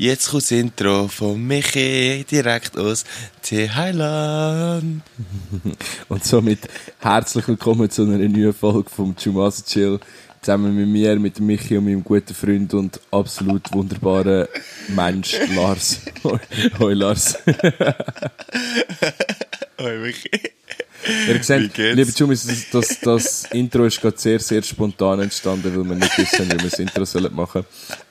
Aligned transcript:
Jetzt 0.00 0.30
kommt 0.30 0.44
das 0.44 0.52
Intro 0.52 1.08
von 1.08 1.44
Michi 1.44 2.24
direkt 2.30 2.78
aus 2.78 3.04
Thailand. 3.42 5.02
Und 6.08 6.24
somit 6.24 6.60
herzlich 7.00 7.48
willkommen 7.48 7.90
zu 7.90 8.02
einer 8.02 8.18
neuen 8.18 8.52
Folge 8.52 8.88
vom 8.88 9.16
Chumasa 9.16 9.64
Chill. 9.64 9.98
Zusammen 10.40 10.76
mit 10.76 10.86
mir, 10.86 11.18
mit 11.18 11.40
Michi 11.40 11.76
und 11.76 11.86
meinem 11.86 12.04
guten 12.04 12.32
Freund 12.32 12.72
und 12.74 13.00
absolut 13.10 13.72
wunderbaren 13.72 14.46
Mensch 14.86 15.36
Lars. 15.56 16.00
Hoi, 16.22 16.38
hoi 16.78 16.94
Lars. 16.94 17.36
Hoi 19.80 19.98
Michi. 19.98 20.30
Ihr 21.28 21.42
seht, 21.42 21.76
liebe 21.76 22.12
Chumis, 22.12 22.44
das, 22.44 22.70
das, 22.70 23.00
das 23.00 23.44
Intro 23.52 23.84
ist 23.84 24.00
gerade 24.00 24.18
sehr, 24.18 24.40
sehr 24.40 24.62
spontan 24.62 25.20
entstanden, 25.20 25.76
weil 25.76 25.88
wir 25.88 25.96
nicht 25.96 26.18
wissen, 26.18 26.46
wie 26.46 26.50
wir 26.50 26.70
das 26.70 26.78
Intro 26.78 27.04
sollen 27.04 27.34
machen 27.34 27.64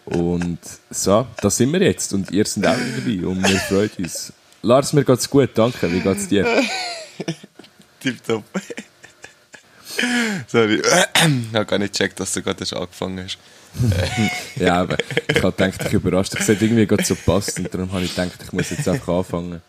Und 0.06 0.60
so, 0.90 1.28
da 1.42 1.50
sind 1.50 1.74
wir 1.74 1.82
jetzt 1.82 2.14
und 2.14 2.32
ihr 2.32 2.46
seid 2.46 2.66
auch 2.66 2.78
dabei 2.78 3.26
und 3.26 3.48
wir 3.48 3.60
freuen 3.60 3.92
uns. 3.98 4.34
Lars, 4.62 4.94
mir 4.94 5.04
geht's 5.04 5.30
gut, 5.30 5.50
danke. 5.54 5.92
Wie 5.92 6.00
geht's 6.00 6.28
dir? 6.28 6.46
Tipptopp. 8.00 8.44
Sorry, 10.48 10.80
ich 10.80 11.54
habe 11.54 11.66
gar 11.66 11.80
nicht 11.80 11.94
gecheckt, 11.94 12.20
dass 12.20 12.34
du 12.34 12.42
gerade 12.42 12.64
angefangen 12.76 13.24
hast. 13.24 13.38
ja, 14.56 14.82
aber 14.82 14.98
ich 15.28 15.44
habe 15.44 15.52
gedacht, 15.52 15.86
ich 15.88 15.94
überrasche 15.94 16.32
dich. 16.32 16.40
Es 16.42 16.50
hat 16.50 16.62
irgendwie 16.62 16.88
gerade 16.88 17.04
so 17.04 17.16
gepasst 17.16 17.60
und 17.60 17.74
darum 17.74 17.92
habe 17.92 18.04
ich 18.06 18.16
gedacht, 18.16 18.40
ich 18.44 18.54
muss 18.54 18.70
jetzt 18.70 18.88
einfach 18.88 19.20
anfangen. 19.20 19.62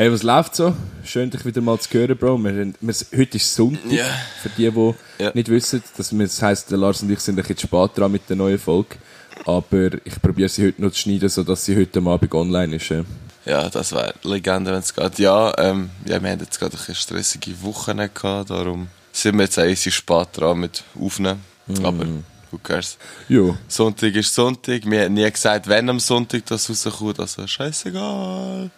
Hey, 0.00 0.10
was 0.10 0.22
läuft 0.22 0.56
so? 0.56 0.74
Schön, 1.04 1.28
dich 1.28 1.44
wieder 1.44 1.60
mal 1.60 1.78
zu 1.78 1.90
hören, 1.92 2.16
Bro. 2.16 2.38
Wir, 2.38 2.72
wir, 2.80 2.94
heute 3.18 3.36
ist 3.36 3.54
Sonntag, 3.54 3.92
Ja. 3.92 4.06
für 4.40 4.48
die, 4.48 4.70
die 4.70 4.94
Ja. 5.22 5.30
nicht 5.34 5.50
wissen. 5.50 5.82
Das, 5.94 6.08
das 6.08 6.42
heisst, 6.42 6.70
der 6.70 6.78
Lars 6.78 7.02
und 7.02 7.10
ich 7.10 7.20
sind 7.20 7.34
ein 7.38 7.42
bisschen 7.42 7.58
spät 7.68 7.90
dran 7.98 8.10
mit 8.10 8.22
der 8.26 8.36
neuen 8.36 8.58
Folge. 8.58 8.96
Aber 9.44 9.90
ich 10.02 10.22
probiere 10.22 10.48
sie 10.48 10.68
heute 10.68 10.80
noch 10.80 10.92
zu 10.92 11.00
schneiden, 11.00 11.28
sodass 11.28 11.66
sie 11.66 11.76
heute 11.76 12.00
Abend 12.00 12.32
online 12.32 12.76
ist. 12.76 12.88
Ja. 12.88 13.04
Ja, 13.44 13.68
das 13.68 13.92
wäre 13.92 14.14
Legende, 14.22 14.72
wenn 14.72 14.78
es 14.78 14.94
geht. 14.94 15.18
Ja, 15.18 15.52
ähm, 15.58 15.90
ja, 16.06 16.22
wir 16.22 16.30
haben 16.30 16.40
jetzt 16.40 16.58
gerade 16.58 16.78
eine 16.86 16.94
stressige 16.94 17.62
Woche 17.62 17.94
gehabt, 17.94 18.48
darum 18.48 18.88
sind 19.12 19.36
wir 19.36 19.42
jetzt 19.42 19.58
eigentlich 19.58 19.94
spät 19.94 20.28
dran 20.32 20.60
mit 20.60 20.82
Aufnehmen. 20.98 21.44
Aber 21.82 22.06
who 22.50 22.56
cares? 22.62 22.96
Jo. 23.28 23.54
Sonntag 23.68 24.14
ist 24.14 24.34
Sonntag. 24.34 24.80
Wir 24.86 25.04
haben 25.04 25.12
nie 25.12 25.30
gesagt, 25.30 25.68
wenn 25.68 25.90
am 25.90 26.00
Sonntag 26.00 26.46
das 26.46 26.70
rauskommt, 26.70 27.20
also 27.20 27.46
scheißegal. 27.46 28.70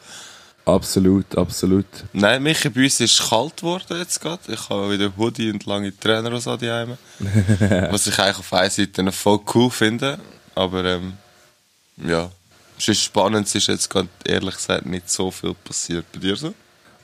Absolut, 0.64 1.36
absolut. 1.36 1.86
Nein, 2.12 2.42
Michi, 2.42 2.68
bei 2.68 2.84
uns 2.84 3.00
ist 3.00 3.18
es 3.18 3.28
kalt 3.28 3.56
geworden 3.56 3.98
jetzt 3.98 4.20
gerade. 4.20 4.40
Ich 4.46 4.68
habe 4.68 4.92
wieder 4.92 5.12
Hoodie 5.16 5.50
und 5.50 5.66
lange 5.66 5.96
Trainerhose 5.98 6.52
an 6.52 6.58
die 6.58 6.70
Heime. 6.70 6.98
Was 7.90 8.06
ich 8.06 8.18
eigentlich 8.18 8.38
auf 8.38 8.52
einer 8.52 8.70
Seite 8.70 9.02
noch 9.02 9.14
voll 9.14 9.40
cool 9.54 9.70
finde. 9.70 10.20
Aber 10.54 10.84
ähm, 10.84 11.14
ja, 11.96 12.30
es 12.78 12.88
ist 12.88 13.02
spannend, 13.02 13.48
es 13.48 13.54
ist 13.56 13.66
jetzt 13.66 13.90
gerade 13.90 14.08
ehrlich 14.24 14.54
gesagt 14.54 14.86
nicht 14.86 15.10
so 15.10 15.30
viel 15.30 15.54
passiert. 15.54 16.04
Bei 16.12 16.20
dir 16.20 16.36
so? 16.36 16.54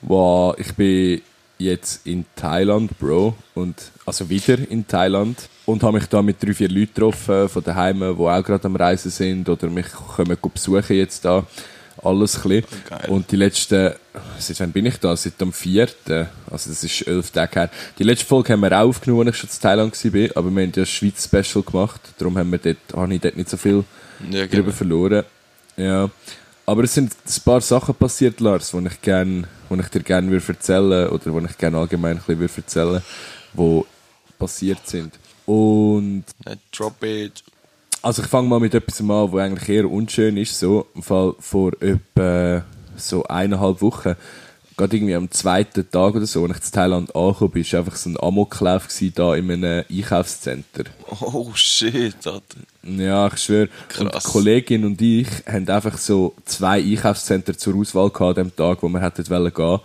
Wow, 0.01 0.55
ich 0.57 0.73
bin 0.75 1.21
jetzt 1.57 2.05
in 2.07 2.25
Thailand, 2.35 2.97
Bro. 2.97 3.35
Und, 3.55 3.75
also 4.05 4.29
wieder 4.29 4.57
in 4.69 4.87
Thailand. 4.87 5.37
Und 5.65 5.83
habe 5.83 5.99
mich 5.99 6.07
da 6.07 6.21
mit 6.21 6.41
drei, 6.41 6.53
vier 6.53 6.69
Leuten 6.69 6.93
getroffen 6.93 7.49
von 7.49 7.63
daheim, 7.63 7.99
die 7.99 8.05
auch 8.05 8.43
gerade 8.43 8.65
am 8.65 8.75
Reisen 8.77 9.11
sind 9.11 9.49
oder 9.49 9.67
mich 9.67 9.91
kommen 9.91 10.37
besuchen 10.53 10.95
jetzt 10.95 11.25
da. 11.25 11.45
Alles 12.01 12.37
ein 12.37 12.49
bisschen. 12.49 12.65
Und 13.07 13.31
die 13.31 13.35
letzten, 13.35 13.93
seit 14.37 14.59
wann 14.59 14.71
bin 14.71 14.85
ich 14.85 14.97
da? 14.97 15.15
Seit 15.15 15.41
am 15.41 15.51
4. 15.51 15.87
Also 16.49 16.69
das 16.69 16.83
ist 16.83 17.07
elf 17.07 17.31
Tage 17.31 17.59
her. 17.59 17.69
Die 17.97 18.03
letzte 18.03 18.25
Folge 18.25 18.53
haben 18.53 18.61
wir 18.61 18.71
auch 18.71 18.87
aufgenommen, 18.87 19.27
als 19.27 19.35
ich 19.35 19.41
schon 19.41 19.49
in 19.49 19.61
Thailand 19.61 20.05
war. 20.05 20.37
Aber 20.37 20.51
wir 20.51 20.63
haben 20.63 20.71
ja 20.75 20.83
ein 20.83 20.85
Schweiz-Special 20.85 21.63
gemacht. 21.63 22.01
Darum 22.17 22.37
haben 22.37 22.51
wir 22.51 22.59
dort, 22.59 22.77
habe 22.95 23.13
ich 23.13 23.21
dort 23.21 23.37
nicht 23.37 23.49
so 23.49 23.57
viel 23.57 23.83
Ja, 24.29 24.47
drüber 24.47 24.71
verloren. 24.71 25.23
Ja. 25.77 26.09
Aber 26.65 26.83
es 26.83 26.93
sind 26.93 27.11
ein 27.11 27.41
paar 27.43 27.61
Sachen 27.61 27.95
passiert, 27.95 28.39
Lars, 28.39 28.71
die 28.71 28.85
ich, 28.85 29.01
gern, 29.01 29.47
die 29.69 29.79
ich 29.79 29.87
dir 29.87 30.01
gerne 30.01 30.29
würde 30.29 30.45
erzählen 30.47 31.09
oder 31.09 31.31
die 31.31 31.45
ich 31.49 31.57
gerne 31.57 31.77
allgemein 31.77 32.11
ein 32.11 32.17
bisschen 32.17 32.39
würde 32.39 32.53
erzählen 32.57 33.01
die 33.53 33.83
passiert 34.37 34.87
sind. 34.87 35.13
Und 35.45 36.25
drop 36.71 37.03
it. 37.03 37.43
Also 38.01 38.21
ich 38.21 38.27
fange 38.27 38.47
mal 38.47 38.59
mit 38.59 38.73
etwas 38.73 39.01
an, 39.01 39.07
was 39.07 39.41
eigentlich 39.41 39.69
eher 39.69 39.89
unschön 39.89 40.37
ist. 40.37 40.57
So, 40.57 40.87
im 40.95 41.03
Fall 41.03 41.35
vor 41.39 41.73
etwa 41.81 42.63
so 42.95 43.23
eineinhalb 43.23 43.81
Wochen, 43.81 44.15
gerade 44.79 44.95
irgendwie 44.95 45.15
am 45.15 45.29
zweiten 45.31 45.89
Tag 45.89 46.15
oder 46.15 46.25
so, 46.25 46.45
als 46.45 46.59
ich 46.59 46.65
in 46.65 46.71
Thailand 46.71 47.15
angekommen 47.15 47.51
bin, 47.51 47.71
war 47.71 47.79
einfach 47.79 47.95
so 47.95 48.09
ein 48.09 48.17
Amoklauf 48.19 48.87
da 49.15 49.35
in 49.35 49.51
einem 49.51 49.83
Einkaufscenter. 49.89 50.85
Oh 51.21 51.51
shit, 51.53 52.15
Alter. 52.25 52.41
Ja, 52.83 53.27
ich 53.27 53.39
schwöre. 53.39 53.69
Und 53.99 54.13
die 54.13 54.19
Kollegin 54.19 54.85
und 54.85 55.01
ich 55.01 55.27
haben 55.45 55.67
einfach 55.67 55.97
so 55.97 56.33
zwei 56.45 56.81
Einkaufszentren 56.81 57.57
zur 57.57 57.75
Auswahl 57.75 58.09
gehabt 58.09 58.37
an 58.37 58.45
dem 58.45 58.55
Tag, 58.55 58.81
wo 58.81 58.87
wir 58.87 59.01
hätten 59.01 59.29
wollen 59.29 59.53
gehen. 59.53 59.79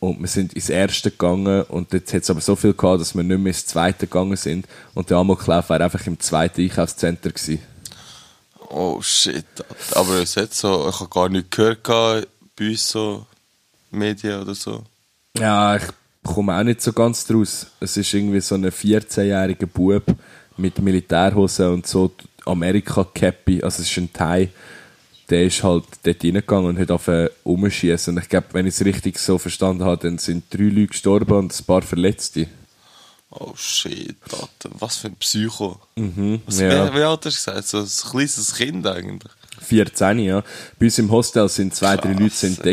Und 0.00 0.18
wir 0.18 0.28
sind 0.28 0.54
ins 0.54 0.70
erste 0.70 1.10
gegangen 1.10 1.62
und 1.64 1.92
jetzt 1.92 2.12
hat 2.14 2.22
es 2.22 2.30
aber 2.30 2.40
so 2.40 2.56
viel 2.56 2.72
gehabt, 2.72 3.02
dass 3.02 3.14
wir 3.14 3.22
nicht 3.22 3.38
mehr 3.38 3.52
ins 3.52 3.66
zweite 3.66 4.06
gegangen 4.06 4.36
sind. 4.36 4.66
Und 4.94 5.10
der 5.10 5.18
Amoklauf 5.18 5.68
war 5.68 5.80
einfach 5.80 6.06
im 6.06 6.18
zweiten 6.18 6.62
Einkaufscenter 6.62 7.30
gewesen. 7.30 7.60
Oh 8.70 9.02
shit. 9.02 9.44
Aber 9.92 10.14
es 10.22 10.36
hat 10.36 10.54
so, 10.54 10.88
ich 10.88 11.00
habe 11.00 11.10
gar 11.10 11.28
nicht 11.28 11.50
gehört 11.50 11.84
gehabt, 11.84 12.28
bei 12.56 12.70
uns 12.70 12.88
so 12.88 13.26
Medien 13.90 14.40
oder 14.40 14.54
so. 14.54 14.84
Ja, 15.36 15.76
ich 15.76 15.82
komme 16.22 16.56
auch 16.56 16.62
nicht 16.62 16.80
so 16.80 16.92
ganz 16.92 17.26
draus. 17.26 17.66
Es 17.78 17.96
ist 17.96 18.14
irgendwie 18.14 18.40
so 18.40 18.54
ein 18.54 18.64
14-jähriger 18.64 19.66
Bub 19.66 20.04
mit 20.56 20.78
Militärhosen 20.78 21.74
und 21.74 21.86
so 21.86 22.10
Amerika-Cappy, 22.46 23.62
also 23.62 23.82
es 23.82 23.90
ist 23.90 23.98
ein 23.98 24.12
Thai, 24.12 24.48
der 25.30 25.44
ist 25.44 25.62
halt 25.62 25.84
dort 26.02 26.24
reingegangen 26.24 26.66
und 26.66 26.78
hat 26.78 26.90
auf 26.90 27.08
umschießen. 27.44 28.14
Und 28.16 28.22
ich 28.22 28.28
glaube, 28.28 28.48
wenn 28.52 28.66
ich 28.66 28.74
es 28.74 28.84
richtig 28.84 29.18
so 29.18 29.38
verstanden 29.38 29.84
habe, 29.84 30.02
dann 30.02 30.18
sind 30.18 30.44
drei 30.52 30.64
Leute 30.64 30.88
gestorben 30.88 31.32
und 31.38 31.58
ein 31.58 31.64
paar 31.64 31.82
Verletzte. 31.82 32.48
Oh 33.30 33.52
shit, 33.54 34.16
Alter. 34.32 34.74
Was 34.80 34.96
für 34.96 35.06
ein 35.08 35.16
Psycho. 35.16 35.80
Mhm, 35.94 36.42
Was, 36.46 36.58
ja. 36.58 36.92
wie, 36.92 36.98
wie 36.98 37.02
alt 37.02 37.24
hast 37.24 37.46
du 37.46 37.52
gesagt? 37.52 37.68
So 37.68 37.78
ein 37.78 38.10
kleines 38.10 38.54
Kind 38.54 38.86
eigentlich. 38.86 39.32
14, 39.60 40.18
ja. 40.18 40.42
Bei 40.78 40.86
uns 40.86 40.98
im 40.98 41.10
Hostel 41.10 41.48
sind 41.48 41.74
zwei, 41.74 41.96
drei 41.96 42.12
Leute 42.12 42.34
sind 42.34 42.58
da 42.64 42.70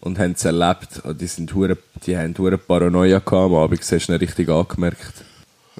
und 0.00 0.18
haben 0.18 0.32
es 0.32 0.44
erlebt. 0.44 1.00
Und 1.04 1.20
Die, 1.20 1.26
sind 1.26 1.54
hure, 1.54 1.78
die 2.04 2.16
haben 2.16 2.36
hure 2.36 2.58
Paranoia 2.58 3.20
gehabt 3.20 3.32
am 3.32 3.54
Abend, 3.54 3.80
hast 3.80 4.08
du 4.08 4.12
nicht 4.12 4.20
richtig 4.20 4.48
angemerkt. 4.50 5.24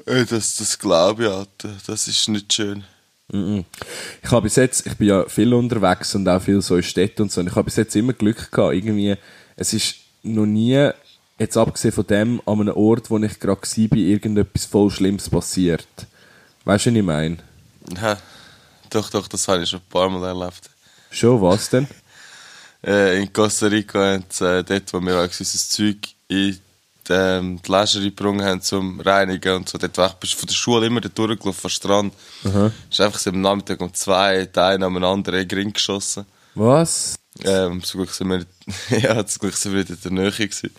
Ey, 0.05 0.25
das, 0.25 0.55
das 0.55 0.79
glaube 0.79 1.25
ich, 1.25 1.29
Alter. 1.29 1.69
Das 1.85 2.07
ist 2.07 2.27
nicht 2.29 2.51
schön. 2.51 2.83
Ich 3.33 4.31
habe 4.31 4.43
bis 4.43 4.55
jetzt, 4.57 4.85
ich 4.85 4.95
bin 4.95 5.07
ja 5.07 5.27
viel 5.27 5.53
unterwegs 5.53 6.13
und 6.13 6.27
auch 6.29 6.41
viel 6.41 6.61
so 6.61 6.75
in 6.75 6.83
Städten 6.83 7.23
und 7.23 7.31
so, 7.31 7.41
und 7.41 7.47
ich 7.47 7.55
habe 7.55 7.65
bis 7.65 7.77
jetzt 7.77 7.95
immer 7.95 8.13
Glück 8.13 8.51
gehabt, 8.51 8.75
irgendwie, 8.75 9.15
es 9.55 9.73
ist 9.73 9.95
noch 10.21 10.45
nie, 10.45 10.89
jetzt 11.39 11.57
abgesehen 11.57 11.93
von 11.93 12.05
dem, 12.05 12.41
an 12.45 12.61
einem 12.61 12.75
Ort, 12.75 13.09
wo 13.09 13.17
ich 13.17 13.39
gerade 13.39 13.61
war, 13.61 13.87
bin, 13.87 14.07
irgendetwas 14.07 14.65
voll 14.65 14.91
Schlimmes 14.91 15.29
passiert. 15.29 15.87
Weißt 16.65 16.85
du, 16.85 16.91
was 16.91 16.97
ich 16.97 17.03
meine? 17.03 17.37
Ja, 17.99 18.17
doch, 18.89 19.09
doch, 19.09 19.27
das 19.27 19.47
habe 19.47 19.63
ich 19.63 19.69
schon 19.69 19.79
ein 19.79 19.89
paar 19.89 20.09
Mal 20.09 20.27
erlebt. 20.27 20.69
Schon, 21.09 21.41
was 21.41 21.69
denn? 21.69 21.87
Äh, 22.85 23.21
in 23.21 23.31
Costa 23.31 23.67
Rica 23.67 24.19
sie, 24.27 24.45
äh, 24.45 24.61
dort, 24.61 24.91
wo 24.91 24.99
wir 24.99 25.21
unser 25.21 25.45
Zeug 25.45 25.99
in 26.27 26.59
die, 27.07 27.13
ähm, 27.13 27.61
die 27.61 27.71
Leisure 27.71 28.03
gebrungen 28.03 28.45
haben 28.45 28.61
zum 28.61 28.99
Reinigen 28.99 29.55
und 29.55 29.69
so, 29.69 29.77
dort 29.77 29.97
war 29.97 30.07
ich 30.07 30.13
bist 30.13 30.33
du 30.33 30.37
von 30.37 30.47
der 30.47 30.53
Schule 30.53 30.87
immer 30.87 31.01
durchgelaufen, 31.01 31.53
vom 31.53 31.69
Strand. 31.69 32.13
Ist 32.89 33.01
einfach 33.01 33.19
so 33.19 33.29
am 33.29 33.41
Nachmittag 33.41 33.81
um 33.81 33.93
zwei, 33.93 34.45
der 34.45 34.65
eine 34.65 34.85
am 34.85 35.03
anderen 35.03 35.39
in 35.39 35.47
den 35.47 35.59
Ring 35.59 35.73
geschossen. 35.73 36.25
Was? 36.55 37.15
Ähm, 37.43 37.83
zum 37.83 38.01
Glück 38.01 38.13
sind 38.13 38.29
wir, 38.29 38.45
ja, 38.99 39.25
zum 39.25 39.39
Glück 39.39 39.55
sind 39.55 39.73
wir 39.73 39.79
nicht 39.79 39.89
in 39.89 39.99
der 40.01 40.11
Nähe 40.11 40.31
gewesen. 40.31 40.71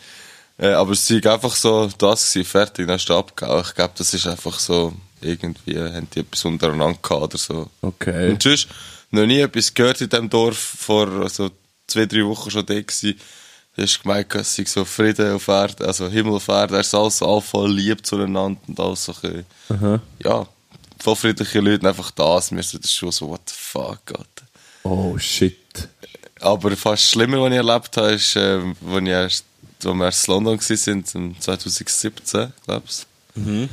Äh, 0.57 0.69
aber 0.69 0.93
es 0.93 1.11
war 1.11 1.33
einfach 1.33 1.55
so 1.55 1.89
das 1.99 2.33
gewesen, 2.33 2.49
fertig, 2.49 2.87
dann 2.87 2.95
hast 2.95 3.07
du 3.07 3.17
abgehauen. 3.17 3.65
Ich 3.67 3.75
glaube, 3.75 3.95
das 3.97 4.15
ist 4.15 4.27
einfach 4.27 4.59
so, 4.59 4.95
irgendwie 5.21 5.79
haben 5.79 6.09
die 6.15 6.21
etwas 6.21 6.45
untereinander 6.45 6.99
gehabt 7.03 7.23
oder 7.23 7.39
so. 7.39 7.71
Okay. 7.83 8.31
Und 8.31 8.43
sonst 8.43 8.69
noch 9.11 9.27
nie 9.27 9.41
etwas 9.41 9.75
gehört 9.75 10.01
in 10.01 10.09
diesem 10.09 10.31
Dorf, 10.31 10.59
vor 10.59 11.28
so 11.28 11.51
zwei, 11.87 12.07
drei 12.07 12.25
Wochen 12.25 12.51
schon 12.51 12.66
da 12.66 12.75
gewesen. 12.75 13.19
Du 13.76 13.82
hast 13.82 14.03
gemeint, 14.03 14.32
es 14.34 14.54
sei 14.54 14.65
so 14.65 14.84
Frieden 14.84 15.34
auf 15.34 15.48
Erde, 15.48 15.84
also 15.84 16.09
Himmel 16.09 16.34
auf 16.34 16.48
Erde, 16.48 16.74
er 16.76 16.80
ist 16.80 16.94
alles 16.94 17.18
so 17.18 17.41
voll 17.41 17.72
lieb 17.72 18.06
zueinander 18.06 18.60
und 18.68 18.78
alles 18.78 19.04
so 19.04 19.15
ein 19.22 19.44
bisschen, 19.68 20.00
ja, 20.22 20.47
voll 21.00 21.16
friedliche 21.16 21.60
Leute, 21.60 21.88
einfach 21.88 22.10
das, 22.12 22.53
wir 22.53 22.62
sind 22.62 22.86
schon 22.86 23.10
so, 23.10 23.28
what 23.28 23.41
the 23.48 23.54
fuck, 23.56 24.00
Alter. 24.09 24.47
Oh, 24.84 25.18
shit. 25.18 25.88
Aber 26.41 26.76
fast 26.76 27.10
schlimmer, 27.10 27.41
was 27.41 27.50
ich 27.50 27.56
erlebt 27.56 27.97
habe, 27.97 28.12
ist, 28.12 28.36
äh, 28.36 28.60
wo, 28.80 28.98
ich 28.98 29.09
erst, 29.09 29.44
wo 29.80 29.94
wir 29.94 30.04
erst 30.04 30.28
in 30.28 30.34
London 30.34 30.60
waren, 30.60 31.41
2017, 31.41 32.53
glaube 32.65 32.82
ich. 32.86 33.06
Mhm. 33.34 33.68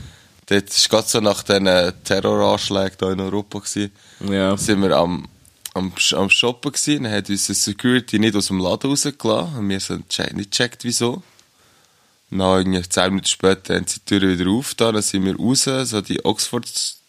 Dort 0.48 0.70
war 0.70 0.90
gerade 0.90 1.08
so 1.08 1.20
nach 1.20 1.44
diesen 1.44 2.04
Terroranschlägen 2.04 2.98
hier 3.00 3.12
in 3.12 3.20
Europa. 3.20 3.60
Gewesen. 3.60 3.92
Ja. 4.30 4.58
sind 4.58 4.82
wir 4.82 4.92
am, 4.98 5.28
am, 5.74 5.94
am 6.14 6.30
Shoppen 6.30 6.72
gewesen, 6.72 7.04
dann 7.04 7.14
hat 7.14 7.30
unsere 7.30 7.54
Security 7.56 8.20
nicht 8.20 8.36
aus 8.36 8.48
dem 8.48 8.60
Laden 8.60 8.90
rausgelassen 8.90 9.58
und 9.58 9.70
wir 9.70 9.80
sind 9.80 10.10
che- 10.10 10.34
nicht 10.34 10.52
gecheckt, 10.52 10.84
wieso. 10.84 11.24
Dann 12.30 12.40
irgendwie 12.40 12.82
zehn 12.88 13.10
Minuten 13.10 13.28
später 13.28 13.76
haben 13.76 13.86
sie 13.88 14.00
die 14.00 14.06
Tür 14.20 14.22
wieder 14.40 14.50
aufgetan, 14.50 14.94
dann 14.94 15.04
sind 15.04 15.26
wir 15.26 15.36
raus, 15.38 15.64
so 15.90 16.02
die 16.02 16.24
Oxford, 16.24 16.66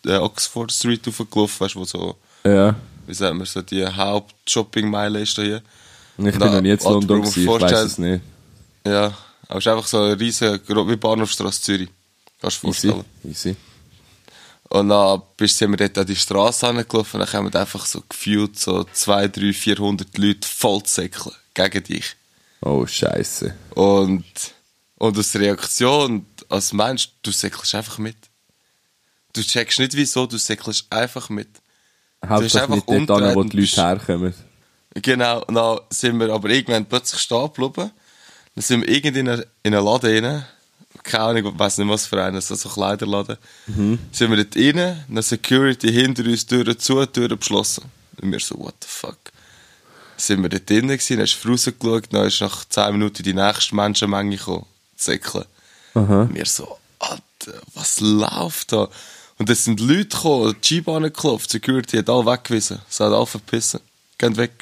äh, 0.06 0.16
Oxford 0.16 0.72
Street 0.72 1.06
hochgelaufen, 1.06 1.60
weißt 1.60 1.74
du, 1.76 1.78
wo 1.80 1.84
so 1.84 2.16
Ja. 2.44 2.74
wie 3.06 3.14
sagt 3.14 3.34
man, 3.36 3.46
so 3.46 3.62
die 3.62 3.86
Haupt-Shopping-Meile 3.86 5.20
ist 5.20 5.38
da 5.38 5.42
hier. 5.42 5.62
Ich 6.18 6.24
bin 6.24 6.34
Na, 6.38 6.46
noch 6.46 6.60
nie 6.60 6.70
in 6.70 6.78
London, 6.78 7.22
gewesen, 7.22 7.42
ich 7.42 7.48
weiß 7.48 7.72
es 7.82 7.98
nicht. 7.98 8.22
Ja, 8.86 9.16
aber 9.48 9.58
es 9.58 9.66
ist 9.66 9.72
einfach 9.72 9.86
so 9.86 10.02
ein 10.02 10.12
riesen, 10.14 10.60
wie 10.66 10.96
Bahnhofstrasse 10.96 11.62
Zürich. 11.62 11.88
Kannst 12.40 12.62
du 12.62 12.66
dir 12.66 12.72
Easy, 12.72 12.88
vorstellen. 12.88 13.04
easy. 13.24 13.56
Und 14.72 14.88
dann 14.88 15.20
bist, 15.36 15.58
sind 15.58 15.70
wir 15.70 15.76
dort 15.76 15.98
an 15.98 16.06
die 16.06 16.16
Straße 16.16 16.66
angelaufen 16.66 17.20
und 17.20 17.26
dann 17.26 17.28
kommen 17.28 17.54
einfach 17.54 17.84
so 17.84 18.02
gefühlt 18.08 18.58
so 18.58 18.84
200, 18.84 19.36
300, 19.36 19.54
400 19.54 20.16
Leute 20.18 20.48
voll 20.48 20.82
zu 20.84 20.94
säckeln 20.94 21.34
gegen 21.52 21.84
dich. 21.84 22.16
Oh, 22.62 22.86
scheiße. 22.86 23.54
Und, 23.74 24.24
und 24.96 25.18
aus 25.18 25.36
Reaktion 25.36 26.24
als 26.48 26.72
Mensch, 26.72 27.10
du 27.20 27.30
säckelst 27.30 27.74
einfach 27.74 27.98
mit. 27.98 28.16
Du 29.34 29.42
checkst 29.42 29.78
nicht 29.78 29.92
wieso, 29.92 30.24
du 30.24 30.38
säckelst 30.38 30.86
einfach 30.88 31.28
mit. 31.28 31.50
Hauptsache 32.24 32.62
einfach 32.62 32.76
nicht 32.76 33.10
dort 33.10 33.22
an, 33.22 33.34
wo 33.34 33.42
die 33.44 33.60
Leute 33.60 33.76
herkommen. 33.76 34.32
Genau, 34.94 35.44
und 35.44 35.54
dann 35.54 35.80
sind 35.90 36.18
wir 36.18 36.32
aber 36.32 36.48
irgendwann 36.48 36.86
plötzlich 36.86 37.20
stehen 37.20 37.52
geblieben. 37.52 37.90
Dann 38.54 38.62
sind 38.62 38.80
wir 38.80 38.88
irgendwie 38.88 39.20
in 39.20 39.28
einen 39.28 39.44
in 39.64 39.74
einen 39.74 39.84
Laden 39.84 40.24
rein. 40.24 40.46
Keine 41.02 41.24
Ahnung, 41.24 41.52
ich 41.52 41.58
weiss 41.58 41.78
nicht 41.78 41.88
was 41.88 42.06
für 42.06 42.22
einen, 42.22 42.40
so 42.40 42.54
ein 42.54 42.72
Kleiderladen. 42.72 43.36
Sind 44.12 44.30
wir 44.30 44.44
dort 44.44 44.56
rein, 44.56 45.04
dann 45.08 45.22
Security 45.22 45.92
hinter 45.92 46.24
uns, 46.24 46.46
Türen 46.46 46.78
zu, 46.78 47.04
Türen 47.06 47.38
geschlossen. 47.38 47.84
Und 48.20 48.30
wir 48.30 48.40
so, 48.40 48.58
what 48.58 48.74
the 48.82 48.88
fuck. 48.88 49.18
Sind 50.16 50.42
wir 50.42 50.48
dort 50.48 50.68
drin 50.68 50.88
gewesen, 50.88 51.16
dann 51.16 51.26
hast 51.26 51.42
du 51.42 51.48
rausgeschaut, 51.48 52.04
dann 52.12 52.26
ist 52.26 52.40
nach 52.40 52.64
10 52.68 52.92
Minuten 52.92 53.22
die 53.22 53.34
nächste 53.34 53.74
Menschenmenge 53.74 54.36
gekommen. 54.36 54.66
Aha. 55.94 56.22
Und 56.22 56.34
wir 56.34 56.46
so, 56.46 56.78
Alter, 56.98 57.60
was 57.74 58.00
läuft 58.00 58.72
da? 58.72 58.88
Und 59.38 59.50
es 59.50 59.64
sind 59.64 59.80
Leute 59.80 60.16
gekommen, 60.16 60.54
die 60.62 60.76
G-Bahn 60.76 61.02
geklopft, 61.02 61.50
Security 61.50 61.98
hat 61.98 62.08
alle 62.08 62.26
weggewiesen. 62.26 62.78
Sie 62.88 63.02
hat 63.02 63.12
alle 63.12 63.26
verpissen. 63.26 63.80
Gehen 64.18 64.36
weg. 64.36 64.52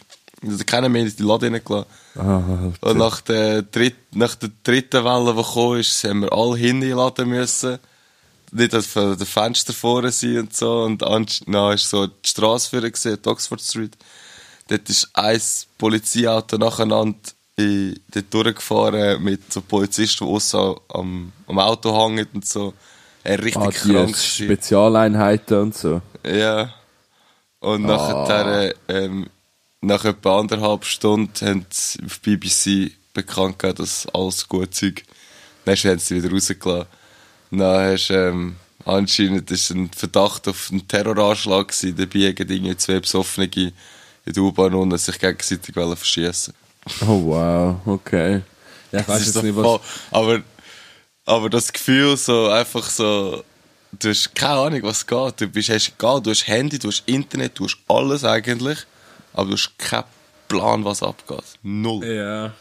Also 0.46 0.64
keiner 0.64 0.88
mehr 0.88 1.02
in 1.02 1.14
die 1.14 1.22
Laden 1.22 1.52
reingelassen. 1.54 1.87
Ah, 2.16 2.42
Und 2.81 2.96
nach 2.96 3.20
der, 3.20 3.62
dritt, 3.62 3.96
nach 4.14 4.34
der 4.37 4.50
dritten 4.62 5.04
Welle, 5.04 5.32
die 5.34 5.42
gekommen 5.42 5.81
ist, 5.81 6.02
haben 6.04 6.22
wir 6.22 6.32
alle 6.32 6.56
hinten 6.56 6.82
in 6.82 6.88
den 6.90 6.96
Laden 6.96 7.28
müssen. 7.28 7.78
Nicht 8.52 8.75
auf 8.75 8.92
den 8.94 9.19
Fenster 9.26 9.72
vorne 9.72 10.10
sein 10.10 10.38
und 10.40 10.56
so. 10.56 10.82
Und 10.84 11.02
dann 11.02 11.25
ist 11.25 11.88
so 11.90 12.06
die 12.06 12.28
Straße 12.28 12.70
vorne 12.70 12.90
gesehen, 12.90 13.19
die 13.25 13.28
Oxford 13.28 13.60
Street. 13.60 13.96
Dort 14.69 14.88
ist 14.88 15.08
ein 15.14 15.40
Polizeiauto 15.78 16.56
nacheinander 16.56 17.19
in, 17.56 18.00
dort 18.12 18.32
durchgefahren 18.34 19.22
mit 19.22 19.52
so 19.52 19.60
Polizisten, 19.60 20.25
die 20.26 20.31
aussen 20.32 20.75
am, 20.88 21.32
am 21.46 21.58
Auto 21.58 21.94
hängen 21.96 22.26
und 22.32 22.46
so. 22.46 22.72
Er 23.22 23.38
richtig 23.38 23.62
ah, 23.62 23.70
krank. 23.70 24.16
die. 24.16 24.44
Spezialeinheiten 24.46 25.58
und 25.60 25.76
so. 25.76 26.00
Ja. 26.26 26.72
Und 27.60 27.84
Ah. 27.90 27.98
nachher, 28.25 28.75
ähm, 28.88 29.26
nach 29.80 30.04
etwa 30.04 30.40
anderthalb 30.40 30.84
Stunden 30.84 31.32
haben 31.46 31.66
sie 31.70 32.00
auf 32.04 32.20
BBC 32.20 32.92
bekannt 33.14 33.58
gegeben, 33.58 33.78
dass 33.78 34.06
alles 34.12 34.46
gut 34.48 34.74
Zeug. 34.74 35.02
Dann 35.64 35.76
haben 35.76 35.98
sie 35.98 36.16
wieder 36.22 36.30
rausgelassen. 36.32 36.86
Dann 37.50 37.92
hast, 37.92 38.10
ähm, 38.10 38.56
anscheinend 38.84 39.50
ist 39.50 39.70
ein 39.70 39.90
Verdacht 39.90 40.48
auf 40.48 40.68
einen 40.70 40.86
Terroranschlag 40.86 41.68
gewesen. 41.68 41.96
Dabei 41.96 42.28
haben 42.28 42.48
irgendwie 42.50 42.76
zwei 42.76 43.00
Besoffene 43.00 43.46
in 43.54 43.72
der 44.26 44.42
U-Bahn 44.42 44.74
und 44.74 44.96
sich 44.98 45.18
gegenseitig 45.18 45.74
verschießen. 45.74 46.54
Oh, 47.02 47.22
wow, 47.26 47.76
okay. 47.86 48.42
Ja, 48.92 49.00
ich 49.00 49.06
Das 49.06 49.08
weiß 49.08 49.26
ist 49.26 49.34
jetzt 49.34 49.44
nicht, 49.44 49.56
was... 49.56 49.64
voll- 49.66 49.80
aber, 50.10 50.42
aber 51.26 51.50
das 51.50 51.72
Gefühl, 51.72 52.16
so 52.16 52.48
einfach 52.48 52.88
so, 52.88 53.42
du 53.98 54.08
hast 54.08 54.34
keine 54.34 54.54
Ahnung, 54.60 54.82
was 54.84 55.06
geht. 55.06 55.40
Du 55.40 55.46
bist, 55.48 55.68
hast 55.68 55.92
egal, 55.96 56.20
du 56.22 56.30
hast 56.30 56.46
Handy, 56.46 56.78
du 56.78 56.88
hast 56.88 57.02
Internet, 57.06 57.58
du 57.58 57.64
hast 57.64 57.76
alles 57.88 58.24
eigentlich, 58.24 58.78
aber 59.32 59.46
du 59.48 59.52
hast 59.54 59.78
keinen 59.78 60.04
Plan, 60.48 60.84
was 60.84 61.02
abgeht. 61.02 61.44
Null. 61.62 62.04
Ja. 62.06 62.52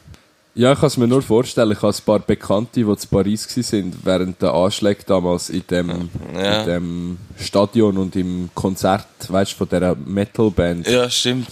Ja, 0.56 0.74
ich 0.74 0.80
kann 0.80 0.88
es 0.88 0.98
mir 0.98 1.08
nur 1.08 1.22
vorstellen. 1.22 1.72
Ich 1.72 1.82
habe 1.82 1.94
ein 1.96 2.04
paar 2.06 2.20
Bekannte, 2.20 2.84
die 2.84 2.98
zu 2.98 3.08
Paris 3.08 3.48
waren, 3.72 3.94
während 4.04 4.42
der 4.42 4.54
Anschläge 4.54 5.04
damals 5.06 5.50
in 5.50 5.64
dem, 5.70 6.10
Ja. 6.36 6.62
in 6.62 6.66
dem 6.68 7.18
Stadion 7.38 7.98
und 7.98 8.16
im 8.16 8.50
Konzert, 8.56 9.06
weißt 9.28 9.54
du, 9.54 9.56
von 9.58 9.70
dieser 9.70 9.96
Metalband. 9.96 10.88
Ja, 10.88 11.10
stimmt. 11.10 11.48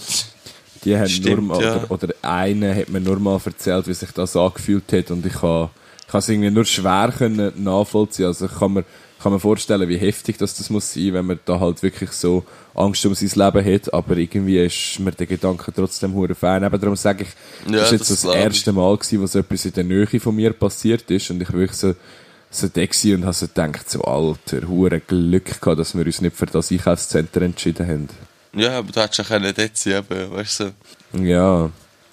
Die 0.84 0.96
haben 0.96 1.08
Stimmt, 1.08 1.48
nur 1.48 1.56
mal, 1.56 1.62
ja. 1.64 1.76
oder, 1.76 1.90
oder 1.90 2.14
eine 2.22 2.74
hat 2.74 2.88
mir 2.88 3.00
nur 3.00 3.18
mal 3.18 3.40
erzählt, 3.44 3.86
wie 3.88 3.94
sich 3.94 4.10
das 4.12 4.36
angefühlt 4.36 4.92
hat 4.92 5.10
und 5.10 5.24
ich 5.26 5.32
kann, 5.32 5.70
ich 6.02 6.06
kann 6.08 6.18
es 6.20 6.28
irgendwie 6.28 6.50
nur 6.50 6.64
schwer 6.64 7.12
können 7.16 7.52
nachvollziehen. 7.64 8.26
Also 8.26 8.46
ich 8.46 8.58
kann 8.58 8.74
mir, 8.74 8.84
kann 9.22 9.32
mir 9.32 9.40
vorstellen, 9.40 9.88
wie 9.88 9.96
heftig 9.98 10.38
das, 10.38 10.56
das 10.56 10.70
muss 10.70 10.92
sein, 10.92 11.14
wenn 11.14 11.26
man 11.26 11.40
da 11.46 11.58
halt 11.58 11.82
wirklich 11.82 12.12
so 12.12 12.44
Angst 12.78 13.04
um 13.06 13.14
sein 13.14 13.30
Leben 13.34 13.74
hat, 13.74 13.92
aber 13.92 14.16
irgendwie 14.16 14.64
ist 14.64 15.00
mir 15.00 15.12
der 15.12 15.26
Gedanke 15.26 15.72
trotzdem 15.74 16.14
hure 16.14 16.34
fein. 16.34 16.62
Eben 16.62 16.80
darum 16.80 16.96
sage 16.96 17.24
ich, 17.24 17.70
Ja, 17.72 17.78
das 17.80 17.92
ist 17.92 17.92
jetzt 17.92 18.10
das 18.10 18.22
das 18.22 18.34
erste 18.34 18.72
Mal 18.72 18.96
gewesen, 18.96 19.20
wo 19.20 19.26
so 19.26 19.40
etwas 19.40 19.64
in 19.64 19.72
der 19.72 19.84
Nähe 19.84 20.20
von 20.20 20.34
mir 20.34 20.52
passiert 20.52 21.10
ist 21.10 21.30
und 21.30 21.42
ich 21.42 21.52
wirklich 21.52 21.76
so, 21.76 21.94
so 22.50 22.68
da 22.68 22.80
und 22.82 23.24
habe 23.24 23.32
so 23.32 23.46
gedacht, 23.46 23.90
so 23.90 24.02
alter, 24.02 24.68
hure 24.68 25.00
Glück 25.00 25.60
gehabt, 25.60 25.78
dass 25.78 25.96
wir 25.96 26.06
uns 26.06 26.20
nicht 26.20 26.36
für 26.36 26.46
das 26.46 26.70
Einkaufszentrum 26.70 27.42
entschieden 27.44 27.86
haben. 27.86 28.08
Ja, 28.54 28.78
aber 28.78 28.92
du 28.92 29.00
hättest 29.00 29.18
ja 29.18 29.24
können 29.24 29.52
dort 29.54 29.76
sein, 29.76 30.04
eben, 30.10 30.30
weißt 30.30 30.60
du. 30.60 30.72
Ja, 31.22 31.70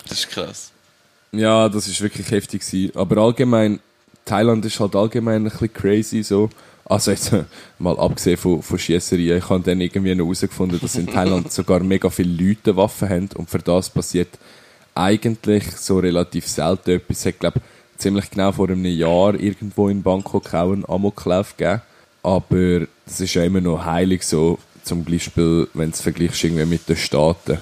das 0.07 0.19
ist 0.19 0.29
krass. 0.29 0.71
Ja, 1.31 1.69
das 1.69 1.87
ist 1.87 2.01
wirklich 2.01 2.29
heftig 2.31 2.65
gewesen. 2.65 2.95
Aber 2.95 3.21
allgemein, 3.21 3.79
Thailand 4.25 4.65
ist 4.65 4.79
halt 4.79 4.95
allgemein 4.95 5.45
ein 5.45 5.51
bisschen 5.51 5.73
crazy 5.73 6.23
so. 6.23 6.49
Also 6.85 7.11
jetzt 7.11 7.31
mal 7.79 7.97
abgesehen 7.99 8.37
von, 8.37 8.61
von 8.61 8.79
Schiesserien, 8.79 9.39
ich 9.39 9.49
habe 9.49 9.63
dann 9.63 9.81
irgendwie 9.81 10.13
noch 10.15 10.25
herausgefunden, 10.25 10.79
dass 10.79 10.95
in 10.95 11.07
Thailand 11.07 11.51
sogar 11.51 11.81
mega 11.81 12.09
viele 12.09 12.43
Leute 12.43 12.77
Waffen 12.77 13.09
haben 13.09 13.29
und 13.35 13.49
für 13.49 13.59
das 13.59 13.89
passiert 13.89 14.29
eigentlich 14.93 15.75
so 15.75 15.99
relativ 15.99 16.47
selten 16.47 16.91
etwas. 16.91 17.25
Hat, 17.25 17.39
glaube 17.39 17.61
ziemlich 17.97 18.29
genau 18.29 18.51
vor 18.51 18.69
einem 18.69 18.85
Jahr 18.85 19.35
irgendwo 19.35 19.89
in 19.89 20.03
Bangkok 20.03 20.53
auch 20.53 20.71
einen 20.71 20.87
Amoklauf 20.87 21.55
gegeben. 21.57 21.81
Aber 22.23 22.87
das 23.05 23.21
ist 23.21 23.33
ja 23.33 23.43
immer 23.43 23.61
noch 23.61 23.85
heilig 23.85 24.23
so, 24.23 24.57
zum 24.83 25.03
Beispiel, 25.03 25.67
wenn 25.73 25.91
du 25.91 25.95
es 25.95 26.01
vergleichst 26.01 26.43
irgendwie 26.43 26.65
mit 26.65 26.87
den 26.89 26.97
Staaten. 26.97 27.59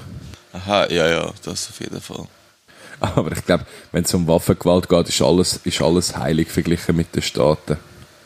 Aha, 0.54 0.88
ja, 0.90 1.10
ja, 1.10 1.34
das 1.44 1.70
auf 1.70 1.80
jeden 1.80 2.00
Fall. 2.00 2.26
Aber 3.00 3.32
ich 3.32 3.46
glaube, 3.46 3.66
wenn 3.92 4.04
es 4.04 4.14
um 4.14 4.28
Waffengewalt 4.28 4.88
geht, 4.88 5.10
ist 5.10 5.22
alles, 5.22 5.60
ist 5.64 5.82
alles 5.82 6.16
heilig 6.16 6.50
verglichen 6.50 6.96
mit 6.96 7.14
den 7.16 7.22
Staaten. 7.22 7.78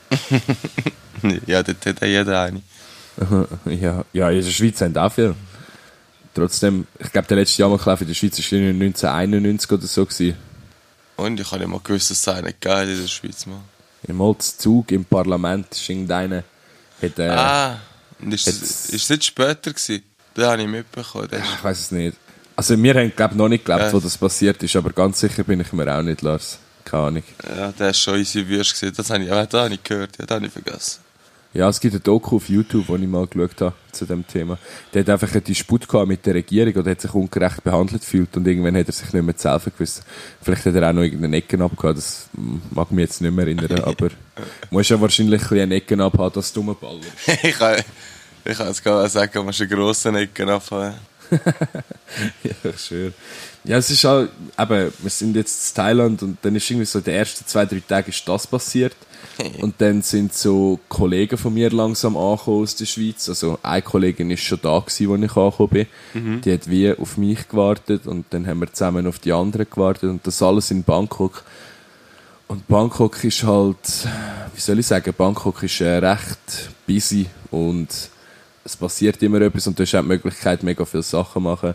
Ja, 1.48 1.60
hat 1.60 1.68
ja 2.02 2.08
jeder 2.08 2.42
eine. 2.42 2.62
Ja, 3.66 4.06
ja 4.14 4.30
in 4.30 4.44
der 4.44 4.52
Schweiz 4.52 4.80
haben 4.82 4.96
auch 4.98 5.12
viel. 5.12 5.36
Trotzdem, 6.34 6.86
ich 7.00 7.12
glaube, 7.12 7.28
der 7.28 7.38
letzte 7.38 7.64
Jammerklauf 7.64 8.02
in 8.02 8.08
der 8.08 8.14
Schweiz 8.14 8.38
war 8.38 8.60
1991 8.60 9.72
oder 9.72 9.88
so. 9.88 10.06
Gewesen. 10.06 10.38
Und 11.16 11.40
ich 11.40 11.52
habe 11.52 11.62
ja 11.64 11.68
mal 11.68 11.80
gewusst, 11.84 12.12
dass 12.12 12.20
es 12.20 12.28
einen 12.28 12.54
geil 12.62 12.88
in 12.90 13.02
der 13.02 13.08
Schweiz, 13.08 13.48
Mann. 13.48 13.62
Im 14.08 14.20
Holzzug 14.20 14.92
im 14.92 15.04
Parlament 15.04 15.68
ist 15.72 15.90
irgendeiner, 15.90 16.44
hat, 17.02 17.18
äh, 17.18 17.30
Ah, 17.30 17.80
und 18.22 18.32
ist, 18.32 18.46
Jetzt- 18.46 18.62
es- 18.62 18.90
ist 18.92 19.04
es 19.04 19.10
nicht 19.10 19.26
später 19.26 19.72
gewesen? 19.74 20.04
Den 20.36 20.46
habe 20.46 20.62
ich 20.62 20.68
mitbekommen. 20.68 21.30
Ist- 21.32 21.42
ich 21.58 21.64
weiß 21.64 21.80
es 21.80 21.92
nicht. 21.92 22.16
Also 22.56 22.82
wir 22.82 22.94
haben, 22.94 23.12
glaube 23.16 23.36
noch 23.36 23.50
nicht 23.50 23.66
geglaubt, 23.66 23.82
Ja. 23.86 23.94
wo 23.94 24.00
das 24.00 24.16
passiert 24.18 24.62
ist, 24.62 24.76
aber 24.76 24.92
ganz 24.92 25.20
sicher 25.20 25.44
bin 25.44 25.60
ich 25.60 25.74
mir 25.74 25.92
auch 25.98 26.04
nicht, 26.04 26.22
Lars. 26.22 26.60
Keine 26.88 27.04
Ahnung. 27.04 27.24
Ja, 27.44 27.72
der 27.74 27.90
ist 27.90 28.00
schon 28.00 28.18
easy 28.18 28.48
Würst 28.48 28.80
gewesen. 28.80 28.96
Das 28.96 29.10
habe 29.10 29.24
ich, 29.24 29.30
aber 29.32 29.46
das 29.46 29.62
habe 29.62 29.74
ich 29.74 29.84
gehört, 29.84 30.18
ja, 30.18 30.26
das 30.26 30.36
habe 30.36 30.46
ich 30.46 30.54
vergessen. 30.54 31.02
Ja, 31.54 31.68
es 31.68 31.80
gibt 31.80 31.96
ein 31.96 32.04
Doku 32.04 32.38
auf 32.38 32.48
YouTube, 32.48 32.88
wo 32.88 32.96
ich 32.96 33.08
mal 33.08 33.28
geschaut 33.28 33.60
habe 33.62 33.74
zu 33.92 34.06
dem 34.06 34.26
Thema. 34.26 34.58
Der 34.94 35.02
hat 35.02 35.10
einfach 35.10 35.32
einen 35.32 35.44
Disput 35.44 35.88
gehabt 35.88 36.08
mit 36.08 36.26
der 36.26 36.36
Regierung 36.36 36.74
oder 36.76 36.92
hat 36.92 37.02
sich 37.02 37.14
ungerecht 37.14 37.64
behandelt 37.64 38.02
gefühlt 38.02 38.38
und 38.38 38.48
irgendwann 38.48 38.78
hat 38.78 38.88
er 38.88 38.94
sich 38.94 39.12
nicht 39.12 39.24
mehr 39.24 39.36
zu 39.36 39.50
helfen 39.50 39.74
gewusst. 39.74 40.04
Vielleicht 40.42 40.66
hat 40.66 40.76
er 40.76 40.90
auch 40.90 40.94
noch 40.94 41.02
irgendeine 41.02 41.38
Ecken 41.38 41.62
abgehabt, 41.62 41.98
das 41.98 42.30
mag 42.72 42.92
mich 42.92 43.04
jetzt 43.04 43.22
nicht 43.22 43.34
mehr 43.34 43.46
erinnern, 43.48 43.80
aber 43.84 44.10
muss 44.70 44.88
ja 44.88 45.02
wahrscheinlich 45.02 45.42
ein 45.42 45.48
bisschen 45.48 45.64
eine 45.64 45.76
Ecken 45.76 46.00
abhaben, 46.00 46.36
dass 46.36 46.54
du 46.54 46.64
Baller 46.64 47.02
ich 47.44 47.58
kann, 47.58 47.82
ich 48.46 48.58
kann 48.58 48.68
jetzt 48.68 48.84
gar 48.84 49.02
nicht 49.02 49.12
sagen, 49.12 49.46
man 49.46 49.54
einen 49.54 49.70
grossen 49.70 50.16
Ecken 50.16 50.50
abhaben. 50.50 50.94
ja, 52.44 52.78
schwöre. 52.78 53.14
Ja, 53.64 53.78
es 53.78 53.90
ist 53.90 54.04
halt, 54.04 54.30
eben, 54.58 54.94
wir 55.00 55.10
sind 55.10 55.36
jetzt 55.36 55.70
in 55.70 55.76
Thailand 55.76 56.24
und 56.24 56.38
dann 56.42 56.56
ist 56.56 56.70
irgendwie 56.70 56.86
so, 56.86 57.00
die 57.00 57.12
ersten 57.12 57.46
zwei, 57.46 57.66
drei 57.66 57.82
Tage 57.86 58.10
ist 58.10 58.28
das 58.28 58.48
passiert. 58.48 58.96
Und 59.62 59.76
dann 59.80 60.02
sind 60.02 60.34
so 60.34 60.80
Kollegen 60.90 61.38
von 61.38 61.54
mir 61.54 61.70
langsam 61.70 62.18
angekommen 62.18 62.64
aus 62.64 62.76
der 62.76 62.86
Schweiz. 62.86 63.28
Also 63.30 63.60
eine 63.62 63.82
Kollegin 63.82 64.32
ist 64.32 64.42
schon 64.42 64.60
da 64.62 64.80
gewesen, 64.80 65.12
als 65.12 65.32
ich 65.32 65.38
angekommen 65.38 65.70
bin. 65.70 65.88
Die 66.42 66.54
hat 66.54 66.70
wie 66.70 66.92
auf 66.92 67.18
mich 67.18 67.48
gewartet 67.48 68.08
und 68.08 68.26
dann 68.32 68.48
haben 68.48 68.60
wir 68.60 68.72
zusammen 68.72 69.08
auf 69.08 69.20
die 69.20 69.34
anderen 69.34 69.68
gewartet 69.70 70.10
und 70.10 70.26
das 70.26 70.42
alles 70.42 70.72
in 70.72 70.84
Bangkok. 70.84 71.44
Und 72.48 72.68
Bangkok 72.68 73.24
ist 73.24 73.44
halt, 73.44 74.08
wie 74.56 74.62
soll 74.62 74.80
ich 74.80 74.88
sagen, 74.88 75.14
Bangkok 75.16 75.64
ist 75.64 75.82
äh, 75.82 75.98
recht 75.98 76.70
busy 76.86 77.28
und 77.52 77.90
es 78.68 78.76
passiert 78.76 79.24
immer 79.24 79.42
etwas 79.42 79.66
und 79.68 79.80
du 79.80 79.84
hast 79.84 79.96
auch 79.96 80.02
die 80.02 80.08
Möglichkeit, 80.08 80.62
mega 80.62 80.84
viele 80.86 81.04
Sachen 81.04 81.34
zu 81.34 81.40
machen. 81.40 81.74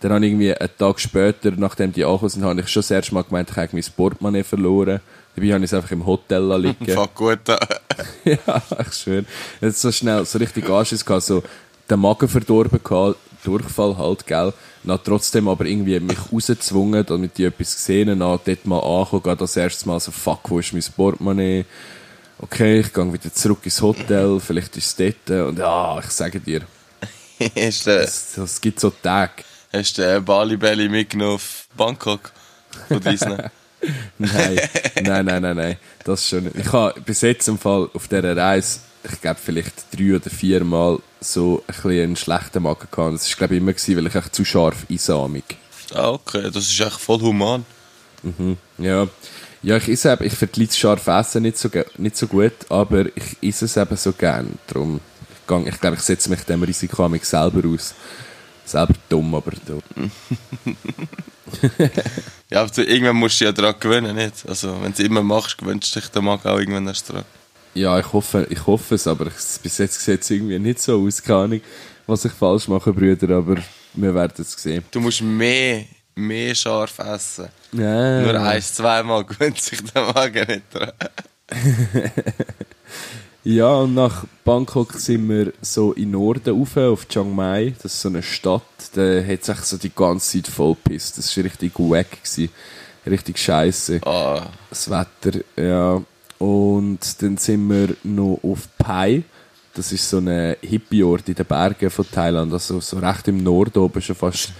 Dann 0.00 0.12
habe 0.12 0.26
ich 0.26 0.32
irgendwie 0.32 0.52
einen 0.52 0.76
Tag 0.76 0.98
später, 0.98 1.52
nachdem 1.52 1.92
die 1.92 2.04
angekommen 2.04 2.30
sind, 2.30 2.44
habe 2.44 2.60
ich 2.60 2.68
schon 2.68 2.80
das 2.80 2.90
erste 2.90 3.14
Mal 3.14 3.22
gemeint, 3.22 3.50
ich 3.50 3.56
habe 3.56 3.68
mein 3.72 3.84
Portemonnaie 3.96 4.42
verloren. 4.42 5.00
Dabei 5.36 5.52
habe 5.52 5.64
ich 5.64 5.70
es 5.70 5.74
einfach 5.74 5.92
im 5.92 6.04
Hotel 6.04 6.42
liegen. 6.60 6.84
Fängt 6.84 7.14
gut 7.14 7.38
ja, 8.24 8.62
ich 8.80 8.92
schwöre. 8.92 9.24
Jetzt 9.60 9.80
so 9.80 9.92
schnell, 9.92 10.24
so 10.26 10.38
richtig 10.38 10.68
Anschiss 10.68 11.04
gehabt, 11.04 11.22
so 11.22 11.42
den 11.88 12.00
Magen 12.00 12.28
verdorben 12.28 12.80
gehabt, 12.82 13.18
Durchfall 13.44 13.96
halt, 13.96 14.26
gell. 14.26 14.52
Dann 14.82 14.98
trotzdem 15.04 15.46
aber 15.48 15.64
irgendwie 15.64 16.00
mich 16.00 16.18
rausgezwungen, 16.32 17.06
damit 17.06 17.38
ich 17.38 17.46
etwas 17.46 17.76
gesehen 17.76 18.22
habe, 18.22 18.40
dort 18.44 18.66
mal 18.66 18.80
ankommen, 18.80 19.22
gehe 19.22 19.36
das 19.36 19.56
erste 19.56 19.86
Mal 19.86 20.00
so, 20.00 20.10
fuck, 20.10 20.50
wo 20.50 20.58
ist 20.58 20.72
mein 20.72 20.84
Portemonnaie? 20.96 21.64
Okay, 22.42 22.80
ich 22.80 22.92
gehe 22.92 23.12
wieder 23.12 23.32
zurück 23.32 23.60
ins 23.62 23.80
Hotel, 23.80 24.40
vielleicht 24.40 24.76
ist 24.76 25.00
es 25.00 25.14
dort, 25.26 25.48
und 25.48 25.58
ja, 25.60 26.00
ich 26.00 26.10
sage 26.10 26.40
dir, 26.40 26.60
du 27.38 27.46
es, 27.46 27.86
es 28.36 28.60
gibt 28.60 28.80
so 28.80 28.90
Tage. 28.90 29.44
hast 29.72 29.96
du 29.96 30.02
den 30.02 30.24
Bali 30.24 30.56
Belly 30.56 30.88
mitgenommen 30.88 31.36
auf 31.36 31.68
Bangkok? 31.76 32.32
Von 32.88 33.00
Disney? 33.00 33.36
Nein, 34.18 34.60
nein, 35.02 35.24
nein, 35.26 35.42
nein, 35.42 35.56
nein, 35.56 35.76
das 36.04 36.28
schon 36.28 36.44
nicht. 36.44 36.56
Ich 36.56 36.72
habe 36.72 37.00
bis 37.00 37.20
jetzt 37.20 37.48
im 37.48 37.58
Fall 37.58 37.88
auf 37.94 38.06
dieser 38.06 38.36
Reise, 38.36 38.78
ich 39.02 39.20
glaube 39.20 39.40
vielleicht 39.42 39.86
drei 39.92 40.14
oder 40.14 40.30
vier 40.30 40.62
Mal 40.62 41.00
so 41.20 41.64
ein 41.66 41.74
bisschen 41.74 41.90
einen 41.90 42.16
schlechten 42.16 42.62
Magen 42.62 42.86
gehabt. 42.88 43.14
Das 43.14 43.28
war 43.28 43.36
glaube 43.38 43.54
ich 43.54 43.60
immer, 43.60 43.72
gewesen, 43.72 43.96
weil 43.96 44.06
ich 44.06 44.14
echt 44.14 44.34
zu 44.36 44.44
scharf 44.44 44.86
einsamig. 44.88 45.44
ah, 45.94 46.10
okay, 46.10 46.50
das 46.52 46.70
ist 46.70 46.80
echt 46.80 47.00
voll 47.00 47.20
human. 47.20 47.64
Ja, 48.78 49.08
ja 49.62 49.76
ich 49.76 49.88
esse 49.88 50.12
eben, 50.12 50.24
ich 50.24 50.34
vergleiche 50.34 50.76
scharf 50.78 51.06
Essen 51.06 51.42
nicht 51.42 51.58
so, 51.58 51.68
nicht 51.98 52.16
so 52.16 52.26
gut, 52.26 52.52
aber 52.68 53.06
ich 53.14 53.36
esse 53.42 53.66
es 53.66 53.76
eben 53.76 53.96
so 53.96 54.12
gern. 54.12 54.58
Darum, 54.66 55.00
ich, 55.30 55.46
gang, 55.46 55.66
ich 55.66 55.80
glaube, 55.80 55.96
ich 55.96 56.02
setze 56.02 56.30
mich 56.30 56.42
dem 56.42 56.62
Risiko 56.62 57.04
an 57.04 57.12
mich 57.12 57.24
selber 57.24 57.68
aus. 57.68 57.94
Selber 58.64 58.94
dumm, 59.08 59.34
aber 59.34 59.52
dumm. 59.66 59.82
Ja, 62.50 62.62
aber 62.62 62.78
irgendwann 62.78 63.16
musst 63.16 63.40
du 63.40 63.46
ja 63.46 63.52
daran 63.52 63.74
gewöhnen, 63.80 64.14
nicht? 64.14 64.46
Also, 64.46 64.74
wenn 64.82 64.92
du 64.92 64.98
es 64.98 65.00
immer 65.00 65.22
machst, 65.22 65.56
gewöhnst 65.56 65.94
du 65.94 66.00
dich 66.00 66.10
den 66.10 66.24
Magen 66.24 66.46
auch 66.48 66.58
irgendwann 66.58 66.86
erst 66.86 67.10
dran. 67.10 67.24
Ja, 67.74 67.98
ich 67.98 68.12
hoffe, 68.12 68.46
ich 68.50 68.66
hoffe 68.66 68.96
es, 68.96 69.06
aber 69.06 69.28
ich, 69.28 69.62
bis 69.62 69.78
jetzt 69.78 70.00
sieht 70.00 70.20
es 70.20 70.30
irgendwie 70.30 70.58
nicht 70.58 70.78
so 70.78 71.02
aus. 71.02 71.22
Keine 71.22 71.38
Ahnung, 71.38 71.60
was 72.06 72.26
ich 72.26 72.32
falsch 72.32 72.68
mache, 72.68 72.92
Brüder, 72.92 73.36
aber 73.36 73.56
wir 73.94 74.14
werden 74.14 74.34
es 74.36 74.52
sehen. 74.52 74.84
Du 74.90 75.00
musst 75.00 75.22
mehr, 75.22 75.86
mehr 76.14 76.54
scharf 76.54 76.98
essen. 76.98 77.48
Ja. 77.72 78.20
Nur 78.20 78.40
eins, 78.40 78.74
zweimal 78.74 79.24
gewöhnt 79.26 79.60
sich 79.60 79.82
der 79.92 80.12
Magen 80.12 80.46
nicht 80.48 80.74
dran. 80.74 80.92
Ja, 83.44 83.74
und 83.74 83.94
nach 83.94 84.24
Bangkok 84.44 84.92
sind 84.92 85.28
wir 85.28 85.52
so 85.60 85.92
in 85.94 86.12
Norden 86.12 86.56
rauf, 86.56 86.76
auf 86.76 87.08
Chiang 87.08 87.34
Mai. 87.34 87.74
Das 87.82 87.94
ist 87.94 88.00
so 88.02 88.08
eine 88.08 88.22
Stadt, 88.22 88.62
da 88.94 89.20
hat 89.20 89.44
sich 89.44 89.58
so 89.58 89.78
die 89.78 89.92
ganze 89.92 90.40
Zeit 90.40 90.52
vollgepisst. 90.52 91.18
Das 91.18 91.36
war 91.36 91.44
richtig 91.44 91.72
wack. 91.76 92.22
Gewesen. 92.22 92.50
Richtig 93.04 93.38
scheiße. 93.38 94.00
Ah, 94.06 94.46
Das 94.70 94.88
Wetter, 94.88 95.40
ja. 95.56 96.00
Und 96.38 97.22
dann 97.22 97.36
sind 97.36 97.68
wir 97.68 97.96
noch 98.04 98.38
auf 98.44 98.68
Pai. 98.78 99.24
Das 99.74 99.90
ist 99.90 100.08
so 100.08 100.18
ein 100.18 100.54
Hippie-Ort 100.60 101.28
in 101.28 101.34
den 101.34 101.46
Bergen 101.46 101.90
von 101.90 102.06
Thailand. 102.08 102.52
Also 102.52 102.78
so 102.78 102.98
recht 102.98 103.26
im 103.26 103.42
Norden 103.42 103.78
oben, 103.80 104.00
schon 104.02 104.14
fast 104.14 104.52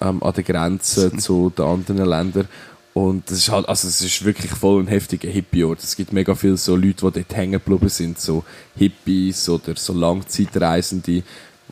ähm, 0.00 0.22
an 0.22 0.32
der 0.34 0.44
Grenze 0.44 1.16
zu 1.18 1.52
den 1.56 1.64
anderen 1.64 2.06
Ländern. 2.06 2.48
Und 2.94 3.30
das 3.30 3.38
ist 3.38 3.50
halt, 3.50 3.68
also 3.68 3.86
es 3.86 4.00
ist 4.00 4.24
wirklich 4.24 4.50
voll 4.50 4.82
ein 4.82 4.88
heftiger 4.88 5.28
Hippie-Ort. 5.28 5.82
Es 5.82 5.94
gibt 5.94 6.12
mega 6.12 6.34
viele 6.34 6.56
so 6.56 6.74
Leute, 6.74 7.10
die 7.10 7.20
dort 7.20 7.36
hängen 7.36 7.52
geblieben 7.52 7.88
sind, 7.88 8.18
so 8.18 8.44
Hippies 8.76 9.48
oder 9.48 9.76
so 9.76 9.92
Langzeitreisende, 9.92 11.22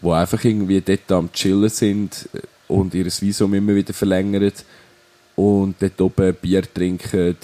die 0.01 0.11
einfach 0.11 0.45
irgendwie 0.45 0.81
dort 0.81 1.11
am 1.11 1.33
Chillen 1.33 1.69
sind 1.69 2.29
und 2.69 2.95
ihr 2.95 3.07
Visum 3.07 3.55
immer 3.55 3.75
wieder 3.75 3.93
verlängern 3.93 4.53
und 5.35 5.77
dort 5.81 6.01
oben 6.01 6.35
Bier 6.35 6.63
trinken, 6.73 7.37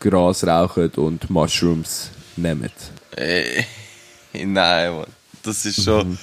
Gras 0.00 0.44
rauchen 0.44 0.90
und 0.96 1.30
Mushrooms 1.30 2.10
nehmen. 2.36 2.70
ey. 3.16 3.64
Nein, 4.44 4.94
Mann. 4.94 5.06
Das 5.42 5.64
ist 5.64 5.82
schon 5.82 6.18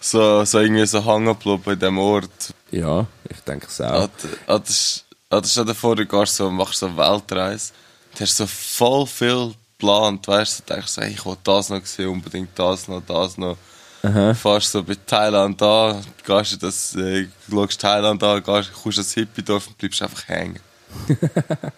so, 0.00 0.44
so 0.44 0.58
irgendwie 0.60 0.86
so 0.86 1.04
hängen 1.04 1.26
geblieben 1.26 1.62
in 1.72 1.78
diesem 1.78 1.98
Ort. 1.98 2.54
Ja, 2.70 3.06
ich 3.28 3.40
denke 3.40 3.66
es 3.68 3.80
auch. 3.80 4.06
d- 4.08 4.28
das 4.46 4.68
ist, 4.70 5.04
das 5.30 5.46
ist 5.56 5.68
davor, 5.68 5.96
du 5.96 6.06
gehst 6.06 6.36
so, 6.36 6.50
machst 6.50 6.78
so 6.80 6.86
eine 6.86 6.96
Weltreise. 6.96 7.72
Du 8.14 8.20
hast 8.20 8.36
so 8.36 8.46
voll 8.46 9.06
viel 9.06 9.54
geplant, 9.78 10.26
weißt 10.26 10.58
du, 10.60 10.62
du 10.66 10.74
denkst 10.74 10.88
so, 10.92 11.02
hey, 11.02 11.10
ich 11.12 11.24
will 11.24 11.36
das 11.44 11.68
noch 11.70 11.84
sehen, 11.84 12.08
unbedingt 12.08 12.58
das 12.58 12.88
noch, 12.88 13.02
das 13.06 13.36
noch. 13.38 13.56
Aha. 14.02 14.32
Fährst 14.34 14.70
so 14.72 14.82
bei 14.84 14.96
Thailand 15.06 15.60
da, 15.60 16.00
gehst 16.24 16.52
in 16.52 16.58
das, 16.60 16.94
äh, 16.94 17.26
schaust 17.50 17.80
Thailand 17.80 18.22
an, 18.22 18.42
gehst, 18.42 18.72
kommst 18.72 18.98
ins 18.98 19.12
Hippie-Dorf 19.14 19.66
und 19.66 19.78
bleibst 19.78 20.02
einfach 20.02 20.26
hängen. 20.28 20.60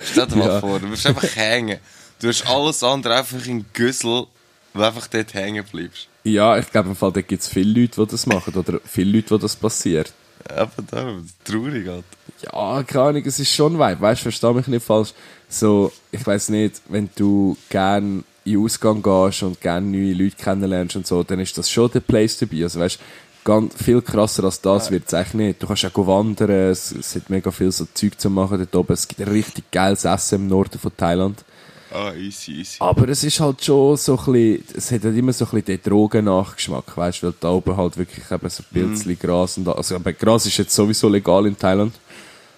Stell 0.01 0.27
dir 0.27 0.37
mal 0.37 0.49
Ja. 0.49 0.61
vor, 0.61 0.79
du 0.79 0.87
bleibst 0.87 1.07
einfach 1.07 1.35
hängen. 1.37 1.79
Du 2.21 2.29
hast 2.29 2.47
alles 2.47 2.83
andere 2.83 3.17
einfach 3.17 3.45
in 3.47 3.65
Güssel, 3.73 4.27
du 4.75 4.83
einfach 4.83 5.07
dort 5.07 5.33
hängen 5.35 5.65
bleibst. 5.65 6.09
Ja, 6.25 6.59
ich 6.59 6.71
glaube, 6.71 6.91
im 6.91 6.97
Fall, 6.97 7.13
da 7.13 7.23
gibt 7.23 7.43
es 7.43 7.49
viele 7.49 7.81
Leute, 7.81 8.05
die 8.05 8.11
das 8.11 8.27
machen 8.27 8.55
oder 8.55 8.81
viele 8.85 9.13
Leute, 9.13 9.31
wo 9.31 9.39
das 9.39 9.57
passiert. 9.57 10.13
Eben 10.51 10.87
darum, 10.91 11.29
traurig 11.45 11.89
halt. 11.89 12.05
Ja, 12.43 12.83
keine 12.83 13.05
Ahnung, 13.05 13.23
es 13.27 13.39
ist 13.39 13.53
schon 13.53 13.79
weit. 13.79 14.01
Weißt 14.01 14.21
du, 14.21 14.25
versteh 14.25 14.53
mich 14.53 14.67
nicht 14.67 14.85
falsch. 14.85 15.13
So, 15.49 15.93
ich 16.11 16.27
weiß 16.27 16.51
nicht, 16.51 16.81
wenn 16.89 17.11
du 17.17 17.57
gern 17.69 18.25
in 18.45 18.53
den 18.53 18.65
Ausgang 18.65 19.03
gehst 19.03 19.43
und 19.43 19.61
gerne 19.61 19.87
neue 19.87 20.15
Leute 20.15 20.37
kennenlernst 20.37 20.97
und 20.97 21.07
so, 21.07 21.23
dann 21.23 21.41
ist 21.41 21.57
das 21.59 21.71
schon 21.71 21.91
der 21.91 22.01
Place 22.01 22.39
to 22.39 22.47
be. 22.47 22.63
Also, 22.63 22.81
weißt 22.81 22.99
ganz 23.45 23.83
viel 23.83 24.03
krasser 24.03 24.45
als 24.45 24.61
das 24.61 24.91
wird 24.91 25.07
es 25.07 25.15
eigentlich 25.15 25.35
nicht. 25.35 25.63
Du 25.63 25.67
kannst 25.67 25.85
auch 25.85 26.07
wandern, 26.07 26.51
es, 26.51 26.93
es 26.93 27.15
hat 27.15 27.31
mega 27.31 27.51
viel 27.51 27.73
so 27.73 27.87
Zeug 27.95 28.21
zu 28.21 28.31
machen 28.31 28.59
dort 28.59 28.75
oben. 28.77 28.93
Es 28.93 29.09
gibt 29.09 29.21
ein 29.21 29.29
richtig 29.29 29.71
geiles 29.71 30.05
Essen 30.05 30.43
im 30.43 30.49
Norden 30.49 30.79
von 30.79 30.97
Thailand. 30.97 31.45
Ah, 31.93 32.13
easy, 32.15 32.53
easy. 32.61 32.77
Aber 32.79 33.09
es 33.09 33.25
ist 33.25 33.41
halt 33.41 33.65
schon 33.65 33.97
so 33.97 34.17
ein 34.19 34.33
bisschen, 34.33 34.65
es 34.77 34.91
hat 34.93 35.05
halt 35.05 35.17
immer 35.17 35.33
so 35.33 35.45
ein 35.45 35.51
bisschen 35.51 35.67
den 35.67 35.83
Drogen-Nachgeschmack, 35.83 36.97
weißt 36.97 37.23
du, 37.23 37.27
weil 37.27 37.35
da 37.41 37.51
oben 37.51 37.77
halt 37.77 37.97
wirklich 37.97 38.31
eben 38.31 38.49
so 38.49 38.63
ein 38.75 38.91
bisschen 38.93 39.19
Gras 39.19 39.57
und 39.59 39.69
also 39.69 39.97
aber 39.97 40.13
Gras 40.13 40.47
ist 40.47 40.57
jetzt 40.57 40.75
sowieso 40.75 41.09
legal 41.09 41.47
in 41.47 41.59
Thailand. 41.59 41.95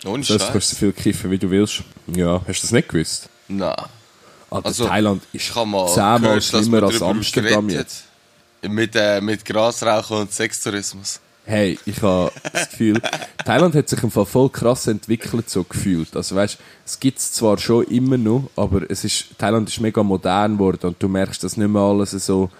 Ohne 0.04 0.20
Das 0.22 0.30
heißt, 0.30 0.48
du 0.48 0.52
kannst 0.52 0.70
so 0.70 0.76
viel 0.76 0.92
kiffen, 0.92 1.30
wie 1.30 1.38
du 1.38 1.48
willst. 1.48 1.82
Ja, 2.08 2.40
hast 2.46 2.60
du 2.62 2.66
das 2.66 2.72
nicht 2.72 2.88
gewusst? 2.88 3.28
Nein. 3.48 3.74
Alter, 4.50 4.66
Also, 4.66 4.86
Thailand 4.86 5.22
ist 5.32 5.46
zehnmal 5.46 6.42
schlimmer 6.42 6.82
als 6.82 7.00
Amsterdam 7.00 7.70
jetzt. 7.70 8.04
Mit, 8.60 8.94
äh, 8.94 9.20
mit 9.20 9.44
Grasrauchen 9.44 10.18
und 10.18 10.32
Sextourismus. 10.32 11.20
Hey, 11.44 11.78
ich 11.86 12.00
habe 12.02 12.30
das 12.52 12.70
Gefühl, 12.70 13.00
Thailand 13.44 13.74
hat 13.74 13.88
sich 13.88 14.02
im 14.02 14.10
Fall 14.10 14.26
voll 14.26 14.48
krass 14.48 14.86
entwickelt, 14.86 15.50
so 15.50 15.64
gefühlt. 15.64 16.14
Also 16.14 16.36
weißt, 16.36 16.58
es 16.86 17.00
gibt 17.00 17.18
es 17.18 17.32
zwar 17.32 17.58
schon 17.58 17.84
immer 17.86 18.16
noch, 18.16 18.48
aber 18.54 18.88
es 18.88 19.04
ist, 19.04 19.38
Thailand 19.38 19.68
ist 19.68 19.80
mega 19.80 20.02
modern 20.02 20.54
geworden 20.54 20.86
und 20.86 21.02
du 21.02 21.08
merkst, 21.08 21.42
dass 21.42 21.56
nicht 21.56 21.68
mehr 21.68 21.82
alles 21.82 22.12
so 22.12 22.50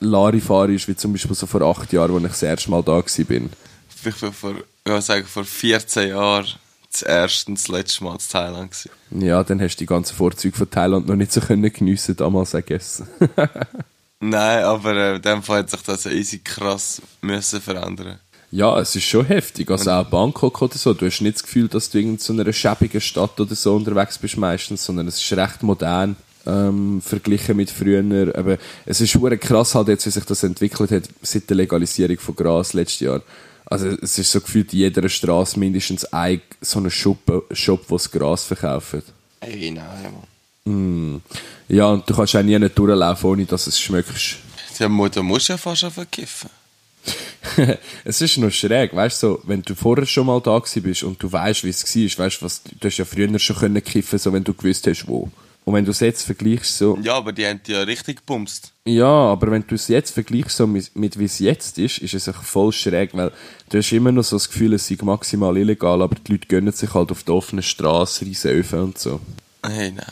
Larifari 0.00 0.74
ist, 0.74 0.88
wie 0.88 0.96
zum 0.96 1.12
Beispiel 1.12 1.36
so 1.36 1.46
vor 1.46 1.62
acht 1.62 1.92
Jahren, 1.92 2.14
als 2.14 2.24
ich 2.24 2.30
das 2.30 2.42
erste 2.42 2.70
Mal 2.70 2.82
da 2.82 2.92
war. 2.92 3.04
Ich 3.06 4.22
war 4.22 4.32
vor, 4.32 4.54
würde 4.84 5.02
sagen, 5.02 5.26
vor 5.26 5.44
14 5.44 6.08
Jahren 6.08 6.46
das 6.90 7.02
erste 7.02 7.50
und 7.50 7.58
das 7.58 7.68
letzte 7.68 8.04
Mal 8.04 8.12
in 8.12 8.18
Thailand. 8.18 8.70
Gewesen. 8.70 8.90
Ja, 9.26 9.42
dann 9.42 9.60
hast 9.60 9.76
du 9.76 9.78
die 9.80 9.86
ganzen 9.86 10.14
Vorzüge 10.14 10.56
von 10.56 10.70
Thailand 10.70 11.06
noch 11.06 11.16
nicht 11.16 11.32
so 11.32 11.40
können 11.40 11.72
geniessen, 11.72 12.16
damals 12.16 12.50
vergessen. 12.50 13.08
Nein, 14.26 14.64
aber 14.64 14.96
äh, 14.96 15.16
in 15.16 15.22
dem 15.22 15.42
Fall 15.42 15.58
hat 15.58 15.70
sich 15.70 15.82
das 15.82 16.06
easy 16.06 16.38
krass 16.38 17.02
müssen 17.20 17.60
verändern. 17.60 18.18
Ja, 18.50 18.78
es 18.80 18.96
ist 18.96 19.04
schon 19.04 19.26
heftig. 19.26 19.70
Also 19.70 19.90
auch 19.90 20.06
Bangkok 20.06 20.62
oder 20.62 20.78
so. 20.78 20.94
Du 20.94 21.04
hast 21.04 21.20
nicht 21.20 21.34
das 21.34 21.42
Gefühl, 21.42 21.68
dass 21.68 21.90
du 21.90 21.98
in 22.00 22.16
so 22.16 22.32
einer 22.32 22.50
schäbigen 22.50 23.02
Stadt 23.02 23.38
oder 23.38 23.54
so 23.54 23.74
unterwegs 23.74 24.16
bist 24.16 24.38
meistens, 24.38 24.84
sondern 24.84 25.08
es 25.08 25.20
ist 25.20 25.36
recht 25.36 25.62
modern. 25.62 26.16
Ähm, 26.46 27.02
verglichen 27.02 27.56
mit 27.56 27.70
früher. 27.70 28.02
Aber 28.34 28.56
es 28.86 29.02
ist 29.02 29.10
schon 29.10 29.38
krass 29.40 29.74
halt 29.74 29.88
jetzt, 29.88 30.06
wie 30.06 30.10
sich 30.10 30.24
das 30.24 30.42
entwickelt 30.42 30.90
hat 30.90 31.04
seit 31.20 31.50
der 31.50 31.56
Legalisierung 31.58 32.18
von 32.18 32.36
Gras 32.36 32.72
letztes 32.72 33.00
Jahr. 33.00 33.22
Also 33.66 33.88
es 33.88 34.18
ist 34.18 34.32
so 34.32 34.40
gefühlt 34.40 34.72
in 34.72 34.78
jeder 34.78 35.06
Straße 35.06 35.58
mindestens 35.58 36.04
ein 36.06 36.40
so 36.62 36.78
einen 36.78 36.90
Shop, 36.90 37.46
Shop 37.50 37.84
wo 37.88 37.96
das 37.96 38.10
Gras 38.10 38.44
verkauft. 38.44 39.04
Ey, 39.40 39.70
nein, 39.70 39.84
Mann. 40.02 40.33
Ja, 40.66 41.86
und 41.88 42.08
du 42.08 42.14
kannst 42.14 42.34
auch 42.36 42.42
nie 42.42 42.58
nicht 42.58 42.78
durchlaufen, 42.78 43.30
ohne 43.30 43.44
dass 43.44 43.66
es 43.66 43.78
schmeckst. 43.80 44.36
Ja, 44.78 44.88
mu- 44.88 45.08
du 45.08 45.22
musst 45.22 45.48
ja 45.48 45.56
fast 45.56 45.84
einfach 45.84 46.06
kiffen. 46.10 46.50
es 48.04 48.20
ist 48.22 48.38
noch 48.38 48.50
schräg, 48.50 48.94
weißt 48.94 49.22
du, 49.22 49.26
so, 49.26 49.40
wenn 49.44 49.60
du 49.60 49.74
vorher 49.74 50.06
schon 50.06 50.26
mal 50.26 50.40
da 50.40 50.58
bist 50.58 51.02
und 51.02 51.22
du 51.22 51.30
weißt, 51.30 51.64
wie 51.64 51.68
es 51.68 51.84
war, 52.18 52.24
weißt 52.26 52.40
du, 52.40 52.44
was, 52.46 52.62
du 52.80 52.88
hast 52.88 52.96
ja 52.96 53.04
früher 53.04 53.38
schon 53.38 53.56
können 53.56 53.84
kiffen, 53.84 54.18
so 54.18 54.32
wenn 54.32 54.42
du 54.42 54.54
gewusst 54.54 54.86
hast, 54.86 55.06
wo. 55.06 55.30
Und 55.66 55.74
wenn 55.74 55.84
du 55.84 55.90
es 55.92 56.00
jetzt 56.00 56.22
vergleichst, 56.22 56.78
so, 56.78 56.98
Ja, 57.02 57.14
aber 57.16 57.32
die 57.32 57.46
haben 57.46 57.60
die 57.66 57.72
ja 57.72 57.82
richtig 57.82 58.18
gebumst. 58.18 58.72
ja, 58.86 59.06
aber 59.06 59.50
wenn 59.50 59.66
du 59.66 59.74
es 59.74 59.88
jetzt 59.88 60.12
vergleichst, 60.12 60.56
so 60.56 60.66
mit, 60.66 60.94
mit 60.96 61.18
wie 61.18 61.24
es 61.24 61.38
jetzt 61.38 61.78
ist, 61.78 61.98
ist 61.98 62.14
es 62.14 62.26
einfach 62.28 62.42
voll 62.42 62.72
schräg, 62.72 63.10
weil 63.14 63.32
du 63.68 63.78
hast 63.78 63.92
immer 63.92 64.12
noch 64.12 64.24
so 64.24 64.36
das 64.36 64.48
Gefühl, 64.48 64.72
es 64.74 64.86
sei 64.88 64.96
maximal 65.02 65.56
illegal, 65.58 66.00
aber 66.02 66.16
die 66.16 66.32
Leute 66.32 66.48
gönnen 66.48 66.72
sich 66.72 66.92
halt 66.94 67.10
auf 67.10 67.22
der 67.22 67.34
offenen 67.34 67.62
Straße 67.62 68.24
riesen 68.24 68.50
Öfen 68.50 68.80
und 68.80 68.98
so. 68.98 69.20
Hey, 69.64 69.92
nein. 69.92 70.04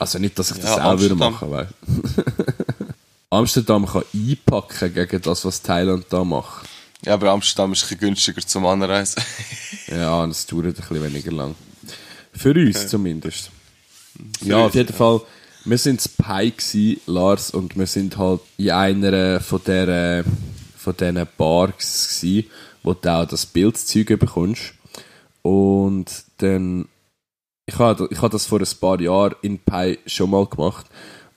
Also 0.00 0.18
nicht, 0.18 0.38
dass 0.38 0.50
ich 0.50 0.56
das 0.58 0.76
Ja, 0.76 0.92
auch 0.92 0.98
würde 0.98 1.12
Amsterdam. 1.12 1.32
machen, 1.32 1.50
weil. 1.50 1.68
Amsterdam 3.30 3.86
kann 3.86 4.02
einpacken 4.12 4.94
gegen 4.94 5.22
das, 5.22 5.44
was 5.44 5.62
Thailand 5.62 6.06
da 6.10 6.24
macht. 6.24 6.66
Ja, 7.04 7.14
aber 7.14 7.30
Amsterdam 7.30 7.72
ist 7.72 7.82
ein 7.84 7.88
bisschen 7.88 7.98
günstiger 8.00 8.40
zum 8.46 8.66
Anreisen. 8.66 9.22
Ja, 9.88 10.22
und 10.22 10.30
es 10.30 10.46
dauert 10.46 10.66
ein 10.66 10.72
bisschen 10.74 11.02
weniger 11.02 11.32
lang. 11.32 11.56
Für 12.32 12.52
uns 12.54 12.86
zumindest. 12.86 13.50
Ja, 14.42 14.66
auf 14.66 14.74
jeden 14.74 14.94
Fall. 14.94 15.20
Wir 15.64 15.78
sind 15.78 16.04
in 16.06 16.12
Pai 16.24 16.50
gsi, 16.50 17.00
Lars, 17.06 17.50
und 17.50 17.76
wir 17.76 17.86
sind 17.88 18.16
halt 18.16 18.40
in 18.56 18.70
einer 18.70 19.40
von 19.40 19.60
der 19.66 20.24
von 20.76 20.96
diesen 20.96 21.26
Bars 21.36 22.08
gsi, 22.08 22.48
wo 22.84 22.94
du 22.94 23.12
auch 23.12 23.26
das 23.26 23.46
Bildzeug 23.46 24.18
bekommst. 24.20 24.74
Und 25.42 26.06
dann, 26.38 26.86
ich 27.70 27.78
habe 27.78 28.08
ich 28.10 28.20
hab 28.20 28.32
das 28.32 28.46
vor 28.46 28.58
ein 28.58 28.66
paar 28.80 29.00
Jahren 29.00 29.36
in 29.42 29.58
Pi 29.58 29.98
schon 30.06 30.30
mal 30.30 30.46
gemacht. 30.46 30.86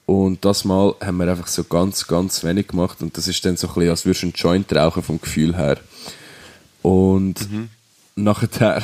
Und 0.04 0.44
das 0.44 0.64
Mal 0.64 0.94
haben 1.00 1.16
wir 1.18 1.28
einfach 1.28 1.46
so 1.46 1.64
ganz, 1.64 2.06
ganz 2.06 2.42
wenig 2.42 2.68
gemacht. 2.68 3.00
Und 3.02 3.16
das 3.16 3.28
ist 3.28 3.44
dann 3.44 3.56
so 3.56 3.68
ein 3.68 3.74
bisschen, 3.74 3.90
als 3.90 4.04
würdest 4.04 4.22
du 4.22 4.26
einen 4.26 4.34
Joint 4.34 4.74
rauchen 4.74 5.02
vom 5.02 5.20
Gefühl 5.20 5.56
her. 5.56 5.78
Und 6.82 7.50
mhm. 7.50 7.70
nachher, 8.16 8.82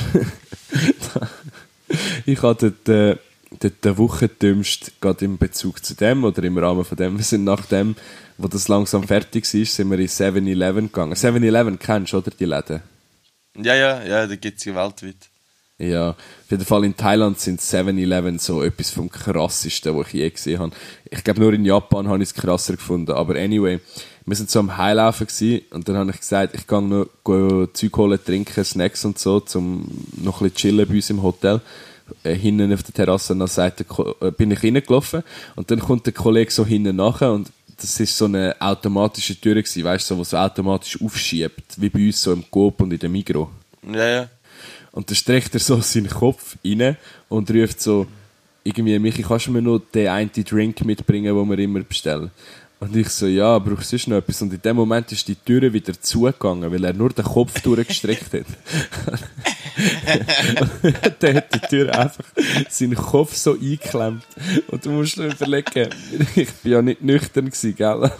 ich 2.24 2.40
hatte 2.40 2.70
den, 2.70 3.18
den, 3.62 3.72
den 3.84 3.98
Wochendümmst 3.98 4.92
gerade 5.00 5.24
in 5.24 5.36
Bezug 5.36 5.84
zu 5.84 5.94
dem 5.94 6.22
oder 6.24 6.44
im 6.44 6.56
Rahmen 6.56 6.84
von 6.84 6.96
dem. 6.96 7.18
Wir 7.18 7.24
sind 7.24 7.44
nach 7.44 7.66
dem, 7.66 7.96
wo 8.38 8.46
das 8.46 8.68
langsam 8.68 9.02
fertig 9.02 9.52
ist, 9.52 9.74
sind 9.74 9.90
wir 9.90 9.98
in 9.98 10.06
7-Eleven 10.06 10.86
gegangen. 10.86 11.14
7-Eleven 11.14 11.78
kennst 11.80 12.12
du, 12.12 12.18
oder, 12.18 12.30
die 12.30 12.44
Läden? 12.44 12.80
Ja, 13.56 13.74
ja, 13.74 14.02
ja, 14.04 14.26
da 14.26 14.36
gibt 14.36 14.58
es 14.58 14.64
ja 14.64 14.74
weltweit. 14.74 15.28
Ja, 15.80 16.10
auf 16.10 16.50
jeden 16.50 16.64
Fall 16.66 16.84
in 16.84 16.94
Thailand 16.94 17.40
sind 17.40 17.58
7-Eleven 17.58 18.38
so 18.38 18.62
etwas 18.62 18.90
vom 18.90 19.08
krassesten, 19.08 19.96
was 19.96 20.08
ich 20.08 20.12
je 20.12 20.28
gesehen 20.28 20.58
habe. 20.58 20.72
Ich 21.10 21.24
glaube, 21.24 21.40
nur 21.40 21.54
in 21.54 21.64
Japan 21.64 22.06
habe 22.06 22.22
ich 22.22 22.28
es 22.28 22.34
krasser 22.34 22.74
gefunden. 22.74 23.12
Aber 23.12 23.34
anyway, 23.34 23.80
wir 24.26 24.36
sind 24.36 24.50
so 24.50 24.58
am 24.58 24.76
Heilaufen 24.76 25.26
gewesen, 25.26 25.64
und 25.70 25.88
dann 25.88 25.96
habe 25.96 26.10
ich 26.10 26.20
gesagt, 26.20 26.54
ich 26.54 26.66
gehe 26.66 26.82
noch 26.82 27.06
Zeug 27.72 27.96
holen, 27.96 28.18
trinken, 28.22 28.62
Snacks 28.62 29.06
und 29.06 29.18
so, 29.18 29.42
um 29.54 29.86
noch 30.22 30.42
ein 30.42 30.50
bisschen 30.50 30.56
chillen 30.56 30.86
bei 30.86 30.96
uns 30.96 31.08
im 31.08 31.22
Hotel. 31.22 31.62
Äh, 32.24 32.34
hinten 32.34 32.74
auf 32.74 32.82
der 32.82 32.92
Terrasse 32.92 33.32
an 33.32 33.38
der 33.38 33.48
Seite 33.48 33.86
äh, 34.20 34.30
bin 34.32 34.50
ich 34.50 34.62
reingelaufen 34.62 35.22
und 35.56 35.70
dann 35.70 35.78
kommt 35.78 36.04
der 36.06 36.12
Kollege 36.12 36.50
so 36.50 36.66
hinten 36.66 36.96
nachher 36.96 37.32
und 37.32 37.50
das 37.80 37.98
ist 38.00 38.18
so 38.18 38.26
eine 38.26 38.54
automatische 38.58 39.40
Tür 39.40 39.54
gewesen, 39.54 39.84
weißt 39.84 40.10
du, 40.10 40.16
so, 40.16 40.24
so 40.24 40.36
automatisch 40.36 41.00
aufschiebt, 41.00 41.80
wie 41.80 41.88
bei 41.88 42.06
uns 42.06 42.20
so 42.20 42.32
im 42.32 42.44
Coop 42.50 42.82
und 42.82 42.92
in 42.92 42.98
der 42.98 43.08
Migro. 43.08 43.50
Ja, 43.90 44.06
ja. 44.06 44.28
Und 44.92 45.08
dann 45.08 45.16
streckt 45.16 45.54
er 45.54 45.60
so 45.60 45.80
seinen 45.80 46.10
Kopf 46.10 46.56
rein 46.64 46.96
und 47.28 47.50
ruft 47.50 47.80
so, 47.80 48.06
irgendwie, 48.64 48.98
Michi, 48.98 49.22
kannst 49.22 49.46
du 49.46 49.52
mir 49.52 49.62
noch 49.62 49.80
den 49.94 50.08
einen 50.08 50.30
Drink 50.32 50.84
mitbringen, 50.84 51.34
den 51.34 51.48
wir 51.48 51.58
immer 51.58 51.80
bestellen? 51.80 52.30
Und 52.80 52.96
ich 52.96 53.10
so, 53.10 53.26
ja, 53.26 53.58
brauchst 53.58 53.92
du 53.92 54.10
noch 54.10 54.16
etwas? 54.18 54.40
Und 54.40 54.54
in 54.54 54.62
dem 54.62 54.76
Moment 54.76 55.12
ist 55.12 55.28
die 55.28 55.34
Tür 55.34 55.70
wieder 55.72 55.92
zugegangen, 56.00 56.72
weil 56.72 56.82
er 56.82 56.94
nur 56.94 57.10
den 57.10 57.24
Kopf 57.24 57.60
durchgestreckt 57.60 58.32
hat. 58.32 58.46
dann 61.20 61.36
hat 61.36 61.54
die 61.54 61.60
Tür 61.68 61.98
einfach 61.98 62.24
seinen 62.68 62.96
Kopf 62.96 63.34
so 63.34 63.52
eingeklemmt. 63.52 64.24
Und 64.68 64.84
du 64.84 64.90
musst 64.90 65.16
dir 65.16 65.26
überlegen, 65.26 65.90
ich 66.34 66.50
bin 66.50 66.72
ja 66.72 66.82
nicht 66.82 67.02
nüchtern 67.02 67.46
gewesen, 67.46 67.74
gell? 67.76 68.10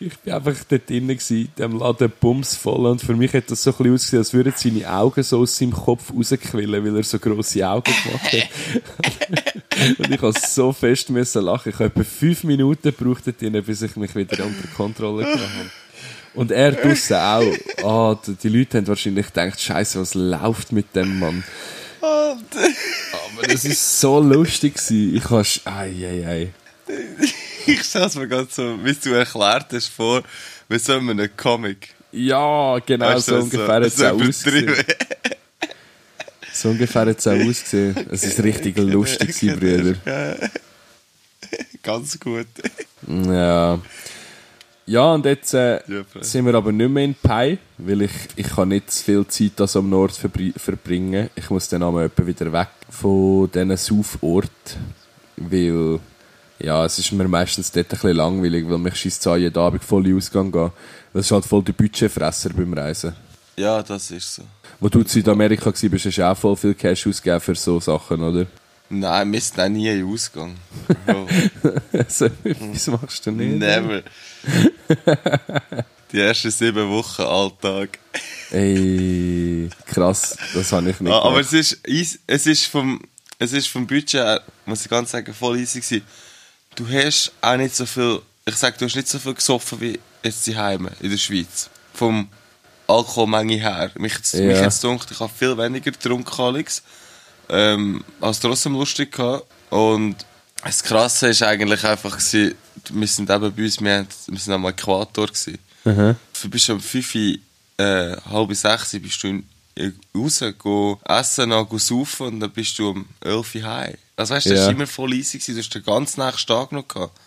Ich 0.00 0.18
bin 0.18 0.32
einfach 0.32 0.54
dort 0.68 0.88
drinnen 0.88 1.08
gewesen, 1.08 1.48
dem 1.58 1.78
Laden 1.78 2.12
bumsvoll. 2.20 2.86
Und 2.86 3.02
für 3.02 3.14
mich 3.14 3.32
hat 3.34 3.50
das 3.50 3.62
so 3.62 3.70
ein 3.70 3.76
bisschen 3.76 3.94
ausgesehen, 3.94 4.20
als 4.20 4.34
würden 4.34 4.52
seine 4.56 4.92
Augen 4.92 5.22
so 5.22 5.40
aus 5.40 5.56
seinem 5.56 5.72
Kopf 5.72 6.12
rausquillen, 6.12 6.84
weil 6.84 6.96
er 6.96 7.02
so 7.02 7.18
grosse 7.18 7.66
Augen 7.68 7.92
gemacht 8.04 8.32
hat. 8.32 9.98
Und 9.98 10.10
ich 10.10 10.20
musste 10.20 10.48
so 10.48 10.72
fest 10.72 11.10
müssen 11.10 11.44
lachen. 11.44 11.70
Ich 11.70 11.74
habe 11.76 11.86
etwa 11.86 12.04
fünf 12.04 12.44
Minuten 12.44 12.94
gebraucht, 12.96 13.24
bis 13.24 13.82
ich 13.82 13.96
mich 13.96 14.14
wieder 14.14 14.44
unter 14.44 14.68
Kontrolle 14.76 15.24
gebracht 15.24 15.40
habe. 15.40 15.70
Und 16.34 16.50
er 16.50 16.72
draussen 16.72 17.16
auch. 17.16 17.54
Ah, 17.82 18.12
oh, 18.12 18.18
die 18.42 18.48
Leute 18.48 18.78
haben 18.78 18.86
wahrscheinlich 18.86 19.26
gedacht, 19.26 19.60
Scheiße, 19.60 20.00
was 20.00 20.14
läuft 20.14 20.72
mit 20.72 20.94
dem 20.94 21.18
Mann? 21.18 21.44
Aber 22.00 23.46
das 23.46 23.64
ist 23.64 24.00
so 24.00 24.18
lustig 24.20 24.74
gewesen. 24.74 25.16
Ich 25.16 25.24
habe, 25.30 25.46
ei, 25.64 25.92
ei, 26.06 26.26
ei. 26.26 26.52
Ich 27.66 27.84
stelle 27.84 28.06
es 28.06 28.16
mir 28.16 28.26
gerade 28.26 28.48
so, 28.50 28.78
wie 28.82 28.94
du 28.94 29.10
erklärt 29.10 29.66
hast, 29.72 29.88
vor, 29.88 30.22
wie 30.68 30.78
so 30.78 30.94
einem 30.94 31.28
Comic. 31.36 31.94
Ja, 32.10 32.78
genau, 32.84 33.06
weißt 33.06 33.26
so 33.26 33.36
ungefähr 33.36 33.74
hat 33.74 33.82
es 33.84 34.02
auch 34.02 34.20
ausgesehen. 34.20 34.74
so 36.52 36.70
ungefähr 36.70 37.06
hat 37.06 37.18
es 37.18 37.26
auch 37.26 37.32
ausgesehen. 37.32 38.08
Es 38.10 38.24
ist 38.24 38.42
richtig 38.42 38.76
lustig 38.78 39.38
gewesen, 39.38 39.60
Brüder. 40.04 40.50
Ganz 41.82 42.18
gut. 42.18 42.46
Ja. 43.06 43.80
Ja, 44.86 45.14
und 45.14 45.24
jetzt 45.26 45.54
äh, 45.54 45.80
ja, 45.86 46.02
sind 46.20 46.44
wir 46.44 46.54
aber 46.54 46.72
nicht 46.72 46.90
mehr 46.90 47.04
in 47.04 47.14
Pai, 47.14 47.58
weil 47.78 48.02
ich, 48.02 48.12
ich 48.34 48.48
kann 48.48 48.68
nicht 48.68 48.90
zu 48.90 49.04
viel 49.04 49.26
Zeit 49.28 49.52
das 49.56 49.76
am 49.76 49.88
Nord 49.88 50.12
verbringen. 50.12 51.30
Ich 51.36 51.50
muss 51.50 51.68
dann 51.68 51.82
einmal 51.82 52.10
wieder 52.16 52.52
weg 52.52 52.68
von 52.90 53.50
diesen 53.50 53.76
Sauforten, 53.76 54.50
weil 55.36 56.00
ja, 56.58 56.84
es 56.84 56.98
ist 56.98 57.12
mir 57.12 57.28
meistens 57.28 57.70
dort 57.70 57.86
ein 57.86 57.90
bisschen 57.90 58.16
langweilig, 58.16 58.68
weil 58.68 58.78
mich 58.78 58.96
schießt 58.96 59.26
es 59.26 59.38
jeden 59.38 59.58
Abend 59.58 59.84
voll 59.84 60.06
in 60.06 60.16
Ausgang 60.16 60.50
gehen. 60.50 60.70
Das 61.12 61.26
ist 61.26 61.32
halt 61.32 61.44
voll 61.44 61.62
der 61.62 61.72
Budgetfresser 61.72 62.50
beim 62.50 62.72
Reisen. 62.72 63.14
Ja, 63.56 63.82
das 63.82 64.10
ist 64.10 64.36
so. 64.36 64.42
Wo 64.80 64.88
du 64.88 65.00
in 65.00 65.06
Südamerika 65.06 65.66
warst, 65.66 65.82
hast 65.82 66.18
du 66.18 66.28
auch 66.28 66.36
voll 66.36 66.56
viel 66.56 66.74
Cash 66.74 67.06
ausgegeben 67.06 67.40
für 67.40 67.54
so 67.54 67.78
Sachen, 67.80 68.22
oder? 68.22 68.46
Nein, 68.94 69.32
wir 69.32 69.40
sind 69.40 69.58
auch 69.58 69.68
nie 69.70 69.88
in 69.88 70.06
Ausgang. 70.06 70.54
also, 71.94 72.28
was 72.42 72.86
machst 72.88 73.24
du 73.24 73.30
nicht? 73.30 73.58
Never. 73.58 74.02
Die 76.12 76.20
ersten 76.20 76.50
sieben 76.50 76.90
Wochen 76.90 77.22
Alltag. 77.22 77.98
Ey, 78.50 79.70
krass, 79.86 80.36
das 80.52 80.72
habe 80.72 80.90
ich 80.90 81.00
nicht 81.00 81.10
ah, 81.10 81.22
Aber 81.22 81.40
es 81.40 81.54
ist, 81.54 81.78
es, 81.86 82.46
ist 82.46 82.66
vom, 82.66 83.00
es 83.38 83.54
ist 83.54 83.68
vom 83.68 83.86
Budget, 83.86 84.42
muss 84.66 84.82
ich 84.82 84.90
ganz 84.90 85.10
sagen, 85.12 85.32
voll 85.32 85.58
easy 85.58 85.80
gewesen. 85.80 86.04
Du 86.74 86.86
hast 86.86 87.32
auch 87.40 87.56
nicht 87.56 87.74
so 87.74 87.86
viel, 87.86 88.20
ich 88.44 88.56
sag, 88.56 88.76
du 88.76 88.84
hast 88.84 88.94
nicht 88.94 89.08
so 89.08 89.18
viel 89.18 89.32
gesoffen 89.32 89.80
wie 89.80 89.98
jetzt 90.22 90.46
die 90.46 90.54
Heime 90.54 90.92
in 91.00 91.10
der 91.10 91.16
Schweiz. 91.16 91.70
Vom 91.94 92.28
Alkoholmenge 92.86 93.56
her. 93.56 93.90
Mich, 93.94 94.12
ja. 94.34 94.40
mich 94.40 94.60
jetzt 94.60 94.82
gedacht, 94.82 95.10
ich 95.10 95.18
habe 95.18 95.32
viel 95.34 95.56
weniger 95.56 95.92
getrunken, 95.92 96.42
Alex 96.42 96.82
ähm, 97.52 98.02
es 98.20 98.40
trotzdem 98.40 98.72
lustig 98.74 99.12
gehabt. 99.12 99.46
Und 99.70 100.16
das 100.64 100.82
Krasse 100.82 101.28
ist 101.28 101.42
eigentlich 101.42 101.84
einfach, 101.84 102.18
gewesen, 102.18 102.54
wir 102.90 103.06
sind 103.06 103.30
eben 103.30 103.54
bei 103.54 103.62
uns, 103.62 103.80
wir, 103.80 103.98
haben, 103.98 104.08
wir 104.26 104.38
sind 104.38 104.52
am 104.52 104.64
Äquator. 104.66 105.26
Gewesen. 105.26 105.58
Mhm. 105.84 106.16
Du 106.40 106.50
bist 106.50 106.70
um 106.70 106.80
5 106.80 107.14
Uhr, 107.14 107.38
äh, 107.78 108.16
halb 108.30 108.54
sechs 108.54 108.98
bist 108.98 109.22
du 109.22 109.42
raus, 110.14 110.44
go 110.58 111.00
essen, 111.04 111.48
noch 111.48 111.68
go 111.68 111.78
saufen 111.78 112.26
und 112.26 112.40
dann 112.40 112.50
bist 112.50 112.78
du 112.78 112.90
um 112.90 113.06
11 113.20 113.54
Uhr 113.54 113.62
heim. 113.62 113.94
Also 114.16 114.34
weißt 114.34 114.46
du, 114.46 114.50
ja. 114.50 114.56
das 114.56 114.64
war 114.66 114.72
immer 114.72 114.86
voll 114.86 115.14
easy, 115.14 115.38
gewesen. 115.38 115.54
du 115.54 115.60
hast 115.60 115.74
den 115.74 115.82
ganzen 115.82 116.24
nächsten 116.24 116.46
Tag 116.46 116.72
noch 116.72 116.86
gehabt. 116.86 117.18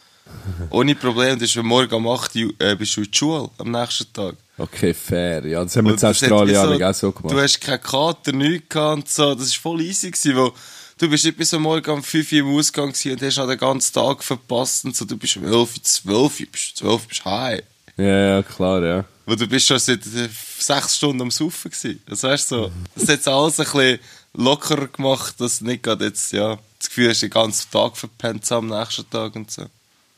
Ohne 0.70 0.96
Problem, 0.96 1.34
du 1.34 1.40
bist 1.40 1.56
morgen 1.58 1.94
um 1.94 2.08
8 2.08 2.36
Uhr 2.36 2.54
äh, 2.60 2.76
bist 2.76 2.96
du 2.96 3.02
in 3.02 3.12
die 3.12 3.18
Schule 3.18 3.50
am 3.58 3.72
nächsten 3.72 4.12
Tag. 4.14 4.36
Okay, 4.58 4.94
fair. 4.94 5.46
Ja, 5.46 5.64
das 5.64 5.76
haben 5.76 5.86
wir 5.86 5.94
in 5.94 6.04
Australien 6.04 6.56
so, 6.56 6.86
auch 6.86 6.94
so 6.94 7.12
gemacht. 7.12 7.34
Du 7.34 7.42
hast 7.42 7.60
keinen 7.60 7.82
Kater, 7.82 8.32
nichts 8.32 8.70
gehabt 8.70 8.98
und 8.98 9.10
so. 9.10 9.36
Das 9.36 9.50
war 9.50 9.62
voll 9.62 9.82
easy, 9.82 10.12
gewesen, 10.12 10.36
weil 10.38 10.52
du 10.98 11.10
bist 11.10 11.26
nicht 11.26 11.38
bis 11.38 11.54
am 11.54 11.64
Morgen 11.64 11.90
um 11.92 12.04
5 12.04 12.32
Uhr 12.32 12.40
im 12.40 12.56
Ausgang 12.56 12.88
und 12.88 13.22
hast 13.22 13.38
noch 13.38 13.48
den 13.48 13.58
ganzen 13.58 13.94
Tag 13.94 14.24
verpasst 14.24 14.86
und 14.86 14.96
so. 14.96 15.04
Du 15.04 15.18
bist 15.18 15.36
um 15.38 15.44
11 15.44 15.54
Uhr, 15.54 15.84
12 15.84 16.40
Uhr, 16.40 16.48
bist 16.52 16.78
12 16.78 17.08
bist 17.08 17.26
heim. 17.26 17.62
Ja, 17.98 18.36
ja, 18.36 18.44
klar, 18.44 18.84
ja. 18.84 19.06
Weil 19.26 19.36
du 19.36 19.48
bist 19.48 19.68
schon 19.68 19.80
seit 19.80 20.02
sechs 20.04 20.98
Stunden 20.98 21.22
am 21.22 21.32
Saufen 21.32 21.72
gewesen. 21.72 22.02
Das 22.08 22.24
heißt 22.24 22.50
so, 22.50 22.72
das 22.94 23.04
hat 23.04 23.10
jetzt 23.10 23.28
alles 23.28 23.60
ein 23.60 23.66
bisschen 23.66 24.00
lockerer 24.34 24.88
gemacht, 24.88 25.36
dass 25.40 25.60
du 25.60 25.66
nicht 25.66 25.84
gerade 25.84 26.06
jetzt, 26.06 26.32
ja, 26.32 26.58
das 26.78 26.90
Gefühl 26.90 27.10
hast, 27.10 27.22
den 27.22 27.30
ganzen 27.30 27.72
Tag 27.72 27.98
verpennt 27.98 28.50
am 28.52 28.68
nächsten 28.68 29.10
Tag 29.10 29.36
und 29.36 29.50
so. 29.50 29.66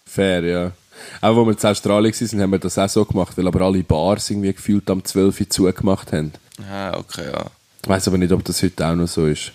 Fair, 0.05 0.43
ja. 0.43 0.71
Auch 1.21 1.37
als 1.37 1.63
wir 1.63 1.69
in 1.69 1.71
Australien 1.71 2.13
waren, 2.13 2.41
haben 2.41 2.51
wir 2.51 2.59
das 2.59 2.77
auch 2.77 2.89
so 2.89 3.05
gemacht, 3.05 3.37
weil 3.37 3.47
aber 3.47 3.61
alle 3.61 3.83
Bars 3.83 4.29
irgendwie 4.29 4.53
gefühlt 4.53 4.89
am 4.89 5.03
12 5.03 5.41
Uhr 5.41 5.49
zugemacht 5.49 6.11
haben. 6.13 6.33
Ah, 6.69 6.97
okay, 6.97 7.25
ja. 7.31 7.45
Ich 7.83 7.89
weiß 7.89 8.07
aber 8.07 8.17
nicht, 8.17 8.31
ob 8.31 8.43
das 8.43 8.61
heute 8.63 8.87
auch 8.87 8.95
noch 8.95 9.07
so 9.07 9.25
ist. 9.25 9.51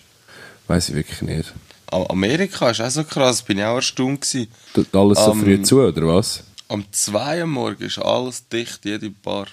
Weiß 0.67 0.89
ich 0.89 0.95
wirklich 0.95 1.23
nicht. 1.23 1.53
Amerika 1.91 2.71
ist 2.71 2.81
auch 2.81 2.91
so 2.91 3.05
krass, 3.05 3.43
bin 3.43 3.59
ich 3.59 3.65
auch 3.65 3.77
erstaunt 3.77 4.23
gewesen. 4.23 4.49
Tut 4.73 4.95
alles 4.95 5.19
so 5.19 5.33
um, 5.33 5.43
früh 5.43 5.63
zu, 5.63 5.81
oder 5.81 6.07
was? 6.07 6.43
Am 6.69 6.85
2 6.91 7.41
Uhr 7.41 7.47
morgen 7.47 7.83
ist 7.83 7.99
alles 7.99 8.49
dicht, 8.49 8.85
jede 8.85 9.11
Bar. 9.11 9.47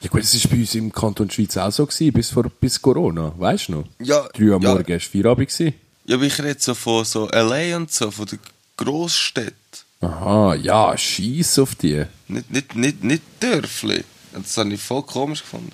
Ja 0.00 0.10
gut, 0.10 0.22
das 0.22 0.44
war 0.44 0.50
bei 0.50 0.58
uns 0.58 0.74
im 0.74 0.92
Kanton 0.92 1.30
Schweiz 1.30 1.56
auch 1.56 1.72
so, 1.72 1.86
gewesen, 1.86 2.12
bis, 2.12 2.30
vor, 2.30 2.44
bis 2.60 2.80
Corona, 2.80 3.32
weißt 3.38 3.68
du 3.68 3.72
noch? 3.72 3.84
Ja. 4.00 4.28
3 4.34 4.42
Uhr 4.44 4.50
ja. 4.50 4.58
morgen 4.58 4.88
war 4.92 5.00
Feierabend. 5.00 5.58
Ja, 6.04 6.16
aber 6.16 6.24
ich 6.24 6.38
rede 6.38 6.60
so 6.60 6.74
von 6.74 7.04
so 7.04 7.28
L.A. 7.28 7.76
und 7.76 7.92
so, 7.92 8.10
von 8.10 8.26
den 8.26 8.38
Grossstädten. 8.76 9.54
Aha, 10.00 10.54
ja, 10.54 10.96
scheiß 10.96 11.58
auf 11.58 11.74
die. 11.74 12.04
Nicht, 12.28 12.50
nicht, 12.50 12.76
nicht, 12.76 13.04
nicht 13.04 13.22
Dörfli. 13.40 14.04
Das 14.32 14.56
habe 14.56 14.72
ich 14.72 14.80
voll 14.80 15.02
komisch 15.02 15.42
gefunden. 15.42 15.72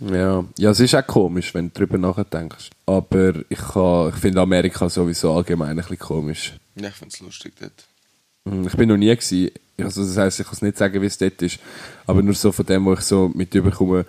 Ja, 0.00 0.44
ja, 0.58 0.70
es 0.70 0.80
ist 0.80 0.94
auch 0.94 1.06
komisch, 1.06 1.54
wenn 1.54 1.68
du 1.68 1.72
darüber 1.74 1.98
nachdenkst. 1.98 2.70
Aber 2.86 3.34
ich, 3.48 3.58
ich 3.58 4.20
finde 4.20 4.40
Amerika 4.40 4.88
sowieso 4.88 5.32
allgemein 5.32 5.70
ein 5.70 5.76
bisschen 5.76 5.98
komisch. 5.98 6.54
Ja, 6.74 6.88
ich 6.88 6.94
finde 6.94 7.14
es 7.14 7.20
lustig 7.20 7.54
dort. 7.58 7.84
Hm, 8.46 8.66
ich 8.66 8.76
bin 8.76 8.88
noch 8.88 8.96
nie 8.96 9.14
gewesen. 9.14 9.50
Also 9.78 10.04
das 10.04 10.16
heisst, 10.16 10.40
ich 10.40 10.46
kann 10.46 10.54
es 10.54 10.62
nicht 10.62 10.78
sagen, 10.78 11.00
wie 11.02 11.06
es 11.06 11.18
dort 11.18 11.40
ist. 11.42 11.58
Aber 12.06 12.22
nur 12.22 12.34
so 12.34 12.52
von 12.52 12.64
dem, 12.64 12.86
was 12.86 13.00
ich 13.00 13.04
so 13.06 13.30
mit 13.34 13.54
überkomme 13.54 14.06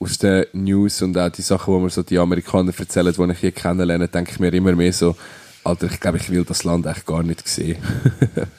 aus 0.00 0.18
den 0.18 0.46
News 0.52 1.02
und 1.02 1.16
auch 1.18 1.30
die 1.30 1.42
Sachen, 1.42 1.74
die 1.74 1.80
mir 1.80 1.90
so 1.90 2.02
die 2.02 2.18
Amerikaner 2.18 2.72
erzählen, 2.76 3.12
die 3.12 3.32
ich 3.32 3.38
hier 3.38 3.52
kennenlerne, 3.52 4.08
denke 4.08 4.32
ich 4.32 4.38
mir 4.38 4.52
immer 4.52 4.72
mehr 4.72 4.92
so, 4.92 5.16
Alter, 5.64 5.86
ich 5.90 5.98
glaube, 5.98 6.18
ich 6.18 6.30
will 6.30 6.44
das 6.44 6.64
Land 6.64 6.86
echt 6.86 7.04
gar 7.04 7.22
nicht 7.22 7.46
sehen. 7.48 7.78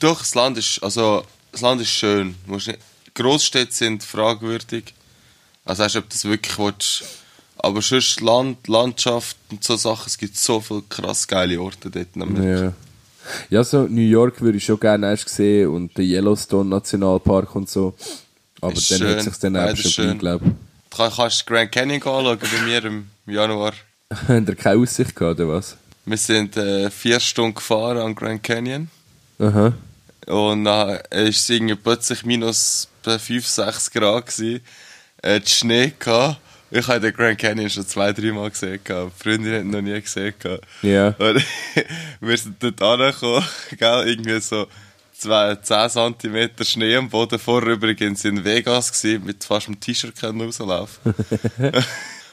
Doch, 0.00 0.18
das 0.20 0.34
Land 0.34 0.58
ist, 0.58 0.82
also, 0.82 1.24
das 1.52 1.60
Land 1.60 1.80
ist 1.80 1.90
schön. 1.90 2.34
Großstädte 3.14 3.72
sind 3.72 4.02
fragwürdig. 4.02 4.94
Also 5.64 5.82
weißt 5.82 5.94
du, 5.96 5.98
ob 6.00 6.04
du 6.04 6.10
das 6.14 6.24
wirklich 6.24 6.58
willst. 6.58 7.04
Aber 7.58 7.80
sonst 7.82 8.20
Land, 8.20 8.68
Landschaft 8.68 9.36
und 9.50 9.64
so 9.64 9.76
Sachen, 9.76 10.04
es 10.06 10.18
gibt 10.18 10.36
so 10.36 10.60
viele 10.60 10.82
krass 10.88 11.26
geile 11.26 11.60
Orte 11.60 11.90
dort. 11.90 12.08
Ja. 12.38 12.72
Ja, 13.50 13.64
so 13.64 13.82
New 13.88 14.02
York 14.02 14.40
würde 14.40 14.58
ich 14.58 14.64
schon 14.64 14.78
gerne 14.78 15.08
erst 15.10 15.28
sehen 15.28 15.68
und 15.70 15.96
den 15.98 16.04
Yellowstone 16.08 16.68
Nationalpark 16.70 17.54
und 17.56 17.68
so. 17.68 17.94
Aber 18.60 18.72
Ist 18.74 18.90
dann 18.90 18.98
schön, 18.98 19.16
hat 19.16 19.22
sich 19.24 19.38
dann 19.38 19.56
eben 19.56 19.76
schon 19.76 19.90
schön. 19.90 20.18
glaube 20.18 20.44
Du 20.90 20.96
kann- 20.96 21.12
kannst 21.12 21.46
Grand 21.46 21.72
Canyon 21.72 21.96
anschauen 22.02 22.38
bei 22.38 22.60
mir 22.64 22.84
im 22.84 23.06
Januar. 23.26 23.72
ich. 24.12 24.16
Habt 24.28 24.48
ihr 24.48 24.54
keine 24.54 24.80
Aussicht 24.80 25.16
gehabt, 25.16 25.40
oder 25.40 25.48
was? 25.48 25.76
Wir 26.04 26.16
sind 26.16 26.56
äh, 26.56 26.88
vier 26.90 27.18
Stunden 27.18 27.54
gefahren 27.56 27.98
am 27.98 28.14
Grand 28.14 28.42
Canyon. 28.44 28.88
Aha. 29.38 29.72
Und 30.26 30.64
dann 30.64 30.88
war 30.88 31.00
es 31.10 31.48
irgendwie 31.48 31.76
plötzlich 31.76 32.24
minus 32.24 32.88
5, 33.02 33.46
6 33.46 33.90
Grad. 33.92 34.26
Gewesen. 34.26 34.60
Äh, 35.22 35.40
die 35.40 35.50
Schnee 35.50 35.92
gehabt. 35.98 36.40
Ich 36.70 36.88
habe 36.88 37.00
den 37.00 37.14
Grand 37.14 37.38
Canyon 37.38 37.70
schon 37.70 37.86
zwei, 37.86 38.12
drei 38.12 38.32
Mal 38.32 38.50
gesehen. 38.50 38.80
Die 38.86 39.22
Freundin 39.22 39.54
hat 39.54 39.62
ihn 39.62 39.70
noch 39.70 39.80
nie 39.80 40.00
gesehen. 40.00 40.34
Ja. 40.82 41.08
Und 41.18 41.44
wir 42.20 42.36
sind 42.36 42.60
dort 42.60 42.82
angekommen, 42.82 43.46
gell, 43.78 44.08
irgendwie 44.08 44.40
so 44.40 44.66
zwei, 45.12 45.54
10 45.54 45.90
cm 46.20 46.50
Schnee 46.62 46.96
am 46.96 47.08
Boden. 47.08 47.38
Vorher 47.38 47.72
übrigens 47.72 48.24
in 48.24 48.44
Vegas 48.44 48.92
gewesen, 48.92 49.24
mit 49.24 49.44
fast 49.44 49.68
einem 49.68 49.78
T-Shirt 49.78 50.22
rauslaufen. 50.22 51.14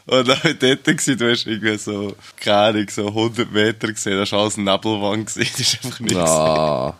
Und 0.05 0.27
dann 0.27 0.43
war 0.43 0.45
ich 0.45 0.59
dort, 0.59 0.83
gewesen, 0.83 1.17
du 1.17 1.31
hast 1.31 1.47
irgendwie 1.47 1.77
so, 1.77 2.15
keine 2.37 2.57
Ahnung, 2.57 2.89
so 2.89 3.07
100 3.07 3.51
Meter 3.51 3.87
gesehen, 3.87 4.17
das 4.17 4.31
war 4.31 4.41
alles 4.41 4.57
Nebelwand 4.57 5.27
gewesen, 5.33 5.51
das 5.57 5.59
ist 5.59 5.85
einfach 5.85 5.99
nichts. 6.01 6.17
Ah, 6.17 6.95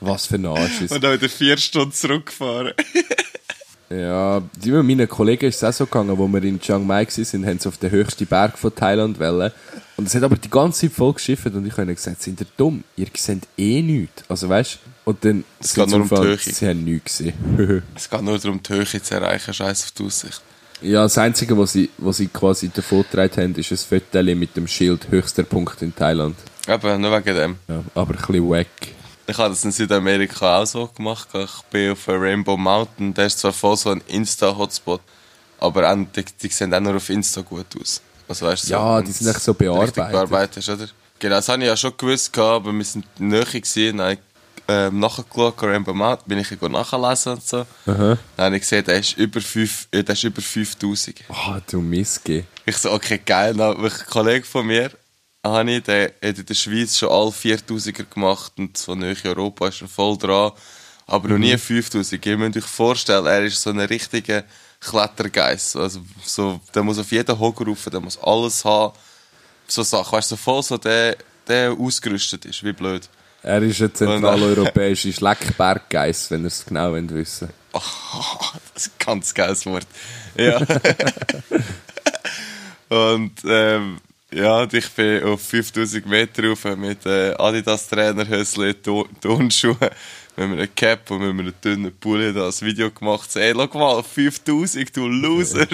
was 0.00 0.26
für 0.26 0.36
ein 0.36 0.46
Arsch 0.46 0.82
ist. 0.82 0.92
Und 0.92 1.02
dann 1.02 1.14
wieder 1.14 1.28
vier 1.28 1.56
Stunden 1.56 1.92
zurückgefahren. 1.92 2.74
Ja, 3.90 4.42
mit 4.52 4.66
meinen 4.66 5.08
Kollegen 5.08 5.46
ist 5.46 5.56
es 5.56 5.64
auch 5.64 5.72
so 5.72 5.86
gegangen, 5.86 6.18
wo 6.18 6.28
wir 6.28 6.42
in 6.42 6.60
Chiang 6.60 6.86
Mai 6.86 7.06
waren, 7.06 7.46
haben 7.46 7.58
sie 7.58 7.68
auf 7.68 7.78
den 7.78 7.90
höchsten 7.90 8.26
Berg 8.26 8.58
von 8.58 8.74
Thailand 8.74 9.18
wollen. 9.18 9.50
Und 9.96 10.06
es 10.06 10.14
hat 10.14 10.22
aber 10.24 10.36
die 10.36 10.50
ganze 10.50 10.82
Zeit 10.82 10.92
voll 10.92 11.14
geschifft 11.14 11.46
und 11.46 11.66
ich 11.66 11.74
habe 11.74 11.94
gesagt, 11.94 12.22
sind 12.22 12.38
ihr 12.40 12.46
dumm? 12.58 12.84
Ihr 12.96 13.06
seht 13.16 13.48
eh 13.56 13.80
nichts. 13.80 14.24
Also 14.28 14.48
weißt 14.48 14.74
du? 14.74 15.10
Und 15.10 15.24
dann 15.24 15.44
Es 15.58 15.72
geht 15.72 15.88
nur 15.88 16.02
um 16.02 16.08
die 16.08 16.16
Höhe. 16.16 16.36
Sie 16.36 16.68
haben 16.68 16.84
nichts 16.84 17.16
gesehen. 17.16 17.82
Es 17.96 18.10
geht 18.10 18.22
nur 18.22 18.38
darum, 18.38 18.62
die 18.62 18.72
Höhe 18.74 18.84
zu 18.84 19.14
erreichen, 19.14 19.54
scheiß 19.54 19.84
auf 19.84 19.90
die 19.92 20.04
Aussicht. 20.04 20.42
Ja, 20.82 21.02
das 21.02 21.18
Einzige, 21.18 21.56
was 21.58 21.72
sie, 21.72 21.90
was 21.98 22.18
sie 22.18 22.28
quasi 22.28 22.70
davor 22.72 23.02
getragen 23.02 23.42
haben, 23.42 23.54
ist 23.54 23.70
ein 23.70 23.76
Foto 23.78 24.22
mit 24.22 24.56
dem 24.56 24.66
Schild 24.66 25.08
höchster 25.10 25.42
Punkt 25.42 25.80
in 25.82 25.94
Thailand. 25.94 26.36
Eben, 26.66 27.00
nur 27.00 27.12
wegen 27.12 27.34
dem. 27.36 27.56
Ja, 27.68 27.82
aber 27.94 28.12
ein 28.14 28.18
bisschen 28.18 28.48
wack. 28.48 28.66
Ich 29.26 29.36
habe 29.36 29.50
das 29.50 29.64
in 29.64 29.72
Südamerika 29.72 30.60
auch 30.62 30.66
so 30.66 30.86
gemacht. 30.88 31.28
Ich 31.34 31.62
bin 31.70 31.92
auf 31.92 32.08
Rainbow 32.08 32.56
Mountain. 32.56 33.12
Der 33.12 33.26
ist 33.26 33.38
zwar 33.38 33.52
voll 33.52 33.76
so 33.76 33.90
ein 33.90 34.00
Insta-Hotspot, 34.08 35.00
aber 35.60 35.90
auch, 35.92 35.96
die, 36.16 36.24
die 36.42 36.48
sehen 36.48 36.72
auch 36.72 36.80
nur 36.80 36.96
auf 36.96 37.08
Insta 37.10 37.42
gut 37.42 37.66
aus. 37.80 38.00
Also, 38.26 38.46
weißt, 38.46 38.68
du, 38.68 38.72
Ja, 38.72 38.98
so, 38.98 39.04
die 39.04 39.12
sind 39.12 39.26
echt 39.28 39.40
so 39.42 39.54
bearbeitet. 39.54 39.94
bearbeitet, 39.96 40.68
oder? 40.68 40.88
Genau, 41.18 41.34
das 41.36 41.48
habe 41.48 41.62
ich 41.62 41.68
ja 41.68 41.76
schon 41.76 41.92
gewusst, 41.96 42.38
aber 42.38 42.72
wir 42.72 42.84
sind 42.84 43.04
näher 43.20 43.44
gewesen. 43.44 43.98
Dann 43.98 44.18
ähm, 44.68 45.00
nachgeschaut, 45.00 45.62
Rainbow 45.62 45.94
Mountain, 45.94 46.28
bin 46.28 46.38
ich 46.38 46.60
go 46.60 46.68
nachlesen 46.68 47.32
und 47.32 47.42
so. 47.42 47.66
Aha. 47.86 48.18
Dann 48.36 48.46
habe 48.46 48.56
ich 48.56 48.62
gesehen, 48.62 48.84
der 48.84 48.98
ist 48.98 49.16
über, 49.16 49.40
fünf, 49.40 49.88
äh, 49.90 50.04
der 50.04 50.12
ist 50.12 50.24
über 50.24 50.42
5000. 50.42 51.24
Ah, 51.30 51.60
du 51.70 51.80
Missge. 51.80 52.44
Ich 52.66 52.76
so, 52.76 52.92
okay, 52.92 53.20
geil. 53.24 53.54
Dann 53.54 53.76
habe 53.76 53.86
ich 53.86 53.94
einen 53.94 54.06
Kollegen 54.10 54.44
von 54.44 54.66
mir, 54.66 54.90
Hani, 55.42 55.80
der 55.80 56.12
hat 56.22 56.38
in 56.38 56.46
der 56.46 56.54
Schweiz 56.54 56.98
schon 56.98 57.10
alle 57.10 57.30
4000er 57.30 58.04
gemacht 58.04 58.52
und 58.58 58.76
so 58.76 58.94
nahe 58.94 59.16
Europa 59.24 59.68
ist 59.68 59.82
er 59.82 59.88
voll 59.88 60.18
dran. 60.18 60.52
Aber 61.06 61.28
noch 61.28 61.38
nie 61.38 61.56
5000. 61.56 62.26
Ihr 62.26 62.36
müsst 62.36 62.56
euch 62.56 62.64
vorstellen, 62.64 63.26
er 63.26 63.44
ist 63.44 63.62
so 63.62 63.70
ein 63.70 63.80
richtiger 63.80 64.44
Klettergeist. 64.80 65.76
Also, 65.76 66.00
so, 66.24 66.60
der 66.74 66.82
muss 66.82 66.98
auf 66.98 67.10
jeden 67.12 67.38
Hocker 67.38 67.66
rauf, 67.66 67.88
der 67.90 68.00
muss 68.00 68.18
alles 68.18 68.64
haben. 68.64 68.92
So 69.66 69.82
Sachen, 69.82 70.12
weißt 70.12 70.32
du, 70.32 70.36
so 70.36 70.42
voll 70.42 70.62
so 70.62 70.76
der, 70.76 71.16
der 71.46 71.72
ausgerüstet 71.72 72.44
ist, 72.44 72.62
wie 72.64 72.72
blöd. 72.72 73.08
Er 73.42 73.62
ist 73.62 73.80
ein 73.80 73.94
zentraleuropäischer 73.94 75.12
Schleckberggeist, 75.14 76.30
wenn 76.30 76.42
ihr 76.42 76.48
es 76.48 76.64
genau 76.64 76.92
wollt 76.92 77.12
wissen 77.12 77.48
Oh, 77.72 77.80
das 78.74 78.86
ist 78.86 78.92
ein 78.92 79.04
ganz 79.04 79.34
geiles 79.34 79.66
Wort. 79.66 79.86
Ja. 80.36 80.58
und 82.88 83.32
ähm, 83.44 83.98
ja, 84.32 84.66
ich 84.70 84.90
bin 84.90 85.22
auf 85.24 85.40
5000 85.42 86.06
Meter 86.06 86.48
rauf 86.48 86.64
mit 86.76 87.06
äh, 87.06 87.34
Adidas 87.38 87.88
Trainerhösli, 87.88 88.74
Turnschuhen, 89.20 89.76
mit 89.80 89.90
einem 90.38 90.74
Cap 90.74 91.10
und 91.10 91.20
mit 91.20 91.30
einem 91.30 91.54
dünnen 91.62 91.92
Pulli 91.98 92.32
das 92.32 92.62
Video 92.62 92.90
gemacht. 92.90 93.34
Ey, 93.36 93.52
schau 93.54 93.78
mal, 93.78 94.02
5000, 94.02 94.96
du 94.96 95.06
Loser! 95.06 95.66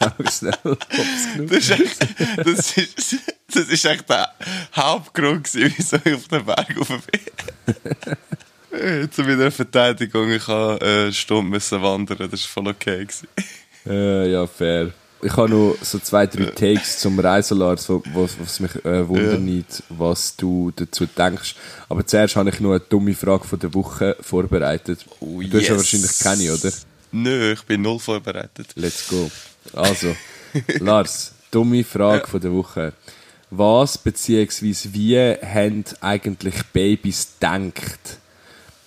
Auch 0.00 0.30
schnell. 0.30 0.78
Das 1.48 1.70
ist, 1.70 2.06
das 2.36 2.76
ist, 2.76 3.35
das 3.56 3.68
ist 3.68 3.84
echt 3.84 4.08
der 4.08 4.30
Hauptgrund, 4.74 5.48
wieso 5.54 5.96
ich 6.04 6.14
auf 6.14 6.28
den 6.28 6.44
Berg 6.44 6.76
rauf 6.76 6.88
bin. 6.88 9.10
Zu 9.10 9.22
meiner 9.22 9.50
Verteidigung, 9.50 10.30
ich 10.30 10.46
habe 10.46 10.78
eine 10.82 11.12
Stunde 11.12 11.50
müssen 11.50 11.82
wandern, 11.82 12.30
das 12.30 12.42
war 12.42 12.64
voll 12.64 12.68
okay. 12.68 13.06
Äh, 13.86 14.30
ja, 14.30 14.46
fair. 14.46 14.92
Ich 15.22 15.34
habe 15.34 15.48
noch 15.48 15.76
so 15.80 15.98
zwei, 15.98 16.26
drei 16.26 16.44
Takes 16.44 16.98
zum 16.98 17.18
Reiselars, 17.18 17.88
wo, 17.88 18.02
wo, 18.12 18.28
was 18.38 18.60
mich 18.60 18.74
äh, 18.84 19.08
wundert, 19.08 19.82
was 19.88 20.36
du 20.36 20.70
dazu 20.76 21.06
denkst. 21.06 21.56
Aber 21.88 22.06
zuerst 22.06 22.36
habe 22.36 22.50
ich 22.50 22.60
noch 22.60 22.70
eine 22.70 22.80
dumme 22.80 23.14
Frage 23.14 23.44
von 23.44 23.58
der 23.58 23.72
Woche 23.72 24.14
vorbereitet. 24.20 25.06
Oh, 25.20 25.40
du 25.40 25.56
hast 25.56 25.68
ja 25.68 25.74
yes. 25.74 25.78
wahrscheinlich 25.78 26.18
keine, 26.18 26.52
oder? 26.52 26.70
Nö, 27.12 27.52
ich 27.52 27.62
bin 27.62 27.80
null 27.80 27.98
vorbereitet. 27.98 28.68
Let's 28.74 29.08
go. 29.08 29.30
Also, 29.72 30.14
Lars, 30.80 31.32
dumme 31.50 31.82
Frage 31.82 32.26
von 32.26 32.40
der 32.40 32.52
Woche. 32.52 32.92
Was 33.50 33.96
bzw. 33.98 34.72
wie 34.92 35.18
haben 35.18 35.84
eigentlich 36.00 36.54
Babys 36.72 37.34
gedacht? 37.38 38.18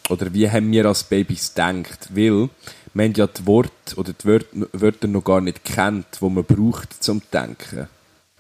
Oder 0.10 0.34
wie 0.34 0.50
haben 0.50 0.72
wir 0.72 0.86
als 0.86 1.04
Babys 1.04 1.54
gedacht? 1.54 2.10
Weil 2.10 2.50
wir 2.94 3.06
haben 3.06 3.14
ja 3.14 3.28
die 3.28 3.46
Worte 3.46 3.96
oder 3.96 4.14
die 4.14 4.26
Wörter, 4.74 5.08
noch 5.08 5.24
gar 5.24 5.40
nicht 5.42 5.64
kennt, 5.64 6.08
die 6.20 6.26
man 6.30 6.44
braucht 6.44 7.02
zum 7.02 7.22
Denken. 7.32 7.88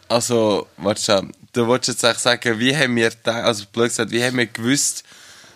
Also, 0.08 0.67
warte 0.77 1.01
schon. 1.01 1.32
Du 1.53 1.67
wolltest 1.67 1.89
jetzt 1.89 2.05
eigentlich 2.05 2.17
sagen, 2.19 2.60
wie 2.60 2.75
haben 2.75 2.95
wir, 2.95 3.12
also 3.25 3.65
blöd 3.71 3.89
gesagt, 3.89 4.12
wie 4.12 4.23
haben 4.23 4.38
wir 4.38 4.47
gewusst, 4.47 5.03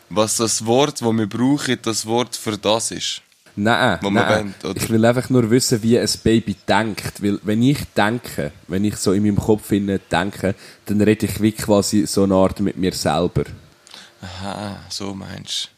was 0.10 0.38
das 0.38 0.66
Wort, 0.66 1.02
das 1.02 1.12
wir 1.12 1.28
brauchen, 1.28 1.78
das 1.82 2.06
Wort 2.06 2.36
für 2.36 2.58
das 2.58 2.92
ist? 2.92 3.22
Nein, 3.56 4.00
nein. 4.02 4.56
wollt, 4.62 4.66
oder? 4.66 4.82
ich 4.84 4.90
will 4.90 5.06
einfach 5.06 5.30
nur 5.30 5.50
wissen, 5.52 5.82
wie 5.84 6.00
ein 6.00 6.10
Baby 6.24 6.56
denkt. 6.68 7.22
Weil, 7.22 7.40
wenn 7.44 7.62
ich 7.62 7.80
denke, 7.96 8.52
wenn 8.68 8.84
ich 8.84 8.96
so 8.98 9.12
in 9.14 9.24
meinem 9.24 9.38
Kopf 9.38 9.70
hinein 9.70 10.00
denke, 10.12 10.56
dann 10.86 11.02
rede 11.02 11.26
ich 11.28 11.40
wie 11.42 11.52
quasi 11.52 12.06
so 12.08 12.24
eine 12.24 12.34
Art 12.36 12.60
mit 12.62 12.78
mir 12.78 12.94
selber. 12.94 13.44
Aha, 14.22 14.78
so 14.90 15.14
meinst 15.14 15.70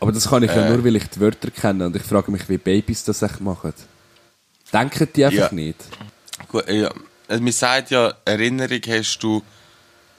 Aber 0.00 0.10
das 0.12 0.28
kann 0.28 0.42
ich 0.42 0.50
ja 0.50 0.66
Äh. 0.66 0.70
nur, 0.70 0.84
weil 0.84 0.96
ich 0.96 1.06
die 1.08 1.20
Wörter 1.20 1.50
kenne. 1.50 1.86
Und 1.86 1.96
ich 1.96 2.02
frage 2.02 2.30
mich, 2.32 2.48
wie 2.48 2.58
Babys 2.58 3.04
das 3.04 3.22
echt 3.22 3.40
machen. 3.40 3.72
Denken 4.72 5.08
die 5.14 5.24
einfach 5.24 5.50
Ja. 5.50 5.54
nicht? 5.54 5.78
du. 6.40 6.46
Gut, 6.48 6.68
ja. 6.68 6.90
Also, 7.28 7.42
man 7.42 7.52
sagt 7.52 7.90
ja, 7.90 8.12
Erinnerung 8.24 8.80
hast 8.88 9.18
du 9.20 9.42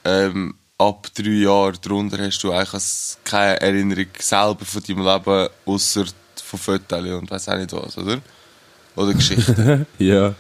ähm, 0.06 0.56
ab 0.78 1.08
drei 1.14 1.30
Jahren, 1.30 1.78
darunter 1.82 2.18
hast 2.20 2.40
du 2.44 2.52
eigentlich 2.52 2.84
keine 3.24 3.60
Erinnerung 3.62 4.08
selber 4.18 4.66
von 4.66 4.82
deinem 4.84 5.04
Leben, 5.06 5.50
außer 5.66 6.06
von 6.46 6.60
Fotos 6.60 7.00
und 7.00 7.30
weiß 7.30 7.50
auch 7.50 7.58
nicht 7.58 7.74
was, 7.74 7.98
oder? 7.98 8.22
Oder 8.96 9.14
Geschichten. 9.14 9.86
Ja. 9.98 10.36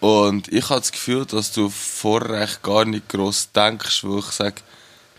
Und 0.00 0.52
ich 0.52 0.70
habe 0.70 0.80
das 0.80 0.92
Gefühl, 0.92 1.26
dass 1.26 1.50
du 1.50 1.68
vorher 1.68 2.42
echt 2.42 2.62
gar 2.62 2.84
nicht 2.84 3.08
gross 3.08 3.50
denkst, 3.50 4.04
wo 4.04 4.20
ich 4.20 4.26
sage, 4.26 4.62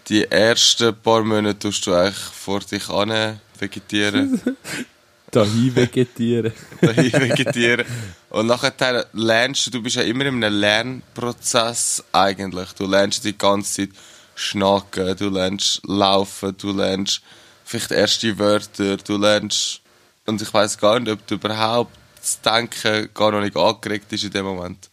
die 0.08 0.24
ersten 0.24 0.96
paar 0.96 1.24
Monate 1.24 1.60
tust 1.60 1.86
du 1.86 1.94
eigentlich 1.94 2.16
vor 2.16 2.62
dich 2.62 2.88
an 2.90 3.40
vegetieren, 3.60 4.42
Dahin 5.32 5.76
vegetieren. 5.76 6.54
dahin 6.82 7.14
vegetieren. 7.14 7.86
Und 8.30 8.48
nachher 8.48 9.06
lernst 9.14 9.68
du, 9.68 9.72
du 9.72 9.82
bist 9.84 9.96
ja 9.96 10.02
immer 10.02 10.26
in 10.26 10.44
einem 10.44 10.60
Lernprozess 10.60 12.04
eigentlich. 12.12 12.74
Du 12.74 12.88
lernst 12.88 13.24
die 13.24 13.38
ganze 13.38 13.74
Zeit 13.74 13.90
schnacken, 14.36 15.16
du 15.18 15.30
lernst 15.30 15.82
laufen, 15.86 16.56
du 16.58 16.72
lernst 16.72 17.22
vielleicht 17.64 17.92
erste 17.92 18.38
Wörter, 18.40 18.98
du 18.98 19.18
lernst, 19.18 19.82
und 20.30 20.42
ich 20.42 20.54
weiß 20.54 20.78
gar 20.78 21.00
nicht, 21.00 21.12
ob 21.12 21.26
du 21.28 21.36
überhaupt 21.36 21.92
das 22.20 22.40
Denken 22.42 23.10
gar 23.14 23.32
noch 23.32 23.42
nicht 23.42 23.58
angeregt 23.58 24.12
ist 24.14 24.24
in 24.24 24.32
dem 24.32 24.46
Moment. 24.46 24.90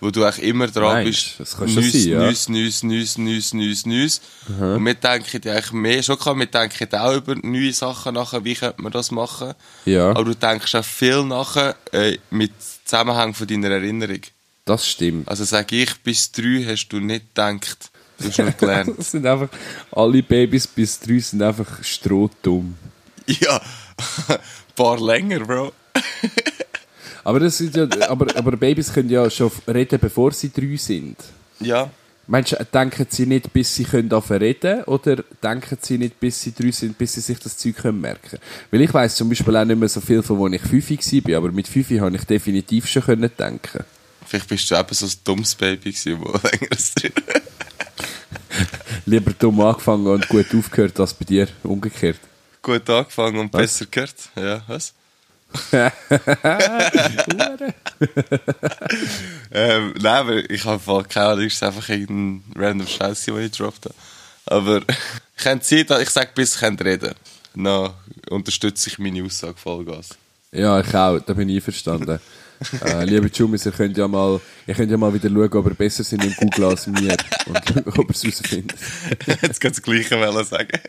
Wo 0.00 0.10
du 0.10 0.22
eigentlich 0.24 0.44
immer 0.44 0.68
dran 0.68 0.98
du? 1.04 1.10
bist. 1.10 1.34
Das 1.38 1.56
kann 1.56 1.74
Nüs, 1.74 1.92
sein, 1.92 2.12
ja. 2.12 2.18
Nüs, 2.20 2.48
Nüs, 2.48 2.82
Nüs, 2.84 3.18
Nüs, 3.18 3.52
Nüs, 3.52 3.86
Nüs. 3.86 4.20
Und 4.46 4.84
wir 4.86 4.94
denken 4.94 5.40
ja 5.42 5.54
eigentlich 5.54 5.72
mehr, 5.72 6.02
schon 6.04 6.18
klar, 6.18 6.38
wir 6.38 6.46
denken 6.46 6.94
auch 6.94 7.16
über 7.16 7.34
neue 7.34 7.72
Sachen 7.72 8.14
nachher, 8.14 8.44
wie 8.44 8.54
könnte 8.54 8.80
man 8.80 8.92
das 8.92 9.10
machen. 9.10 9.54
Ja. 9.86 10.10
Aber 10.10 10.24
du 10.24 10.36
denkst 10.36 10.72
auch 10.76 10.84
viel 10.84 11.24
nachher 11.24 11.74
äh, 11.90 12.16
mit 12.30 12.52
Zusammenhang 12.84 13.34
von 13.34 13.48
deiner 13.48 13.70
Erinnerung. 13.70 14.20
Das 14.64 14.86
stimmt. 14.86 15.28
Also 15.28 15.44
sage 15.44 15.76
ich, 15.76 15.94
bis 16.02 16.30
drei 16.30 16.64
hast 16.64 16.88
du 16.90 17.00
nicht 17.00 17.34
gedacht. 17.34 17.90
Du 18.18 18.28
hast 18.28 18.38
nur 18.38 18.52
gelernt. 18.52 18.94
Das 18.98 19.10
sind 19.10 19.26
einfach, 19.26 19.48
alle 19.90 20.22
Babys 20.22 20.66
bis 20.66 21.00
drei 21.00 21.18
sind 21.18 21.42
einfach 21.42 21.82
strohdumm. 21.82 22.76
ja, 23.26 23.60
paar 24.78 25.00
länger, 25.00 25.40
Bro. 25.40 25.72
Aber, 27.24 27.40
das 27.40 27.60
ist 27.60 27.76
ja, 27.76 27.86
aber, 28.08 28.34
aber 28.36 28.56
Babys 28.56 28.90
können 28.90 29.10
ja 29.10 29.28
schon 29.28 29.50
reden, 29.66 29.98
bevor 30.00 30.32
sie 30.32 30.50
drei 30.50 30.76
sind. 30.76 31.16
Ja. 31.60 31.90
Meinst 32.26 32.52
du, 32.52 32.66
denken 32.72 33.06
sie 33.10 33.26
nicht, 33.26 33.52
bis 33.52 33.74
sie 33.74 33.84
können 33.84 34.10
reden 34.10 34.84
oder 34.84 35.24
denken 35.42 35.78
sie 35.80 35.98
nicht, 35.98 36.18
bis 36.20 36.40
sie 36.40 36.54
drei 36.54 36.70
sind, 36.70 36.96
bis 36.96 37.14
sie 37.14 37.20
sich 37.20 37.38
das 37.38 37.56
Zeug 37.56 37.76
können 37.76 38.00
merken 38.00 38.38
Weil 38.70 38.82
ich 38.82 38.94
weiss 38.94 39.16
zum 39.16 39.28
Beispiel 39.28 39.56
auch 39.56 39.64
nicht 39.64 39.78
mehr 39.78 39.88
so 39.88 40.00
viel, 40.00 40.22
von 40.22 40.38
wo 40.38 40.46
ich 40.48 40.62
fünf 40.62 40.90
war, 40.90 41.36
aber 41.36 41.52
mit 41.52 41.68
fünf 41.68 41.90
habe 41.90 42.16
ich 42.16 42.24
definitiv 42.24 42.86
schon 42.86 43.02
können 43.02 43.30
denken. 43.38 43.84
Vielleicht 44.26 44.48
bist 44.48 44.70
du 44.70 44.76
eben 44.76 44.94
so 44.94 45.06
ein 45.06 45.12
dummes 45.24 45.54
Baby 45.54 45.92
gewesen, 45.92 46.18
wo 46.20 46.32
längeres 46.50 46.94
drin. 46.94 47.12
Lieber 49.06 49.32
dumm 49.38 49.60
angefangen 49.60 50.06
und 50.06 50.28
gut 50.28 50.54
aufgehört, 50.54 51.00
als 51.00 51.14
bei 51.14 51.24
dir 51.24 51.48
umgekehrt. 51.62 52.20
Gut 52.62 52.88
angefangen 52.90 53.38
und 53.38 53.52
besser 53.52 53.86
gehört. 53.86 54.14
Ja, 54.36 54.62
was? 54.66 54.94
ähm, 59.50 59.94
nein, 59.98 60.04
aber 60.04 60.50
ich 60.50 60.64
habe 60.64 61.04
keine 61.08 61.26
Ahnung, 61.26 61.46
es 61.46 61.54
ist 61.54 61.62
einfach 61.62 61.88
irgendein 61.88 62.44
random 62.54 62.86
Scheiß, 62.86 63.24
den 63.24 63.38
ich 63.38 63.52
gedroppt 63.52 63.86
habe. 63.86 63.94
Aber 64.46 64.82
ich 65.36 65.42
kann 65.42 65.62
Zeit, 65.62 65.90
ich 65.90 66.10
sage, 66.10 66.30
bis 66.34 66.56
ich 66.56 66.62
reden 66.62 66.78
reden. 66.80 67.14
Dann 67.54 67.94
unterstütze 68.28 68.90
ich 68.90 68.98
meine 68.98 69.24
Aussage 69.24 69.56
Vollgas. 69.56 70.10
Ja, 70.52 70.80
ich 70.80 70.94
auch, 70.94 71.18
da 71.20 71.32
bin 71.32 71.48
ich 71.48 71.56
einverstanden. 71.56 72.20
äh, 72.84 73.04
liebe 73.04 73.30
Jumis, 73.32 73.64
ihr 73.66 73.72
könnt 73.72 73.96
ja 73.96 74.08
mal, 74.08 74.40
ihr 74.66 74.74
könnt 74.74 74.90
ja 74.90 74.96
mal 74.96 75.14
wieder 75.14 75.30
schauen, 75.30 75.52
ob 75.54 75.66
ihr 75.66 75.74
besser 75.74 76.04
sind 76.04 76.24
im 76.24 76.34
Google 76.34 76.64
als 76.66 76.86
mir 76.86 77.16
und 77.46 77.98
ob 77.98 77.98
ihr 77.98 78.10
es 78.10 78.22
herausfindet. 78.22 78.78
Jetzt 79.42 79.60
kannst 79.60 79.78
du 79.78 79.92
das 79.92 80.08
Gleiche 80.08 80.44
sagen. 80.44 80.80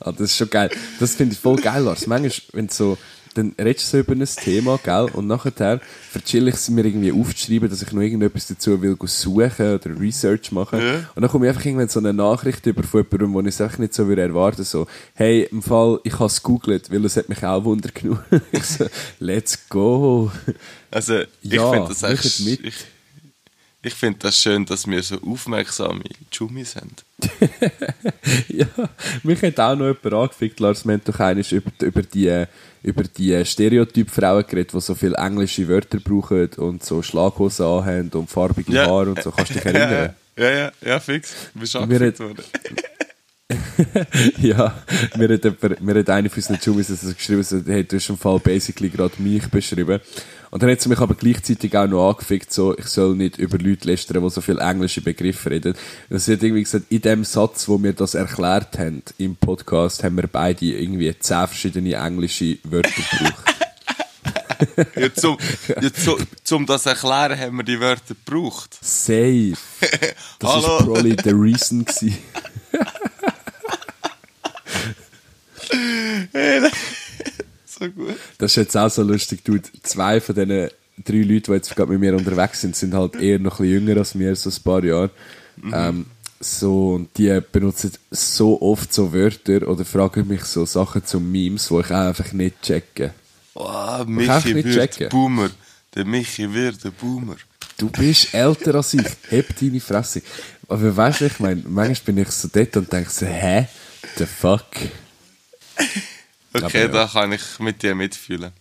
Ah, 0.00 0.12
das 0.12 0.20
ist 0.30 0.36
schon 0.36 0.50
geil. 0.50 0.70
Das 1.00 1.14
finde 1.14 1.34
ich 1.34 1.40
voll 1.40 1.56
geil, 1.56 1.82
Lars. 1.82 2.06
Manchmal, 2.06 2.32
wenn 2.52 2.68
so, 2.68 2.98
dann 3.34 3.54
redest 3.58 3.86
du 3.86 3.90
so 3.90 3.98
über 3.98 4.12
ein 4.12 4.24
Thema, 4.24 4.78
gell, 4.82 5.08
und 5.12 5.26
nachher 5.26 5.80
verchill 6.10 6.46
ich 6.48 6.54
es 6.54 6.70
mir 6.70 6.84
irgendwie 6.84 7.12
aufzuschreiben, 7.12 7.68
dass 7.68 7.82
ich 7.82 7.92
noch 7.92 8.00
irgendetwas 8.00 8.46
dazu 8.46 8.80
will 8.80 8.96
suchen 9.06 9.74
oder 9.74 10.00
Research 10.00 10.52
machen. 10.52 10.80
Ja. 10.80 10.94
Und 11.14 11.22
dann 11.22 11.30
komme 11.30 11.46
ich 11.46 11.50
einfach 11.50 11.64
irgendwann 11.64 11.88
so 11.88 11.98
eine 11.98 12.12
Nachricht 12.12 12.64
über 12.66 12.82
von 12.84 13.02
jemandem, 13.02 13.34
wo 13.34 13.40
ich 13.40 13.48
es 13.48 13.60
einfach 13.60 13.78
nicht 13.78 13.94
so 13.94 14.06
würde 14.06 14.22
erwarten, 14.22 14.64
so, 14.64 14.86
hey, 15.14 15.48
im 15.50 15.62
Fall, 15.62 16.00
ich 16.04 16.14
habe 16.14 16.26
es 16.26 16.42
googelt, 16.42 16.90
weil 16.92 17.04
es 17.04 17.16
hat 17.16 17.28
mich 17.28 17.42
auch 17.44 17.64
Wunder 17.64 17.90
genug. 17.92 18.22
ich 18.52 18.64
so, 18.64 18.86
let's 19.18 19.68
go. 19.68 20.30
Also, 20.90 21.20
ich 21.42 21.52
Ja, 21.52 21.70
finde 21.72 21.88
das 21.88 22.02
echt, 22.04 22.40
ich, 22.40 22.86
ich 23.84 23.94
finde 23.94 24.18
das 24.20 24.40
schön, 24.40 24.64
dass 24.64 24.86
wir 24.86 25.02
so 25.02 25.20
aufmerksame 25.20 26.02
Jumis 26.32 26.76
haben. 26.76 26.90
ja, 28.48 28.66
mich 29.22 29.42
hat 29.42 29.60
auch 29.60 29.76
noch 29.76 29.86
jemand 29.86 30.12
angefickt, 30.12 30.58
Lars, 30.60 30.84
wir 30.84 30.94
haben 30.94 31.02
doch 31.04 31.20
einmal 31.20 31.44
über, 31.50 31.70
über 31.82 32.02
die, 32.02 32.44
über 32.82 33.04
die 33.04 33.44
Stereotyp-Frauen 33.44 34.46
geredet, 34.46 34.72
die 34.72 34.80
so 34.80 34.94
viele 34.94 35.16
englische 35.16 35.68
Wörter 35.68 35.98
brauchen 36.00 36.48
und 36.56 36.82
so 36.82 37.02
Schlaghosen 37.02 37.66
anhaben 37.66 38.10
und 38.14 38.30
farbige 38.30 38.72
Ja. 38.72 38.86
Haare 38.86 39.10
und 39.10 39.22
so. 39.22 39.30
Kannst 39.30 39.50
du 39.50 39.54
dich 39.54 39.64
erinnern? 39.66 40.14
Ja, 40.36 40.50
ja, 40.50 40.72
ja, 40.84 41.00
fix. 41.00 41.34
Du 41.52 41.60
bist 41.60 41.74
Wir 41.74 41.82
angefickt 41.82 42.20
worden. 42.20 42.44
ja, 44.38 44.74
mir 45.16 45.28
hat, 45.28 45.44
jemand, 45.44 45.80
mir 45.82 45.94
hat 45.98 46.10
eine 46.10 46.30
von 46.30 46.42
unseren 46.42 46.56
also 46.80 47.14
geschrieben, 47.14 47.42
so, 47.42 47.60
hey, 47.66 47.84
du 47.84 47.96
hast 47.96 48.08
im 48.08 48.16
Fall 48.16 48.38
basically 48.40 48.88
gerade 48.88 49.20
mich 49.20 49.46
beschrieben. 49.48 50.00
Und 50.54 50.62
dann 50.62 50.70
hat 50.70 50.80
sie 50.80 50.88
mich 50.88 51.00
aber 51.00 51.16
gleichzeitig 51.16 51.76
auch 51.76 51.88
noch 51.88 52.10
angefickt, 52.10 52.52
so, 52.52 52.78
ich 52.78 52.86
soll 52.86 53.16
nicht 53.16 53.38
über 53.38 53.58
Leute 53.58 53.88
lästern, 53.88 54.22
die 54.22 54.30
so 54.30 54.40
viele 54.40 54.60
englische 54.60 55.00
Begriffe 55.00 55.50
reden. 55.50 55.74
Und 56.08 56.20
sie 56.20 56.34
hat 56.34 56.44
irgendwie 56.44 56.62
gesagt, 56.62 56.84
in 56.90 57.02
dem 57.02 57.24
Satz, 57.24 57.66
wo 57.68 57.82
wir 57.82 57.92
das 57.92 58.14
erklärt 58.14 58.78
haben 58.78 59.02
im 59.18 59.34
Podcast, 59.34 60.04
haben 60.04 60.16
wir 60.16 60.28
beide 60.28 60.64
irgendwie 60.64 61.12
zehn 61.18 61.48
verschiedene 61.48 61.94
englische 61.94 62.58
Wörter 62.62 62.88
gebraucht. 62.88 63.44
Ja, 64.96 65.12
zum, 65.12 65.36
ja, 65.68 65.92
zu, 65.92 66.16
zum 66.44 66.64
das 66.64 66.86
erklären 66.86 67.38
haben 67.38 67.56
wir 67.56 67.64
die 67.64 67.80
Wörter 67.80 68.14
gebraucht. 68.14 68.78
Safe. 68.80 69.54
Das 70.38 70.50
Hallo. 70.50 70.68
war 70.68 70.78
probably 70.84 71.16
the 71.22 71.32
reason. 71.32 71.84
Gewesen. 71.84 72.16
So 77.78 77.88
gut. 77.90 78.16
Das 78.38 78.52
ist 78.52 78.56
jetzt 78.56 78.76
auch 78.76 78.90
so 78.90 79.02
lustig, 79.02 79.44
du, 79.44 79.58
zwei 79.82 80.20
von 80.20 80.34
diesen 80.34 80.70
drei 81.04 81.22
Leuten, 81.22 81.44
die 81.46 81.52
jetzt 81.52 81.74
gerade 81.74 81.90
mit 81.90 82.00
mir 82.00 82.14
unterwegs 82.14 82.60
sind, 82.60 82.76
sind 82.76 82.94
halt 82.94 83.16
eher 83.16 83.38
noch 83.38 83.58
ein 83.58 83.66
bisschen 83.66 83.86
jünger 83.86 83.98
als 83.98 84.14
mir, 84.14 84.36
so 84.36 84.50
ein 84.50 84.62
paar 84.62 84.84
Jahre. 84.84 85.10
Ähm, 85.72 86.06
so, 86.40 86.94
und 86.94 87.16
die 87.16 87.40
benutzen 87.52 87.92
so 88.10 88.60
oft 88.60 88.92
so 88.92 89.12
Wörter 89.12 89.66
oder 89.66 89.84
fragen 89.84 90.28
mich 90.28 90.44
so 90.44 90.66
Sachen 90.66 91.04
zu 91.04 91.20
Memes, 91.20 91.70
wo 91.70 91.80
ich 91.80 91.86
auch 91.86 92.08
einfach 92.08 92.32
nicht 92.32 92.60
checke. 92.62 93.14
Oh, 93.54 94.04
Michi 94.06 94.54
nicht 94.54 94.66
wird 94.66 94.92
checken. 94.92 95.08
Boomer. 95.08 95.50
Der 95.94 96.04
Michi 96.04 96.52
wird 96.52 96.82
der 96.84 96.90
Boomer. 96.90 97.36
Du 97.78 97.88
bist 97.88 98.34
älter 98.34 98.74
als 98.74 98.94
ich, 98.94 99.06
heb 99.30 99.58
deine 99.58 99.80
Fresse. 99.80 100.22
Aber 100.68 100.96
weißt 100.96 101.22
du, 101.22 101.26
ich 101.26 101.40
meine, 101.40 101.62
manchmal 101.66 102.14
bin 102.14 102.18
ich 102.18 102.30
so 102.30 102.48
dort 102.52 102.76
und 102.76 102.92
denke 102.92 103.10
so, 103.10 103.26
hä? 103.26 103.66
The 104.16 104.26
fuck? 104.26 104.66
Okay, 106.54 106.82
ja. 106.82 106.88
da 106.88 107.06
kann 107.12 107.32
ich 107.32 107.42
mit 107.58 107.82
dir 107.82 107.94
mitfühlen. 107.94 108.52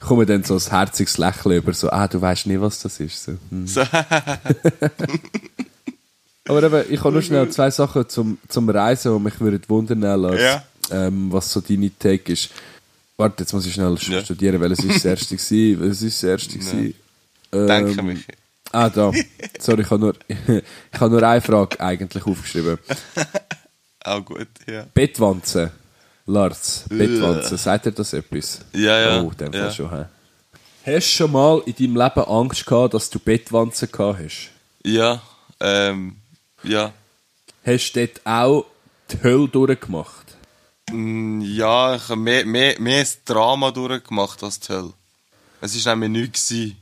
Komme 0.00 0.26
dann 0.26 0.42
so 0.42 0.54
ein 0.56 0.60
herziges 0.60 1.16
Lächeln 1.18 1.56
über, 1.58 1.72
so, 1.72 1.88
ah, 1.90 2.08
du 2.08 2.20
weißt 2.20 2.46
nicht, 2.46 2.60
was 2.60 2.80
das 2.80 2.98
ist. 2.98 3.22
So, 3.24 3.32
hm. 3.50 3.66
So, 3.66 3.82
Aber 6.48 6.62
eben, 6.64 6.84
ich 6.92 6.98
habe 7.00 7.12
nur 7.12 7.22
schnell 7.22 7.48
zwei 7.50 7.70
Sachen 7.70 8.08
zum, 8.08 8.38
zum 8.48 8.68
Reisen, 8.68 9.16
die 9.16 9.22
mich 9.22 9.38
würden 9.40 9.62
wundern, 9.68 10.00
Lars, 10.00 10.40
Ja. 10.40 10.64
ähm, 10.90 11.30
was 11.32 11.52
so 11.52 11.60
deine 11.60 11.90
Take 11.96 12.32
ist. 12.32 12.50
Warte, 13.16 13.44
jetzt 13.44 13.52
muss 13.52 13.64
ich 13.66 13.74
schnell 13.74 13.96
Ja. 14.00 14.24
studieren, 14.24 14.60
weil 14.60 14.72
es 14.72 14.80
ist 14.80 14.96
das 14.96 15.04
erste 15.04 15.36
gewesen, 15.36 15.80
weil 15.80 15.90
es 15.90 16.02
ist 16.02 16.20
das 16.22 16.28
erste 16.30 16.58
gewesen. 16.58 16.94
danke, 17.50 18.00
Ähm, 18.00 18.06
Michi. 18.06 18.32
Ah, 18.72 18.88
da. 18.88 19.12
Sorry, 19.60 19.82
ich 19.82 19.90
habe 19.90 20.00
nur, 20.00 20.14
ich 20.28 21.00
habe 21.00 21.10
nur 21.10 21.22
eine 21.22 21.40
Frage 21.40 21.78
eigentlich 21.78 22.26
aufgeschrieben. 22.26 22.78
Auch 24.04 24.24
gut, 24.24 24.48
ja. 24.66 24.86
Bettwanzen. 24.94 25.70
Lars, 26.32 26.84
Bettwanzen, 26.88 27.58
sagt 27.58 27.86
dir 27.86 27.92
das 27.92 28.12
etwas? 28.12 28.60
Ja, 28.72 28.98
ja. 28.98 29.22
Oh, 29.22 29.30
dem 29.30 29.52
Fall 29.52 29.60
ja. 29.60 29.70
schon, 29.70 29.90
hä? 29.90 30.04
Hast 30.84 31.06
du 31.12 31.16
schon 31.16 31.32
mal 31.32 31.62
in 31.66 31.74
deinem 31.74 31.96
Leben 31.96 32.24
Angst 32.28 32.66
gehabt, 32.66 32.94
dass 32.94 33.10
du 33.10 33.18
Bettwanzen 33.18 33.90
gehabt 33.92 34.18
hast? 34.24 34.50
Ja, 34.84 35.20
ähm, 35.60 36.16
ja. 36.64 36.92
Hast 37.64 37.92
du 37.92 38.00
dort 38.06 38.20
auch 38.24 38.64
die 39.10 39.22
Hölle 39.22 39.48
durchgemacht? 39.48 40.36
Mm, 40.90 41.40
Ja, 41.42 41.94
ich 41.96 42.02
habe 42.08 42.16
mehr, 42.16 42.44
mehr, 42.46 42.80
mehr 42.80 43.00
das 43.00 43.22
Drama 43.24 43.70
durchgemacht 43.70 44.42
als 44.42 44.58
die 44.60 44.72
Hölle. 44.72 44.92
Es 45.60 45.84
war 45.86 45.94
nämlich 45.96 46.22
nichts. 46.22 46.48
gewesen. 46.48 46.76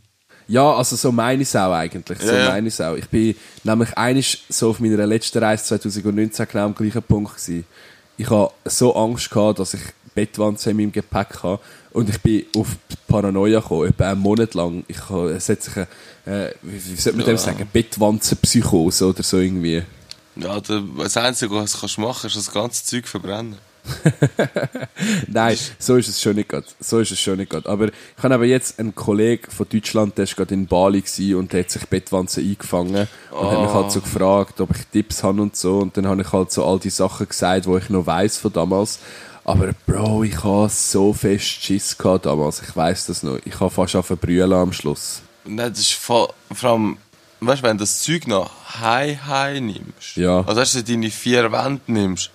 Ja, 0.49 0.73
also 0.75 0.97
so 0.97 1.13
meine 1.13 1.43
ich 1.43 1.57
auch 1.57 1.73
eigentlich. 1.73 2.19
So 2.21 2.33
ja. 2.33 2.49
meine 2.49 2.69
ich 2.69 2.83
auch. 2.83 2.97
Ich 2.97 3.09
bin 3.09 3.37
nämlich 3.63 3.97
einisch 3.97 4.39
so 4.49 4.71
auf 4.71 4.81
meiner 4.81 5.07
letzten 5.07 5.39
Reise 5.39 5.65
2019 5.65 6.47
genau 6.51 6.65
am 6.65 6.75
gleichen 6.75 7.03
Punkt 7.03 7.37
gewesen. 7.37 7.65
Ich 8.21 8.29
habe 8.29 8.53
so 8.67 8.95
Angst 8.95 9.31
gehabt, 9.31 9.61
dass 9.61 9.73
ich 9.73 9.81
Bettwanzen 10.15 10.73
in 10.73 10.77
meinem 10.77 10.93
Gepäck 10.93 11.43
habe. 11.43 11.59
Und 11.91 12.11
ich 12.11 12.21
bin 12.21 12.45
auf 12.55 12.77
Paranoia 13.09 13.61
gekommen, 13.61 13.89
etwa 13.89 14.11
einen 14.11 14.21
Monat 14.21 14.53
lang. 14.53 14.85
Ich 14.89 15.09
habe, 15.09 15.31
es 15.31 15.49
hat 15.49 15.63
sich 15.63 15.75
eine, 15.75 15.87
äh, 16.27 16.55
wie, 16.61 16.75
wie 16.75 16.97
sollte 16.97 17.17
man 17.17 17.27
dem 17.27 17.39
sagen, 17.39 17.67
Bettwanzenpsychose 17.73 19.07
oder 19.07 19.23
so 19.23 19.39
irgendwie. 19.39 19.83
Ja, 20.37 20.61
das 20.61 21.17
Einzige, 21.17 21.55
was 21.55 21.73
du 21.73 22.01
machen 22.03 22.19
kannst, 22.21 22.37
ist 22.37 22.37
das 22.37 22.53
ganze 22.53 22.85
Zeug 22.85 23.09
verbrennen. 23.09 23.57
Nein, 25.29 25.57
so 25.79 25.97
ist 25.97 26.09
es 26.09 26.21
schon 26.21 26.37
nicht 26.37 26.49
gerade. 26.49 26.67
So 26.81 26.99
ist 26.99 27.11
es 27.11 27.21
schon 27.21 27.39
nicht 27.39 27.51
gerade. 27.51 27.69
Aber 27.69 27.87
ich 27.89 28.23
habe 28.23 28.35
aber 28.35 28.45
jetzt 28.45 28.79
einen 28.79 28.95
Kollegen 28.95 29.51
von 29.51 29.67
Deutschland, 29.69 30.17
der 30.19 30.27
war 30.29 30.35
gerade 30.35 30.55
in 30.55 30.67
Bali 30.67 31.01
gewesen 31.01 31.35
und 31.37 31.53
der 31.53 31.61
hat 31.61 31.71
sich 31.71 31.87
Bettwanzen 31.87 32.45
eingefangen 32.45 33.09
und 33.31 33.51
hat 33.51 33.61
mich 33.63 33.73
halt 33.73 33.93
so 33.93 34.01
gefragt, 34.01 34.61
ob 34.61 34.71
ich 34.77 34.87
Tipps 34.87 35.23
habe 35.23 35.41
und 35.43 35.57
so. 35.57 35.79
Und 35.79 35.97
dann 35.97 36.07
habe 36.07 36.23
ich 36.23 36.33
halt 36.33 36.51
so 36.53 36.65
all 36.65 36.79
die 36.79 36.91
Sachen 36.91 37.29
gesagt, 37.29 37.67
die 37.67 37.77
ich 37.77 37.89
noch 37.91 38.07
weiss 38.07 38.39
von 38.39 38.53
damals. 38.53 38.99
Aber 39.45 39.71
Bro, 39.87 40.25
ich 40.25 40.45
habe 40.45 40.69
so 40.69 41.13
fest 41.13 41.47
Schiss 41.47 41.97
gehabt 41.97 42.27
damals. 42.27 42.63
Ich 42.63 42.77
weiss 42.77 43.07
das 43.07 43.23
noch. 43.23 43.39
Ich 43.45 43.59
habe 43.59 43.71
fast 43.71 43.97
auf 43.97 44.09
brüllen 44.09 44.53
am 44.53 44.73
Schluss. 44.73 45.23
Nein, 45.45 45.71
das 45.71 45.81
ist 45.81 45.95
voll, 45.95 46.29
vor 46.53 46.71
allem, 46.71 46.99
weißt 47.41 47.63
du, 47.63 47.67
wenn 47.67 47.79
du 47.79 47.83
das 47.83 48.03
Zeug 48.03 48.27
noch 48.27 48.51
high 48.81 49.19
high 49.27 49.59
nimmst, 49.61 50.17
Ja. 50.17 50.43
also 50.45 50.61
weißt 50.61 50.75
du, 50.77 50.85
deine 50.85 51.11
vier 51.11 51.51
Wände 51.51 51.81
nimmst, 51.87 52.31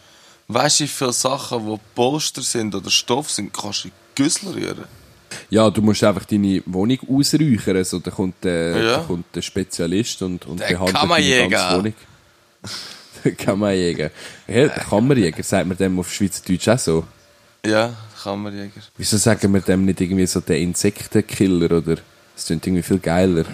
weißt 0.47 0.81
du, 0.81 0.87
viele 0.87 1.13
Sachen, 1.13 1.65
die 1.65 1.79
Polster 1.95 2.41
sind 2.41 2.75
oder 2.75 2.89
Stoff 2.89 3.29
sind, 3.31 3.53
kannst 3.53 3.83
du 3.85 3.87
in 3.89 3.93
Güssel 4.15 4.53
rühren. 4.53 4.85
Ja, 5.49 5.69
du 5.69 5.81
musst 5.81 6.03
einfach 6.03 6.25
deine 6.25 6.61
Wohnung 6.65 6.97
ausräuchern. 7.09 7.83
So, 7.83 7.99
da, 7.99 8.11
kommt 8.11 8.43
der, 8.43 8.77
Ja. 8.77 8.97
da 8.97 9.03
kommt 9.03 9.35
der 9.35 9.41
Spezialist 9.41 10.21
und, 10.21 10.45
und 10.45 10.59
Der 10.59 10.67
behandelt 10.67 10.95
deine 10.95 11.49
ganze 11.49 11.77
Wohnung. 11.77 11.93
Der 13.23 13.33
Kammerjäger. 13.33 14.11
Ja, 14.47 14.53
der 14.67 14.69
Kammerjäger, 14.69 15.41
sagt 15.41 15.67
man 15.67 15.75
dem 15.75 15.99
auf 15.99 16.13
Schweizerdeutsch 16.13 16.67
auch 16.69 16.77
so. 16.77 17.07
Ja, 17.65 17.91
Kammerjäger. 18.21 18.81
Wieso 18.97 19.17
sagen 19.17 19.51
wir 19.51 19.61
dem 19.61 19.83
nicht 19.85 19.99
irgendwie 19.99 20.27
so 20.27 20.41
der 20.41 20.59
Insektenkiller 20.59 21.71
oder? 21.77 21.95
Das 22.35 22.45
klingt 22.45 22.67
irgendwie 22.67 22.83
viel 22.83 22.99
geiler. 22.99 23.45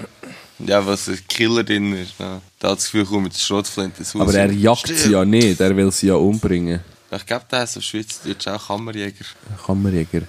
Ja, 0.66 0.86
was 0.86 1.08
ein 1.08 1.20
Killer 1.28 1.64
drin 1.64 1.94
ist. 1.96 2.20
Ne? 2.20 2.42
Da 2.60 2.70
hat 2.70 2.78
das 2.78 2.86
Gefühl, 2.86 3.06
komm 3.06 3.24
mit 3.24 3.34
der 3.34 3.40
Schrotflinte 3.40 4.00
ins 4.00 4.14
Haus. 4.14 4.22
Aber 4.22 4.34
er 4.34 4.52
jagt 4.52 4.88
sie 4.88 5.12
ja 5.12 5.26
nicht, 5.26 5.60
er 5.60 5.76
will 5.76 5.92
sie 5.92 6.08
ja 6.08 6.16
umbringen. 6.16 6.82
Ich 7.14 7.26
glaube, 7.26 7.46
der 7.52 7.64
ist 7.64 7.78
auf 7.78 7.84
Schweizerdeutsch 7.84 8.48
auch 8.48 8.68
Kammerjäger. 8.68 9.26
Kammerjäger. 9.66 10.22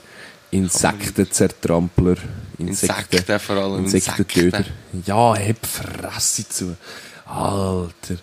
Insektenzertrampler. 0.51 2.17
Insekten, 2.59 3.17
Insekten 3.17 3.41
vor 3.41 3.57
allem. 3.57 3.85
Insektentöter. 3.85 4.59
Insekten. 4.59 5.03
Ja, 5.07 5.35
heb 5.35 5.65
Fresse 5.65 6.49
zu. 6.49 6.77
Alter. 7.25 8.17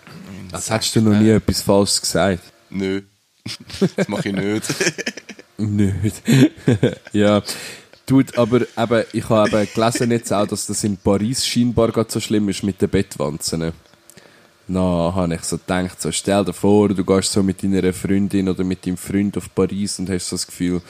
Als 0.51 0.69
hättest 0.69 0.95
du 0.95 1.01
noch 1.01 1.17
nie 1.17 1.29
etwas 1.29 1.61
Falsches 1.61 2.01
gesagt. 2.01 2.43
Nö. 2.69 3.01
Das 3.95 4.07
mache 4.07 4.29
ich 4.29 4.35
nicht. 4.35 4.63
Nicht. 5.57 6.21
ja. 7.11 7.41
Tut, 8.09 8.39
aber 8.39 8.61
eben, 8.61 9.03
ich 9.13 9.29
habe 9.29 9.61
eben 9.61 9.69
gelesen 9.71 10.09
jetzt 10.09 10.33
auch, 10.33 10.47
dass 10.47 10.65
das 10.65 10.83
in 10.83 10.97
Paris 10.97 11.45
scheinbar 11.45 11.91
gerade 11.91 12.09
so 12.09 12.19
schlimm 12.19 12.49
ist 12.49 12.63
mit 12.63 12.81
den 12.81 12.89
Bettwanzen. 12.89 13.71
Na, 14.67 15.13
habe 15.13 15.35
ich 15.35 15.43
so 15.43 15.59
gedacht, 15.59 16.01
so, 16.01 16.11
stell 16.11 16.43
dir 16.43 16.53
vor, 16.53 16.89
du 16.89 17.05
gehst 17.05 17.31
so 17.31 17.43
mit 17.43 17.61
deiner 17.61 17.93
Freundin 17.93 18.49
oder 18.49 18.63
mit 18.63 18.87
deinem 18.87 18.97
Freund 18.97 19.37
auf 19.37 19.53
Paris 19.53 19.99
und 19.99 20.09
hast 20.09 20.27
so 20.27 20.37
das 20.37 20.47
Gefühl, 20.47 20.81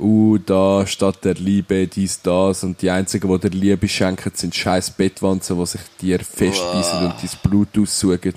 uh, 0.00 0.38
da 0.38 0.86
statt 0.86 1.22
der 1.24 1.34
Liebe 1.34 1.86
dies, 1.88 2.22
das 2.22 2.64
und 2.64 2.80
die 2.80 2.88
einzigen, 2.88 3.30
die 3.30 3.38
der 3.38 3.50
Liebe 3.50 3.86
schenken, 3.86 4.32
sind 4.34 4.54
scheiß 4.54 4.92
Bettwanzen, 4.92 5.58
die 5.58 5.66
sich 5.66 5.82
dir 6.00 6.20
festbeißen 6.20 7.04
und 7.04 7.14
dein 7.20 7.50
Blut 7.50 7.78
aussaugen, 7.78 8.32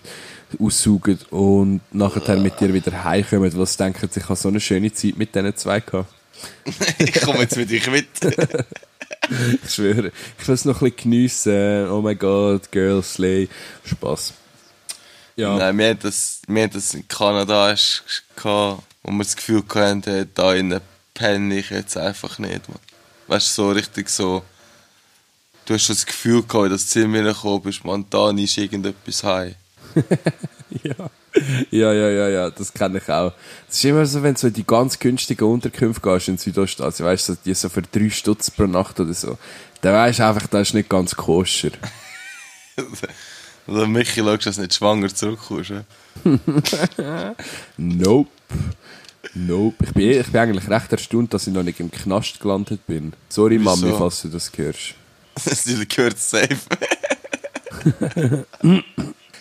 aussaugen 0.59 1.19
und 1.29 1.79
nachher 1.93 2.35
mit 2.35 2.59
dir 2.59 2.73
wieder 2.73 3.01
heimkommen. 3.01 3.49
Was 3.55 3.77
denken 3.77 4.09
sie, 4.11 4.19
ich 4.19 4.25
habe 4.27 4.35
so 4.35 4.49
eine 4.49 4.59
schöne 4.59 4.91
Zeit 4.91 5.17
mit 5.17 5.33
diesen 5.33 5.55
zwei 5.55 5.79
gehabt. 5.79 6.09
ich 6.99 7.13
komme 7.21 7.39
jetzt 7.39 7.57
mit 7.57 7.69
dich 7.69 7.89
mit. 7.89 8.07
Ich 9.63 9.73
schwöre, 9.73 10.11
ich 10.39 10.47
will 10.47 10.53
es 10.53 10.65
noch 10.65 10.81
ein 10.81 10.91
bisschen 10.91 10.97
geniessen. 10.97 11.89
Oh 11.89 12.01
mein 12.01 12.17
Gott, 12.17 12.71
Girl, 12.71 13.01
Slay. 13.01 13.49
Spaß. 13.83 14.33
Ja. 15.35 15.57
Nein, 15.57 15.77
wir 15.79 15.89
hatten 15.89 15.99
das, 16.03 16.41
wir 16.47 16.63
hatten 16.63 16.73
das 16.73 16.93
in 16.93 17.07
Kanada 17.07 17.73
gehabt, 18.35 18.83
wo 19.01 19.11
wir 19.11 19.17
das 19.17 19.35
Gefühl 19.35 19.63
hatten, 19.73 20.29
da 20.35 20.53
innen 20.53 20.79
penne 21.15 21.57
ich 21.57 21.71
jetzt 21.71 21.97
einfach 21.97 22.37
nicht. 22.37 22.69
Man. 22.69 22.77
Weißt 23.27 23.57
du, 23.57 23.63
so 23.63 23.71
richtig 23.71 24.09
so. 24.09 24.43
Du 25.65 25.73
hast 25.73 25.85
schon 25.85 25.95
das 25.95 26.05
Gefühl 26.05 26.43
gehabt, 26.43 26.65
in 26.65 26.71
das 26.71 26.87
Zimmer 26.87 27.23
gekommen 27.23 27.63
bist, 27.63 27.83
man, 27.83 28.05
da 28.11 28.29
ist 28.29 28.57
irgendetwas 28.57 29.23
heim. 29.23 29.55
Ja. 30.83 31.09
ja, 31.71 31.93
ja, 31.93 32.09
ja, 32.09 32.29
ja, 32.29 32.49
das 32.49 32.73
kenne 32.73 32.99
ich 32.99 33.09
auch. 33.09 33.33
Es 33.69 33.77
ist 33.77 33.85
immer 33.85 34.05
so, 34.05 34.23
wenn 34.23 34.33
du 34.33 34.39
so 34.39 34.47
in 34.47 34.53
die 34.53 34.65
ganz 34.65 34.99
günstigen 34.99 35.45
Unterkünfte 35.45 36.01
gehst 36.01 36.27
in 36.27 36.37
Südostasien, 36.37 37.05
weißt 37.05 37.29
du, 37.29 37.37
die 37.45 37.53
so 37.53 37.69
für 37.69 37.81
drei 37.81 38.09
Stutz 38.09 38.51
pro 38.51 38.65
Nacht 38.65 38.99
oder 38.99 39.13
so, 39.13 39.37
dann 39.81 39.93
weißt 39.93 40.19
du 40.19 40.27
einfach, 40.27 40.47
das 40.47 40.69
ist 40.69 40.73
nicht 40.73 40.89
ganz 40.89 41.15
koscher. 41.15 41.71
Oder 43.67 43.87
Michi, 43.87 44.21
schaust, 44.21 44.45
dass 44.45 44.55
du 44.55 44.61
nicht 44.61 44.73
schwanger 44.73 45.13
zurückkommst. 45.13 45.73
Nope. 47.77 48.29
Nope. 49.33 49.75
Ich 49.83 49.93
bin, 49.93 50.09
ich 50.11 50.27
bin 50.27 50.41
eigentlich 50.41 50.69
recht 50.69 50.91
erstaunt, 50.91 51.33
dass 51.33 51.47
ich 51.47 51.53
noch 51.53 51.63
nicht 51.63 51.79
im 51.79 51.91
Knast 51.91 52.39
gelandet 52.39 52.85
bin. 52.87 53.13
Sorry, 53.27 53.59
Wieso? 53.59 53.75
Mami, 53.75 53.93
falls 53.97 54.21
du 54.21 54.29
das 54.29 54.51
hörst. 54.55 54.95
Das 55.43 55.65
gehört 55.89 56.17
safe. 56.17 56.57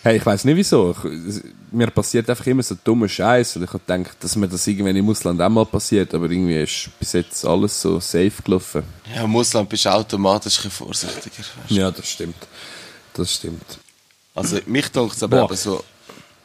Hey, 0.04 0.18
ich 0.18 0.26
weiß 0.26 0.44
nicht 0.44 0.56
wieso. 0.56 0.94
Ich, 1.02 1.42
mir 1.72 1.86
passiert 1.86 2.28
einfach 2.28 2.46
immer 2.46 2.62
so 2.62 2.76
dummer 2.84 3.08
Scheiß. 3.08 3.56
Und 3.56 3.62
ich 3.62 3.72
habe 3.72 3.80
gedacht, 3.86 4.18
dass 4.20 4.36
mir 4.36 4.46
das 4.46 4.66
irgendwann 4.66 4.94
im 4.96 5.08
Ausland 5.08 5.40
auch 5.40 5.48
mal 5.48 5.64
passiert. 5.64 6.12
Aber 6.12 6.30
irgendwie 6.30 6.60
ist 6.60 6.90
bis 6.98 7.14
jetzt 7.14 7.42
alles 7.46 7.80
so 7.80 7.98
safe 8.00 8.42
gelaufen. 8.44 8.82
Ja, 9.14 9.24
im 9.24 9.34
Ausland 9.34 9.66
bist 9.66 9.86
du 9.86 9.88
automatisch 9.88 10.62
ein 10.62 10.70
vorsichtiger. 10.70 11.38
Weißt? 11.38 11.70
du. 11.70 11.74
Ja, 11.74 11.90
das 11.90 12.06
stimmt. 12.06 12.36
Das 13.14 13.34
stimmt. 13.34 13.78
Also, 14.34 14.58
mich 14.66 14.88
denkt 14.88 15.14
es 15.16 15.22
aber 15.22 15.44
eben 15.44 15.56
so. 15.56 15.82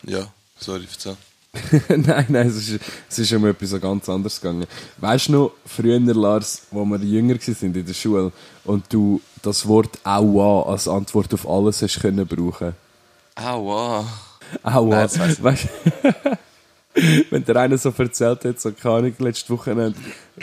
Ja, 0.03 0.25
sorry, 0.57 0.87
verzeih. 0.87 1.17
nein, 1.89 2.27
nein, 2.29 2.47
es 2.47 2.55
ist, 2.55 2.79
es 3.09 3.19
ist 3.19 3.33
um 3.33 3.45
etwas 3.45 3.71
so 3.71 3.79
ganz 3.81 4.07
anderes 4.07 4.39
gegangen. 4.39 4.67
Weißt 4.99 5.27
du 5.27 5.31
noch, 5.33 5.51
früher, 5.65 5.99
Lars, 5.99 6.61
wo 6.71 6.85
wir 6.85 6.99
jünger 6.99 7.35
waren 7.35 7.75
in 7.75 7.85
der 7.85 7.93
Schule 7.93 8.31
und 8.63 8.85
du 8.93 9.19
das 9.41 9.67
Wort 9.67 9.99
Aua 10.05 10.71
als 10.71 10.87
Antwort 10.87 11.33
auf 11.33 11.45
alles 11.49 11.81
hast 11.81 11.99
können 11.99 12.25
brauchen? 12.25 12.73
Aua. 13.41 14.05
Aua. 14.63 14.89
Nein, 14.89 15.01
das 15.03 15.19
weiss 15.19 15.43
weißt 15.43 15.67
Wenn 17.29 17.45
der 17.45 17.55
einer 17.55 17.77
so 17.77 17.93
erzählt 17.97 18.43
hat, 18.43 18.59
so 18.59 18.71
keine 18.71 18.95
Ahnung, 18.95 19.13
letzte 19.19 19.53
Woche, 19.53 19.93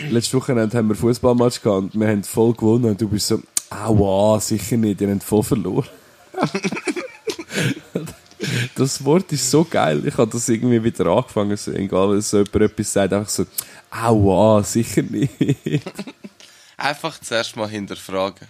letzte 0.09 0.37
Woche 0.37 0.54
haben 0.54 0.72
wir 0.72 0.78
einen 0.78 0.94
Fußballmatch 0.94 1.61
gehabt 1.61 1.94
und 1.94 2.00
wir 2.00 2.09
haben 2.09 2.24
voll 2.24 2.54
gewonnen 2.54 2.87
und 2.87 3.00
du 3.00 3.09
bist 3.09 3.26
so, 3.26 3.42
aua, 3.68 4.40
sicher 4.40 4.76
nicht, 4.76 5.00
ihr 5.00 5.11
habt 5.11 5.24
voll 5.24 5.42
verloren. 5.42 5.88
das 8.76 9.04
Wort 9.04 9.30
ist 9.32 9.50
so 9.50 9.64
geil, 9.64 10.06
ich 10.06 10.16
habe 10.16 10.30
das 10.30 10.48
irgendwie 10.48 10.82
wieder 10.82 11.06
angefangen, 11.06 11.56
so, 11.56 11.72
egal, 11.72 12.12
wenn 12.12 12.20
so 12.22 12.38
jemand 12.38 12.54
etwas 12.56 12.92
sagt, 12.92 13.12
einfach 13.12 13.28
so, 13.28 13.44
aua, 13.90 14.62
sicher 14.62 15.02
nicht. 15.02 15.32
Einfach 16.78 17.18
zuerst 17.20 17.56
mal 17.56 17.68
hinterfragen. 17.68 18.46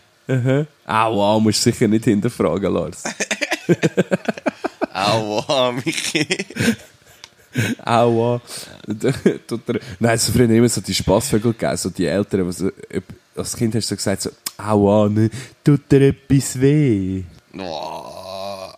aua, 0.85 1.39
musst 1.39 1.65
du 1.65 1.71
sicher 1.71 1.87
nicht 1.87 2.05
hinterfragen, 2.05 2.73
Lars. 2.73 3.05
Aua, 4.93 5.73
Michi. 5.73 6.27
Aua. 7.85 8.41
Tut 9.47 9.69
er- 9.69 9.81
Nein, 9.99 10.19
so 10.19 10.33
früher 10.33 10.49
immer 10.51 10.69
so 10.69 10.81
die 10.81 10.95
Spassvögel 10.95 11.53
gegeben, 11.53 11.77
so 11.77 11.91
die 11.91 12.07
Eltern, 12.07 12.51
so, 12.53 12.71
als 13.37 13.57
Kind 13.57 13.75
hast 13.75 13.91
du 13.91 13.95
so 13.95 13.97
gesagt, 13.97 14.23
so, 14.23 14.31
aua, 14.59 15.09
ne, 15.09 15.31
tut 15.65 15.91
dir 15.91 16.09
etwas 16.09 16.61
weh. 16.61 17.23
Oh. 17.59 18.73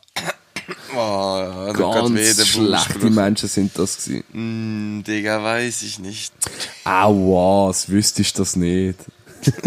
Oh, 0.97 1.73
Ganz 1.73 2.47
schlechte. 2.47 3.11
Menschen 3.11 3.49
sind 3.49 3.79
das 3.79 3.97
gewesen. 4.05 4.25
Hm, 4.33 5.05
Digga, 5.07 5.43
weiß 5.43 5.83
ich 5.83 5.99
nicht. 5.99 6.33
Aua, 6.85 7.69
das 7.69 7.89
wüsstest 7.89 8.37
du 8.39 8.43
das 8.43 8.57
nicht. 8.57 8.99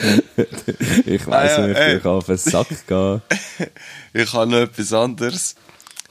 ich 1.06 1.26
weiss 1.26 1.52
Ah 1.58 1.60
ja, 1.62 1.66
nicht, 1.66 1.76
ey. 1.78 1.96
ich 1.96 2.02
kann 2.02 2.12
auf 2.12 2.26
den 2.26 2.36
Sack 2.36 2.68
gehen. 2.86 3.22
Ich 4.12 4.32
habe 4.32 4.50
noch 4.50 4.58
etwas 4.58 4.92
anderes. 4.92 5.54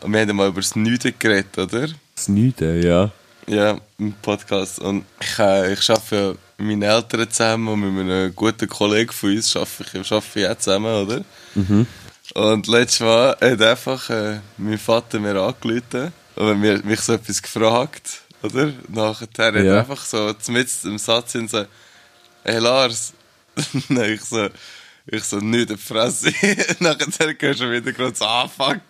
Und 0.02 0.14
wir 0.14 0.22
haben 0.22 0.36
mal 0.36 0.48
über 0.48 0.62
das 0.62 0.76
Nüden 0.76 1.14
geredet, 1.20 1.58
oder? 1.58 1.88
Das 2.16 2.28
Nüde, 2.30 2.80
ja. 2.86 3.12
Ja, 3.48 3.78
im 3.98 4.14
Podcast. 4.22 4.80
Und 4.80 5.06
ich, 5.20 5.40
äh, 5.40 5.74
ich 5.74 5.90
arbeite 5.90 6.16
ja 6.16 6.28
mit 6.64 6.80
meinen 6.80 6.84
Eltern 6.84 7.30
zusammen 7.30 7.68
und 7.70 7.82
mit 7.96 8.04
einem 8.06 8.36
guten 8.36 8.68
Kollegen 8.70 9.12
von 9.12 9.32
uns 9.36 9.56
arbeite 9.56 9.98
ich, 10.02 10.12
arbeite 10.12 10.40
ich 10.40 10.48
auch 10.48 10.58
zusammen, 10.58 11.08
oder? 11.08 11.22
Und 12.36 12.68
letztes 12.68 13.00
Mal 13.02 13.36
hat 13.42 13.62
einfach 13.62 14.10
äh, 14.10 14.40
mein 14.58 14.78
Vater 14.78 15.20
mir 15.20 15.36
angerufen 15.42 16.14
und 16.36 16.60
mir, 16.62 16.78
mich 16.84 17.00
so 17.02 17.14
etwas 17.14 17.42
gefragt, 17.42 18.22
oder? 18.44 18.72
Nachher 18.88 19.22
hat 19.28 19.40
er 19.56 19.64
Ja. 19.64 19.80
einfach 19.80 20.06
so 20.06 20.32
mitten 20.50 20.92
im 20.92 20.98
Satz 21.00 21.32
hin 21.34 21.48
so, 21.48 21.66
hey 22.44 22.60
Lars, 22.60 23.14
Nein, 23.90 24.14
ich 24.14 24.22
so, 24.22 24.50
ich 25.08 25.24
so, 25.24 25.38
nicht 25.38 25.70
die 25.70 25.78
Fresse. 25.78 26.32
Nachher 26.80 27.08
hörst 27.40 27.60
du 27.62 27.72
wieder 27.72 27.92
gerade 27.92 28.16
so, 28.16 28.26
fuck. 28.56 28.82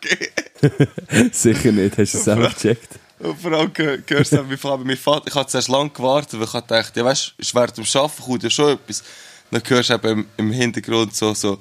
Sicher 1.34 1.72
nicht, 1.72 1.98
hast 1.98 2.14
du 2.14 2.18
es 2.18 2.28
auch 2.30 2.54
gecheckt? 2.54 3.00
Und 3.20 3.40
vor 3.42 3.52
allem 3.52 3.74
geh- 3.74 4.00
hörst 4.08 4.32
du, 4.32 4.50
wie 4.50 4.58
vor 4.58 4.72
allem 4.72 4.88
mein 4.88 4.98
Vater, 4.98 5.28
ich 5.28 5.36
habe 5.36 5.48
zuerst 5.48 5.68
lange 5.68 5.90
gewartet, 5.90 6.40
weil 6.40 6.48
ich 6.48 6.52
gedacht, 6.54 6.96
ja 6.96 7.06
weißt, 7.06 7.34
ist 7.38 7.54
während 7.56 7.78
dem 7.78 7.86
Arbeiten 7.94 8.24
kommt 8.24 8.44
ja 8.44 8.50
schon 8.50 8.74
etwas. 8.74 9.04
Dann 9.52 9.62
hörst 9.66 9.90
du 9.90 9.94
eben 9.96 10.28
im, 10.38 10.52
Hintergrund 10.52 11.16
so, 11.16 11.34
so, 11.34 11.60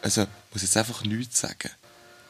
also, 0.00 0.26
muss 0.52 0.62
jetzt 0.62 0.76
einfach 0.76 1.04
nichts 1.04 1.40
sagen. 1.40 1.70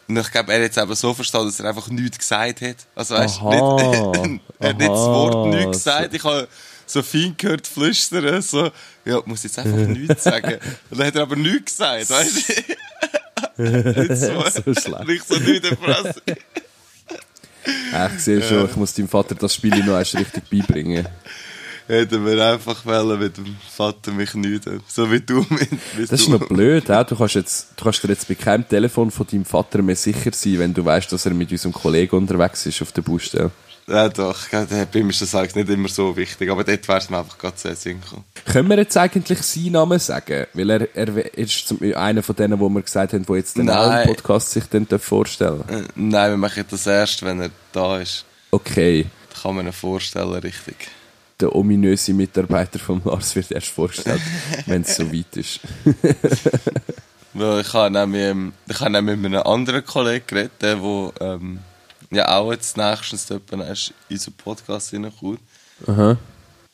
Und 0.08 0.18
ich 0.18 0.30
glaube, 0.30 0.52
er 0.52 0.58
hat 0.58 0.64
jetzt 0.64 0.78
eben 0.78 0.94
so 0.94 1.14
verstanden, 1.14 1.48
dass 1.48 1.60
er 1.60 1.68
einfach 1.68 1.88
nichts 1.88 2.18
gesagt 2.18 2.60
hat. 2.60 2.76
Also 2.94 3.14
weißt 3.14 3.40
du, 3.40 3.48
er 3.48 4.68
hat 4.68 4.78
nicht 4.78 4.90
das. 4.90 4.98
Wort 4.98 5.54
nichts 5.54 5.78
gesagt. 5.78 6.12
Ich 6.14 6.24
habe 6.24 6.48
so 6.92 7.02
fein 7.02 7.34
gehört 7.36 7.66
flüstern, 7.66 8.42
so, 8.42 8.70
ja, 9.04 9.20
muss 9.24 9.42
jetzt 9.42 9.58
einfach 9.58 9.86
nichts 9.88 10.24
sagen. 10.24 10.58
Und 10.90 10.98
dann 10.98 11.06
hat 11.06 11.16
er 11.16 11.22
aber 11.22 11.36
nichts 11.36 11.72
gesagt, 11.76 12.10
weißt 12.10 12.48
du? 12.48 12.52
Nicht 14.02 14.16
so, 14.16 14.42
So 14.42 14.80
schlecht. 14.80 15.08
Ich 15.08 15.22
so 15.24 15.38
die 15.38 15.60
Fresse. 15.60 16.22
Ja, 17.92 18.10
ich 18.12 18.20
sehe 18.20 18.42
schon, 18.42 18.64
ich 18.68 18.76
muss 18.76 18.94
deinem 18.94 19.08
Vater 19.08 19.34
das 19.34 19.54
Spiel 19.54 19.76
noch 19.84 19.96
erst 19.98 20.16
richtig 20.16 20.48
beibringen. 20.50 21.06
Hätten 21.86 22.24
wir 22.24 22.46
einfach 22.52 22.84
wollen 22.86 23.18
mit 23.18 23.36
dem 23.36 23.56
Vater 23.68 24.12
mich 24.12 24.34
nüden. 24.34 24.80
So 24.88 25.10
wie 25.10 25.20
du 25.20 25.44
mit, 25.50 25.70
wie 25.96 26.06
Das 26.06 26.20
ist 26.20 26.28
noch 26.28 26.46
blöd, 26.48 26.84
he? 26.86 27.04
du 27.08 27.16
kannst, 27.16 27.34
jetzt, 27.34 27.68
du 27.76 27.84
kannst 27.84 28.02
dir 28.02 28.08
jetzt 28.08 28.28
bei 28.28 28.34
keinem 28.34 28.66
Telefon 28.68 29.10
von 29.10 29.26
deinem 29.26 29.44
Vater 29.44 29.82
mehr 29.82 29.96
sicher 29.96 30.30
sein, 30.32 30.58
wenn 30.58 30.74
du 30.74 30.84
weißt, 30.84 31.12
dass 31.12 31.26
er 31.26 31.34
mit 31.34 31.50
unserem 31.50 31.72
Kollegen 31.72 32.16
unterwegs 32.16 32.64
ist 32.66 32.80
auf 32.82 32.92
der 32.92 33.02
Baustelle. 33.02 33.50
Ja 33.88 34.08
doch, 34.08 34.38
bei 34.48 35.02
mir 35.02 35.10
ist 35.10 35.22
das 35.22 35.34
eigentlich 35.34 35.56
nicht 35.56 35.68
immer 35.70 35.88
so 35.88 36.16
wichtig, 36.16 36.50
aber 36.50 36.62
dort 36.62 36.86
wäre 36.86 36.98
es 36.98 37.10
mir 37.10 37.18
einfach 37.18 37.36
gerade 37.36 37.58
sehr 37.58 37.74
Sinn 37.74 38.00
gekommen. 38.00 38.24
Können 38.44 38.68
wir 38.68 38.78
jetzt 38.78 38.96
eigentlich 38.96 39.42
seinen 39.42 39.72
Namen 39.72 39.98
sagen? 39.98 40.46
Weil 40.54 40.70
er, 40.70 40.96
er 40.96 41.36
ist 41.36 41.66
zum, 41.66 41.80
einer 41.94 42.22
von 42.22 42.36
denen, 42.36 42.60
wo 42.60 42.68
wir 42.68 42.82
gesagt 42.82 43.12
haben, 43.12 43.28
wo 43.28 43.34
jetzt 43.34 43.56
den 43.56 43.66
neuen 43.66 44.06
Podcast 44.06 44.52
sich 44.52 44.64
dann 44.66 44.86
vorstellen 44.98 45.62
Äh, 45.68 45.82
Nein, 45.96 46.30
wir 46.30 46.36
machen 46.36 46.64
das 46.70 46.86
erst, 46.86 47.22
wenn 47.24 47.40
er 47.40 47.50
da 47.72 47.98
ist. 47.98 48.24
Okay, 48.50 49.06
Da 49.34 49.42
kann 49.42 49.56
man 49.56 49.66
ihn 49.66 49.72
vorstellen, 49.72 50.34
richtig. 50.34 50.76
der 51.40 51.54
ominöse 51.54 52.12
Mitarbeiter 52.12 52.78
von 52.78 53.02
Lars 53.04 53.34
wird 53.34 53.50
erst 53.50 53.68
vorgestellt, 53.68 54.22
wenn 54.66 54.82
es 54.82 54.94
so 54.96 55.12
weit 55.12 55.36
ist. 55.36 55.60
Weil 57.34 57.62
ich 57.62 57.72
habe 57.72 57.90
nämlich, 57.90 58.22
ähm, 58.22 58.52
ich 58.68 58.78
habe 58.80 58.90
nämlich 58.90 59.16
mit 59.16 59.34
einem 59.34 59.42
anderen 59.46 59.84
Kollegen 59.84 60.24
geredet, 60.26 60.52
der 60.60 60.76
ähm, 61.20 61.60
ja 62.14 62.28
auch 62.28 62.52
jetzt 62.52 62.76
nächstens 62.76 63.30
erst 63.30 63.94
in 64.08 64.16
unseren 64.16 64.34
Podcast 64.34 64.92
reinkommt. 64.92 65.40
Aha. 65.86 66.16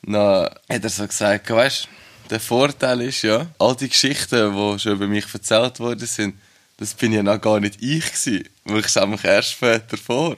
Dann 0.03 0.49
hat 0.69 0.83
er 0.83 0.89
so 0.89 1.07
gesagt, 1.07 1.49
weißt 1.49 1.85
du, 1.85 2.29
der 2.29 2.39
Vorteil 2.39 3.01
ist 3.01 3.23
ja, 3.23 3.47
all 3.57 3.75
die 3.75 3.89
Geschichten, 3.89 4.53
die 4.53 4.79
schon 4.79 4.93
über 4.93 5.07
mich 5.07 5.25
erzählt 5.33 5.79
worden 5.79 6.05
sind, 6.05 6.35
das 6.77 6.93
bin 6.93 7.11
ja 7.11 7.23
noch 7.23 7.41
gar 7.41 7.59
nicht 7.59 7.81
ich 7.81 8.05
gewesen. 8.05 8.47
Weil 8.65 8.79
ich 8.79 8.85
es 8.85 8.97
einfach 8.97 9.23
erst 9.25 9.51
später 9.51 9.97
vor. 9.97 10.35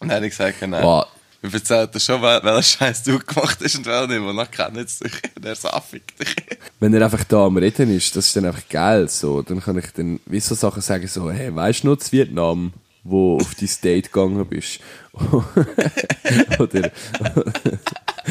Und 0.00 0.08
dann 0.08 0.12
habe 0.12 0.26
ich 0.26 0.30
gesagt, 0.36 0.62
nein. 0.62 0.82
Wow. 0.82 1.06
Wir 1.40 1.54
erzählen 1.54 1.88
dir 1.90 2.00
schon, 2.00 2.20
wel- 2.20 2.42
welchen 2.42 2.62
Scheiß 2.62 3.02
du 3.04 3.18
gemacht 3.18 3.58
hast 3.62 3.76
und 3.76 3.86
welchen 3.86 4.10
nicht, 4.10 4.24
weil 4.24 4.36
dann 4.36 4.50
kennen 4.50 4.86
sie 4.88 5.04
dich. 5.04 5.22
Der 5.36 5.54
saffig 5.54 6.02
dich. 6.18 6.34
Wenn 6.80 6.94
er 6.94 7.04
einfach 7.04 7.24
da 7.24 7.44
am 7.44 7.56
Reden 7.56 7.94
ist, 7.94 8.16
das 8.16 8.26
ist 8.26 8.36
dann 8.36 8.46
einfach 8.46 8.68
geil. 8.68 9.08
So. 9.08 9.42
Dann 9.42 9.60
kann 9.60 9.78
ich 9.78 9.92
dann 9.92 10.18
wie 10.26 10.40
so 10.40 10.54
Sachen 10.54 10.82
sagen, 10.82 11.06
so, 11.06 11.30
hey, 11.30 11.54
weißt 11.54 11.84
du 11.84 11.88
noch 11.88 11.98
Vietnam, 12.10 12.72
wo 13.04 13.36
auf 13.36 13.54
dein 13.54 13.70
Date 13.82 14.12
gegangen 14.12 14.46
bist? 14.46 14.80
Oder, 16.58 16.90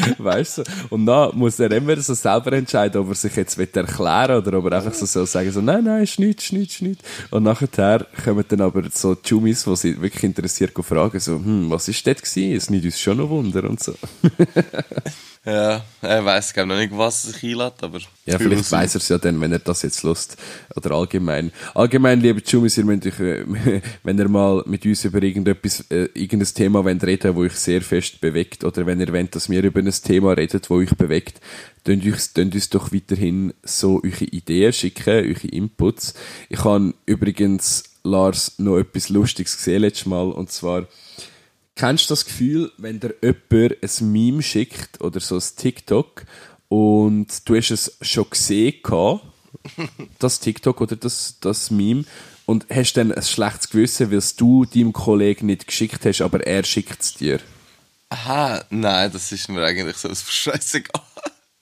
weißt 0.18 0.58
du? 0.58 0.62
Und 0.90 1.06
dann 1.06 1.36
muss 1.36 1.58
er 1.60 1.70
immer 1.72 1.96
so 1.96 2.14
selber 2.14 2.52
entscheiden, 2.52 3.00
ob 3.00 3.08
er 3.08 3.14
sich 3.14 3.34
jetzt 3.36 3.58
will 3.58 3.68
erklären 3.72 4.38
oder 4.38 4.58
ob 4.58 4.66
er 4.66 4.78
einfach 4.78 4.94
so 4.94 5.06
soll 5.06 5.26
sagen, 5.26 5.50
so, 5.50 5.60
nein, 5.60 5.84
nein, 5.84 6.04
ist 6.04 6.18
nichts, 6.18 6.44
ist 6.44 6.52
nichts, 6.52 6.74
ist 6.76 6.82
nichts. 6.82 7.04
Und 7.30 7.42
nachher 7.42 8.06
kommen 8.24 8.44
dann 8.48 8.60
aber 8.60 8.84
so 8.92 9.16
Jumis, 9.24 9.64
die 9.64 9.76
sich 9.76 10.00
wirklich 10.00 10.24
interessiert, 10.24 10.72
fragen, 10.78 11.20
so, 11.20 11.34
hm, 11.34 11.70
was 11.70 11.88
ist 11.88 12.06
das 12.06 12.22
gewesen? 12.22 12.56
Es 12.56 12.70
nimmt 12.70 12.84
uns 12.84 13.00
schon 13.00 13.18
noch 13.18 13.28
Wunder 13.28 13.64
und 13.64 13.82
so. 13.82 13.94
Ja, 15.44 15.84
er 16.02 16.24
weiss 16.24 16.52
glaube 16.52 16.68
noch 16.68 16.76
nicht, 16.76 16.96
was 16.96 17.24
er 17.24 17.32
sich 17.32 17.42
einlädt, 17.44 17.82
aber... 17.82 18.00
Ja, 18.26 18.38
vielleicht 18.38 18.70
weiß 18.70 18.94
er 18.96 19.00
es 19.00 19.08
ja 19.08 19.18
dann, 19.18 19.40
wenn 19.40 19.52
er 19.52 19.60
das 19.60 19.82
jetzt 19.82 20.02
lust 20.02 20.36
Oder 20.74 20.90
allgemein. 20.92 21.52
Allgemein, 21.74 22.20
liebe 22.20 22.42
Jumis, 22.44 22.76
ihr 22.76 22.84
müsst 22.84 23.06
euch, 23.06 23.20
äh, 23.20 23.44
wenn 24.02 24.18
ihr 24.18 24.28
mal 24.28 24.62
mit 24.66 24.84
uns 24.84 25.04
über 25.04 25.22
irgendetwas, 25.22 25.84
äh, 25.90 26.08
irgendein 26.14 26.52
Thema 26.52 26.84
wollt 26.84 27.04
reden 27.04 27.34
wo 27.34 27.40
euch 27.40 27.54
sehr 27.54 27.80
fest 27.82 28.20
bewegt, 28.20 28.64
oder 28.64 28.84
wenn 28.84 29.00
ihr 29.00 29.12
wollt, 29.12 29.34
dass 29.34 29.48
wir 29.48 29.62
über 29.62 29.80
ein 29.80 29.90
Thema 29.90 30.32
reden, 30.32 30.60
wo 30.68 30.76
euch 30.76 30.94
bewegt, 30.96 31.40
könnt 31.84 32.04
uns, 32.04 32.34
könnt 32.34 32.54
uns 32.54 32.68
doch 32.68 32.92
weiterhin 32.92 33.54
so 33.62 34.02
eure 34.04 34.24
Ideen 34.24 34.72
schicken, 34.72 35.08
eure 35.08 35.48
Inputs. 35.48 36.14
Ich 36.48 36.64
habe 36.64 36.92
übrigens, 37.06 37.84
Lars, 38.02 38.54
noch 38.58 38.78
etwas 38.78 39.08
Lustiges 39.08 39.56
gesehen 39.56 39.82
letztes 39.82 40.06
Mal, 40.06 40.30
und 40.30 40.50
zwar, 40.50 40.86
Kennst 41.78 42.10
du 42.10 42.12
das 42.12 42.24
Gefühl, 42.24 42.72
wenn 42.76 42.98
dir 42.98 43.14
jemand 43.22 43.76
ein 43.84 44.12
Meme 44.12 44.42
schickt 44.42 45.00
oder 45.00 45.20
so 45.20 45.36
ein 45.36 45.42
TikTok 45.56 46.24
und 46.66 47.48
du 47.48 47.54
hast 47.54 47.70
es 47.70 47.96
schon 48.02 48.28
gesehen, 48.28 48.74
das 50.18 50.40
TikTok 50.40 50.80
oder 50.80 50.96
das, 50.96 51.36
das 51.40 51.70
Meme, 51.70 52.04
und 52.46 52.66
hast 52.68 52.94
dann 52.94 53.12
ein 53.12 53.22
schlechtes 53.22 53.70
Gewissen, 53.70 54.10
weil 54.10 54.22
du 54.36 54.64
deinem 54.64 54.92
Kollegen 54.92 55.46
nicht 55.46 55.68
geschickt 55.68 56.04
hast, 56.04 56.20
aber 56.20 56.44
er 56.44 56.64
schickt 56.64 57.00
es 57.00 57.14
dir? 57.14 57.38
Aha, 58.08 58.64
nein, 58.70 59.12
das 59.12 59.30
ist 59.30 59.48
mir 59.48 59.62
eigentlich 59.62 59.98
so 59.98 60.12
scheißegal. 60.12 61.00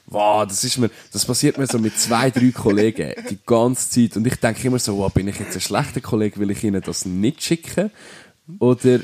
Wow, 0.06 0.46
das 0.46 0.64
ist 0.64 0.78
mir, 0.78 0.88
das 1.12 1.26
passiert 1.26 1.58
mir 1.58 1.66
so 1.66 1.78
mit 1.78 1.98
zwei, 1.98 2.30
drei 2.30 2.52
Kollegen 2.52 3.12
die 3.28 3.38
ganze 3.44 3.90
Zeit. 3.90 4.16
Und 4.16 4.26
ich 4.26 4.36
denke 4.36 4.66
immer 4.66 4.78
so, 4.78 4.96
wow, 4.96 5.12
bin 5.12 5.28
ich 5.28 5.38
jetzt 5.38 5.56
ein 5.56 5.60
schlechter 5.60 6.00
Kollege, 6.00 6.40
will 6.40 6.52
ich 6.52 6.64
ihnen 6.64 6.80
das 6.80 7.04
nicht 7.04 7.42
schicken? 7.42 7.90
Oder 8.60 9.00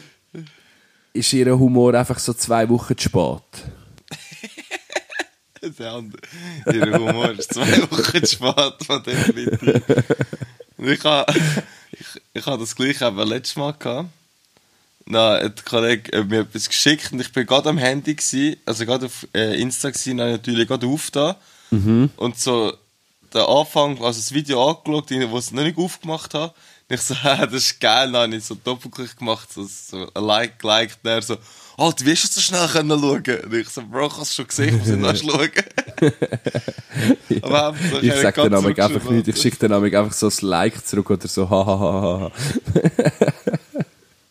ist 1.13 1.33
ihr 1.33 1.59
Humor 1.59 1.95
einfach 1.95 2.19
so 2.19 2.33
zwei 2.35 2.69
Wochen 2.69 2.97
zu 2.97 3.09
spät? 3.09 3.43
Der 5.79 5.93
andere. 5.93 6.21
Ihr 6.73 6.99
Humor 6.99 7.31
ist 7.31 7.55
zwei 7.55 7.83
Wochen 7.83 8.25
zu 8.25 8.35
spät 8.35 8.85
von 8.85 9.03
definitiv. 9.03 9.83
Und 10.77 10.89
ich 10.89 11.05
habe 11.05 11.33
ich, 11.93 12.23
ich 12.33 12.47
ha 12.47 12.57
das 12.57 12.75
gleiche 12.75 13.07
eben 13.07 13.29
letztes 13.29 13.57
Mal 13.57 13.73
gehabt. 13.73 14.09
Dann 15.07 15.45
hat 15.45 15.59
der 15.59 15.65
Kollege 15.65 16.13
äh, 16.13 16.25
mir 16.25 16.41
etwas 16.41 16.69
geschickt 16.69 17.13
und 17.13 17.21
ich 17.21 17.33
bin 17.33 17.47
gerade 17.47 17.69
am 17.69 17.79
Handy 17.79 18.15
gsi, 18.15 18.59
also 18.67 18.85
gerade 18.87 19.07
auf 19.07 19.27
äh, 19.35 19.61
Insta 19.61 19.89
und 19.89 20.21
habe 20.21 20.31
natürlich 20.33 20.69
gerade 20.69 20.87
aufgetan. 20.87 21.37
Und 22.17 22.39
so 22.39 22.73
der 23.33 23.49
Anfang, 23.49 24.03
also 24.03 24.21
das 24.21 24.33
Video 24.33 24.69
angeschaut, 24.69 25.11
wo 25.11 25.39
ich 25.39 25.45
es 25.45 25.53
noch 25.53 25.63
nicht 25.63 25.79
aufgemacht 25.79 26.35
habe, 26.35 26.55
ich 26.95 27.01
so, 27.01 27.15
hä, 27.15 27.39
das 27.41 27.55
ist 27.55 27.81
geil, 27.81 28.13
dann 28.13 28.23
habe 28.23 28.37
ich 28.37 28.45
so 28.45 28.55
Doppelklick 28.55 29.17
gemacht, 29.17 29.53
so, 29.53 29.65
so 29.65 30.09
ein 30.15 30.25
Like 30.25 30.59
geliked, 30.59 30.99
der 31.05 31.23
so, 31.23 31.37
hast 31.79 32.01
du 32.01 32.17
so 32.17 32.41
schnell 32.41 32.69
können 32.69 33.01
schauen? 33.01 33.41
Und 33.45 33.55
ich 33.55 33.69
so, 33.69 33.83
Bro, 33.87 34.07
ich 34.07 34.17
hab's 34.17 34.35
schon 34.35 34.47
gesehen, 34.47 34.81
ich 34.81 34.97
muss 34.97 35.13
nicht 35.13 35.25
schauen. 35.25 35.51
Aber 37.43 37.69
einfach 37.69 37.91
so, 37.91 37.99
Ich 38.01 38.11
habe 38.11 38.21
sag 38.21 38.35
dann 38.35 38.53
nämlich 38.53 38.83
einfach 38.83 39.11
nicht, 39.11 39.29
ich 39.29 39.41
schicke 39.41 39.57
dann 39.61 39.71
nämlich 39.71 39.97
einfach 39.97 40.13
so 40.13 40.29
ein 40.29 40.47
Like 40.47 40.87
zurück 40.87 41.11
oder 41.11 41.29
so, 41.29 41.49
hahaha. 41.49 42.31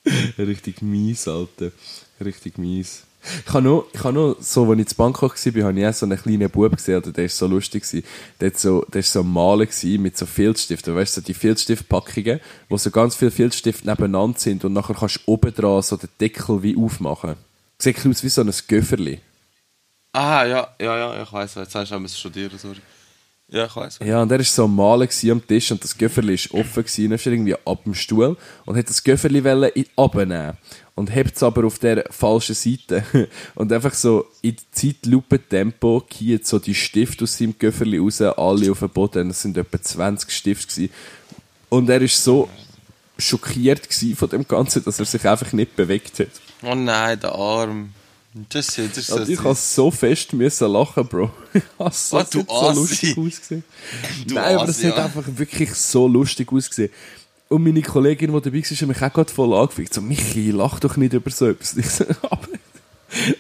Richtig 0.38 0.82
mies, 0.82 1.28
Alter. 1.28 1.72
Richtig 2.20 2.58
mies. 2.58 3.04
Ich 3.46 3.54
habe 3.54 3.64
noch, 3.64 3.86
ich 3.94 4.04
noch, 4.04 4.36
so, 4.40 4.70
als 4.70 4.80
ich 4.80 4.92
in 4.92 4.98
Bangkok 4.98 5.36
war, 5.36 5.64
habe 5.64 5.80
ich 5.80 5.86
auch 5.86 5.94
so 5.94 6.06
einen 6.08 6.20
kleinen 6.20 6.50
Bub 6.50 6.76
gesehen, 6.76 7.04
der 7.04 7.24
war 7.24 7.30
so 7.30 7.46
lustig. 7.46 7.84
Der 8.40 8.50
hat 8.50 8.58
so, 8.58 8.84
der 8.92 9.02
ist 9.02 9.14
so 9.14 9.24
Malen 9.24 9.70
mit 10.00 10.18
so 10.18 10.26
Filzstiften. 10.26 10.96
Weißt 10.96 11.18
du, 11.18 11.22
so 11.22 11.26
die 11.26 11.36
Filzstiftpackungen, 11.36 12.40
wo 12.68 12.78
so 12.78 12.90
ganz 12.90 13.16
viele 13.16 13.30
Filzstifte 13.30 13.88
nebeneinander 13.88 14.40
sind 14.40 14.66
und 14.66 14.74
nachher 14.74 14.96
kannst 14.96 15.18
du 15.18 15.32
oben 15.32 15.54
dran 15.54 15.84
so 15.84 15.98
den 15.98 16.10
Deckel 16.20 16.64
wie 16.64 16.76
aufmachen. 16.76 17.36
Sieht 17.78 18.06
aus 18.06 18.24
wie 18.24 18.30
so 18.30 18.42
ein 18.42 18.52
Göfferli. 18.68 19.20
Ah, 20.14 20.46
ja, 20.46 20.68
ja, 20.80 20.98
ja, 20.98 21.24
ich 21.24 21.32
weiss, 21.32 21.56
jetzt 21.56 21.76
hast 21.76 21.92
du 21.92 22.04
es 22.04 22.20
studieren, 22.20 22.58
sorry. 22.58 22.82
Ja, 23.52 23.66
ich 23.66 23.76
weiss. 23.76 24.00
Ja, 24.02 24.22
und 24.22 24.32
er 24.32 24.38
war 24.38 24.46
so 24.46 24.64
am 24.64 24.76
Malen 24.76 25.10
am 25.30 25.46
Tisch 25.46 25.72
und 25.72 25.84
das 25.84 25.98
Göfferli 25.98 26.38
war 26.38 26.62
offen 26.62 26.84
gewesen. 26.84 27.12
Ist 27.12 27.26
er 27.26 27.34
irgendwie 27.34 27.56
ab 27.66 27.84
dem 27.84 27.94
Stuhl 27.94 28.38
und 28.66 28.78
hat 28.78 28.90
das 28.90 29.04
Göfferli 29.04 29.40
abnehmen 29.98 30.58
und 30.96 31.14
hebt 31.14 31.36
es 31.36 31.44
aber 31.44 31.66
auf 31.66 31.78
der 31.78 32.06
falschen 32.12 32.56
Seite. 32.56 33.04
Und 33.56 33.72
einfach 33.74 33.94
so 33.94 34.28
in 34.42 34.56
Zeitlupentempo 34.72 36.04
kiehen 36.08 36.42
so 36.44 36.60
die 36.60 36.76
Stifte 36.76 37.24
aus 37.24 37.38
seinem 37.38 37.58
Göfferli 37.58 37.98
raus, 37.98 38.22
alle 38.22 38.72
auf 38.72 38.80
den 38.80 38.90
Boden. 38.90 39.30
Das 39.30 39.42
sind 39.42 39.58
etwa 39.58 39.82
20 39.82 40.30
Stifte 40.30 40.68
gewesen. 40.68 40.94
Und 41.70 41.90
er 41.90 42.02
ist 42.02 42.24
so 42.24 42.50
schockiert 43.18 43.88
von 44.16 44.30
dem 44.30 44.48
Ganzen, 44.48 44.84
dass 44.84 45.00
er 45.00 45.06
sich 45.06 45.28
einfach 45.28 45.54
nicht 45.54 45.76
bewegt 45.76 46.20
hat. 46.20 46.28
Oh 46.62 46.76
nein, 46.76 47.20
der 47.20 47.34
Arm. 47.34 47.94
Das, 48.50 48.78
ist- 48.78 48.78
das 48.92 48.98
ist 48.98 49.08
so 49.08 49.16
Und 49.18 49.30
ich 49.30 49.40
habe 49.44 49.56
so 49.56 49.92
fest 49.92 50.32
müssen 50.34 50.72
lachen, 50.72 51.06
Bro. 51.06 51.32
Es 51.80 52.14
hat 52.14 52.32
so 52.32 52.40
Assi. 52.48 52.76
lustig 52.80 53.18
ausgesehen. 53.18 53.64
Du 54.28 54.36
Nein, 54.36 54.56
aber 54.58 54.70
es 54.70 54.84
hat 54.84 54.98
ja. 54.98 55.06
einfach 55.06 55.24
wirklich 55.36 55.74
so 55.74 56.08
lustig 56.08 56.52
ausgesehen. 56.52 56.92
Und 57.50 57.64
meine 57.66 57.82
Kollegin, 57.82 58.32
die 58.32 58.42
dabei 58.42 58.58
war, 58.64 58.64
hat 58.64 58.88
mich 58.88 59.02
auch 59.02 59.14
gerade 59.14 59.34
voll 59.34 59.54
angefickt. 59.54 59.94
So, 59.94 60.00
Michi, 60.02 60.52
lach 60.52 60.80
doch 60.80 60.96
nicht 60.96 61.12
über 61.14 61.30
so 61.30 61.48
etwas. 61.48 61.76
Ich 61.78 61.90
so, 61.90 62.06
aber 62.22 62.48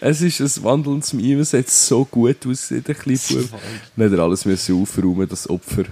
es 0.01 0.21
ist 0.21 0.41
ein 0.41 0.63
wandelndes 0.65 1.13
Meme, 1.13 1.39
es 1.43 1.53
hat 1.53 1.69
so 1.69 2.03
gut 2.03 2.45
ausgesehen, 2.45 2.83
der 2.83 2.93
kleine 2.95 3.17
Bub. 3.29 3.61
Dann 3.95 4.11
hat 4.11 4.17
er 4.17 4.23
alles 4.25 4.43
müssen 4.43 4.81
aufräumen, 4.81 5.29
das 5.29 5.49
Opfer. 5.49 5.85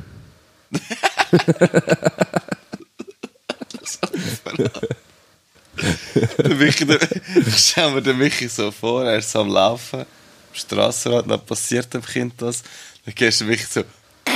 Der 6.38 6.55
Michi, 6.55 6.86
der, 6.86 6.99
ich 7.36 7.57
stelle 7.57 7.91
mir 7.91 8.01
den 8.01 8.17
Michi 8.17 8.47
so 8.47 8.71
vor, 8.71 9.05
er 9.05 9.17
ist 9.17 9.32
so 9.32 9.41
am 9.41 9.49
Laufen, 9.49 10.01
am 10.01 10.05
Strassenrad, 10.53 11.30
dann 11.30 11.45
passiert 11.45 11.93
dem 11.93 12.03
Kind 12.03 12.34
das, 12.38 12.63
dann 13.05 13.15
gehst 13.15 13.41
du 13.41 13.45
Michi 13.45 13.65
so, 13.69 13.84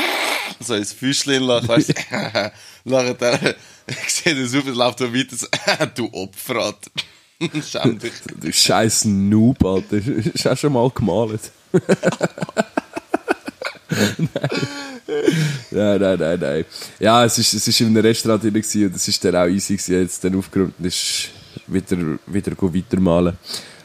so 0.60 0.76
ins 0.76 0.94
Füßchen 0.94 1.44
lachen, 1.44 1.68
weißt 1.68 1.90
du, 1.90 1.94
nachher 2.86 3.14
dann, 3.14 3.56
ich 3.88 4.14
sehe 4.14 4.36
den 4.36 4.48
Super, 4.48 4.72
läuft 4.72 5.02
er 5.02 5.14
weiter 5.14 5.36
so, 5.36 5.48
du 5.96 6.10
Opfer, 6.14 6.56
Alter. 6.56 6.92
Schäm 7.70 8.00
dich. 8.00 8.14
Du 8.40 8.54
scheiß 8.54 9.06
Noob, 9.06 9.66
Alter. 9.66 10.00
Du 10.00 10.50
auch 10.52 10.58
schon 10.58 10.74
mal 10.74 10.90
gemalt? 10.92 11.52
nein. 14.18 14.30
nein, 15.72 16.02
nein, 16.02 16.20
nein, 16.20 16.40
nein. 16.40 16.66
Ja, 17.00 17.26
es 17.26 17.38
ist, 17.38 17.54
es 17.54 17.68
ist 17.68 17.82
in 17.82 17.88
einem 17.88 17.98
Restaurant 17.98 18.44
drin 18.44 18.56
und 18.56 18.96
es 18.96 19.08
ist 19.08 19.24
dann 19.26 19.36
auch 19.36 19.48
easy 19.48 19.76
gewesen, 19.76 20.02
jetzt 20.02 20.24
dann 20.24 20.38
aufgeräumt 20.38 20.74
ist 20.82 21.30
wieder, 21.68 21.98
wieder 22.26 22.52
weitermalen. 22.60 23.38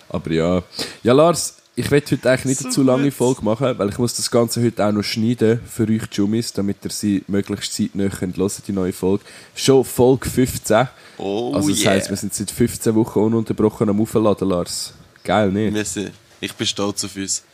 Aber 0.08 0.30
ja. 0.30 0.62
Ja, 1.02 1.12
Lars, 1.12 1.56
ich 1.78 1.90
will 1.92 2.02
heute 2.10 2.28
eigentlich 2.30 2.44
nicht 2.46 2.64
eine 2.64 2.70
zu 2.70 2.82
lange 2.82 3.12
Folge 3.12 3.44
machen, 3.44 3.78
weil 3.78 3.88
ich 3.88 3.98
muss 3.98 4.14
das 4.14 4.30
Ganze 4.30 4.60
heute 4.64 4.84
auch 4.84 4.90
noch 4.90 5.04
schneiden 5.04 5.60
für 5.64 5.84
euch 5.88 6.02
Jummis, 6.10 6.52
damit 6.52 6.78
ihr 6.84 6.90
sie 6.90 7.22
möglichst 7.28 7.72
zeitnah 7.72 8.08
könnt 8.08 8.36
hören, 8.36 8.50
die 8.66 8.72
neue 8.72 8.92
Folge. 8.92 9.24
Schon 9.54 9.84
Folge 9.84 10.28
15. 10.28 10.88
Oh 11.18 11.52
also 11.54 11.70
das 11.70 11.82
yeah. 11.82 11.92
heisst, 11.92 12.10
wir 12.10 12.16
sind 12.16 12.34
seit 12.34 12.50
15 12.50 12.94
Wochen 12.96 13.20
ununterbrochen 13.20 13.88
am 13.88 14.00
Aufladen, 14.00 14.48
Lars. 14.48 14.92
Geil, 15.22 15.52
nicht? 15.52 15.86
Sind- 15.86 16.10
Ich 16.40 16.52
bin 16.54 16.66
stolz 16.66 17.04
auf 17.04 17.14
uns. 17.14 17.44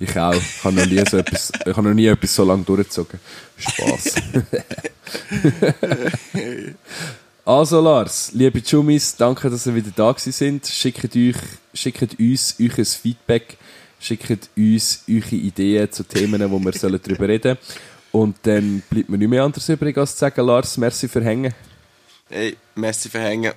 Ich 0.00 0.16
auch. 0.18 0.32
Ich 0.32 0.64
habe 0.64 0.74
noch 0.76 0.86
nie 0.86 1.02
so 1.10 1.18
etwas, 1.18 1.52
ich 1.66 1.76
habe 1.76 1.88
noch 1.88 1.94
nie 1.94 2.06
etwas 2.06 2.34
so 2.34 2.44
lange 2.44 2.62
durchgezogen. 2.62 3.20
Spaß. 3.58 4.14
also 7.46 7.80
Lars, 7.80 8.32
liebe 8.32 8.58
Jumis, 8.58 9.14
danke, 9.16 9.48
dass 9.48 9.66
ihr 9.66 9.74
wieder 9.76 9.92
da 9.94 10.10
gewesen 10.10 10.32
sind. 10.32 10.66
Schickt, 10.66 11.14
euch, 11.14 11.36
schickt 11.72 12.18
uns 12.18 12.56
euer 12.60 12.84
Feedback, 12.84 13.56
schickt 14.00 14.50
uns 14.56 15.04
eure 15.08 15.36
Ideen 15.36 15.90
zu 15.92 16.02
Themen, 16.02 16.50
wo 16.50 16.58
wir 16.58 16.72
sollen 16.72 17.00
darüber 17.00 17.28
reden 17.28 17.56
Und 18.10 18.36
dann 18.42 18.82
bleibt 18.90 19.08
mir 19.08 19.18
nicht 19.18 19.28
mehr 19.28 19.44
anderes 19.44 19.68
übrig, 19.68 19.96
als 19.96 20.12
zu 20.12 20.18
sagen, 20.18 20.44
Lars, 20.44 20.76
merci 20.76 21.06
für 21.06 21.22
Hängen. 21.22 21.54
Hey, 22.28 22.56
merci 22.74 23.08
für 23.08 23.20
Hängen. 23.20 23.52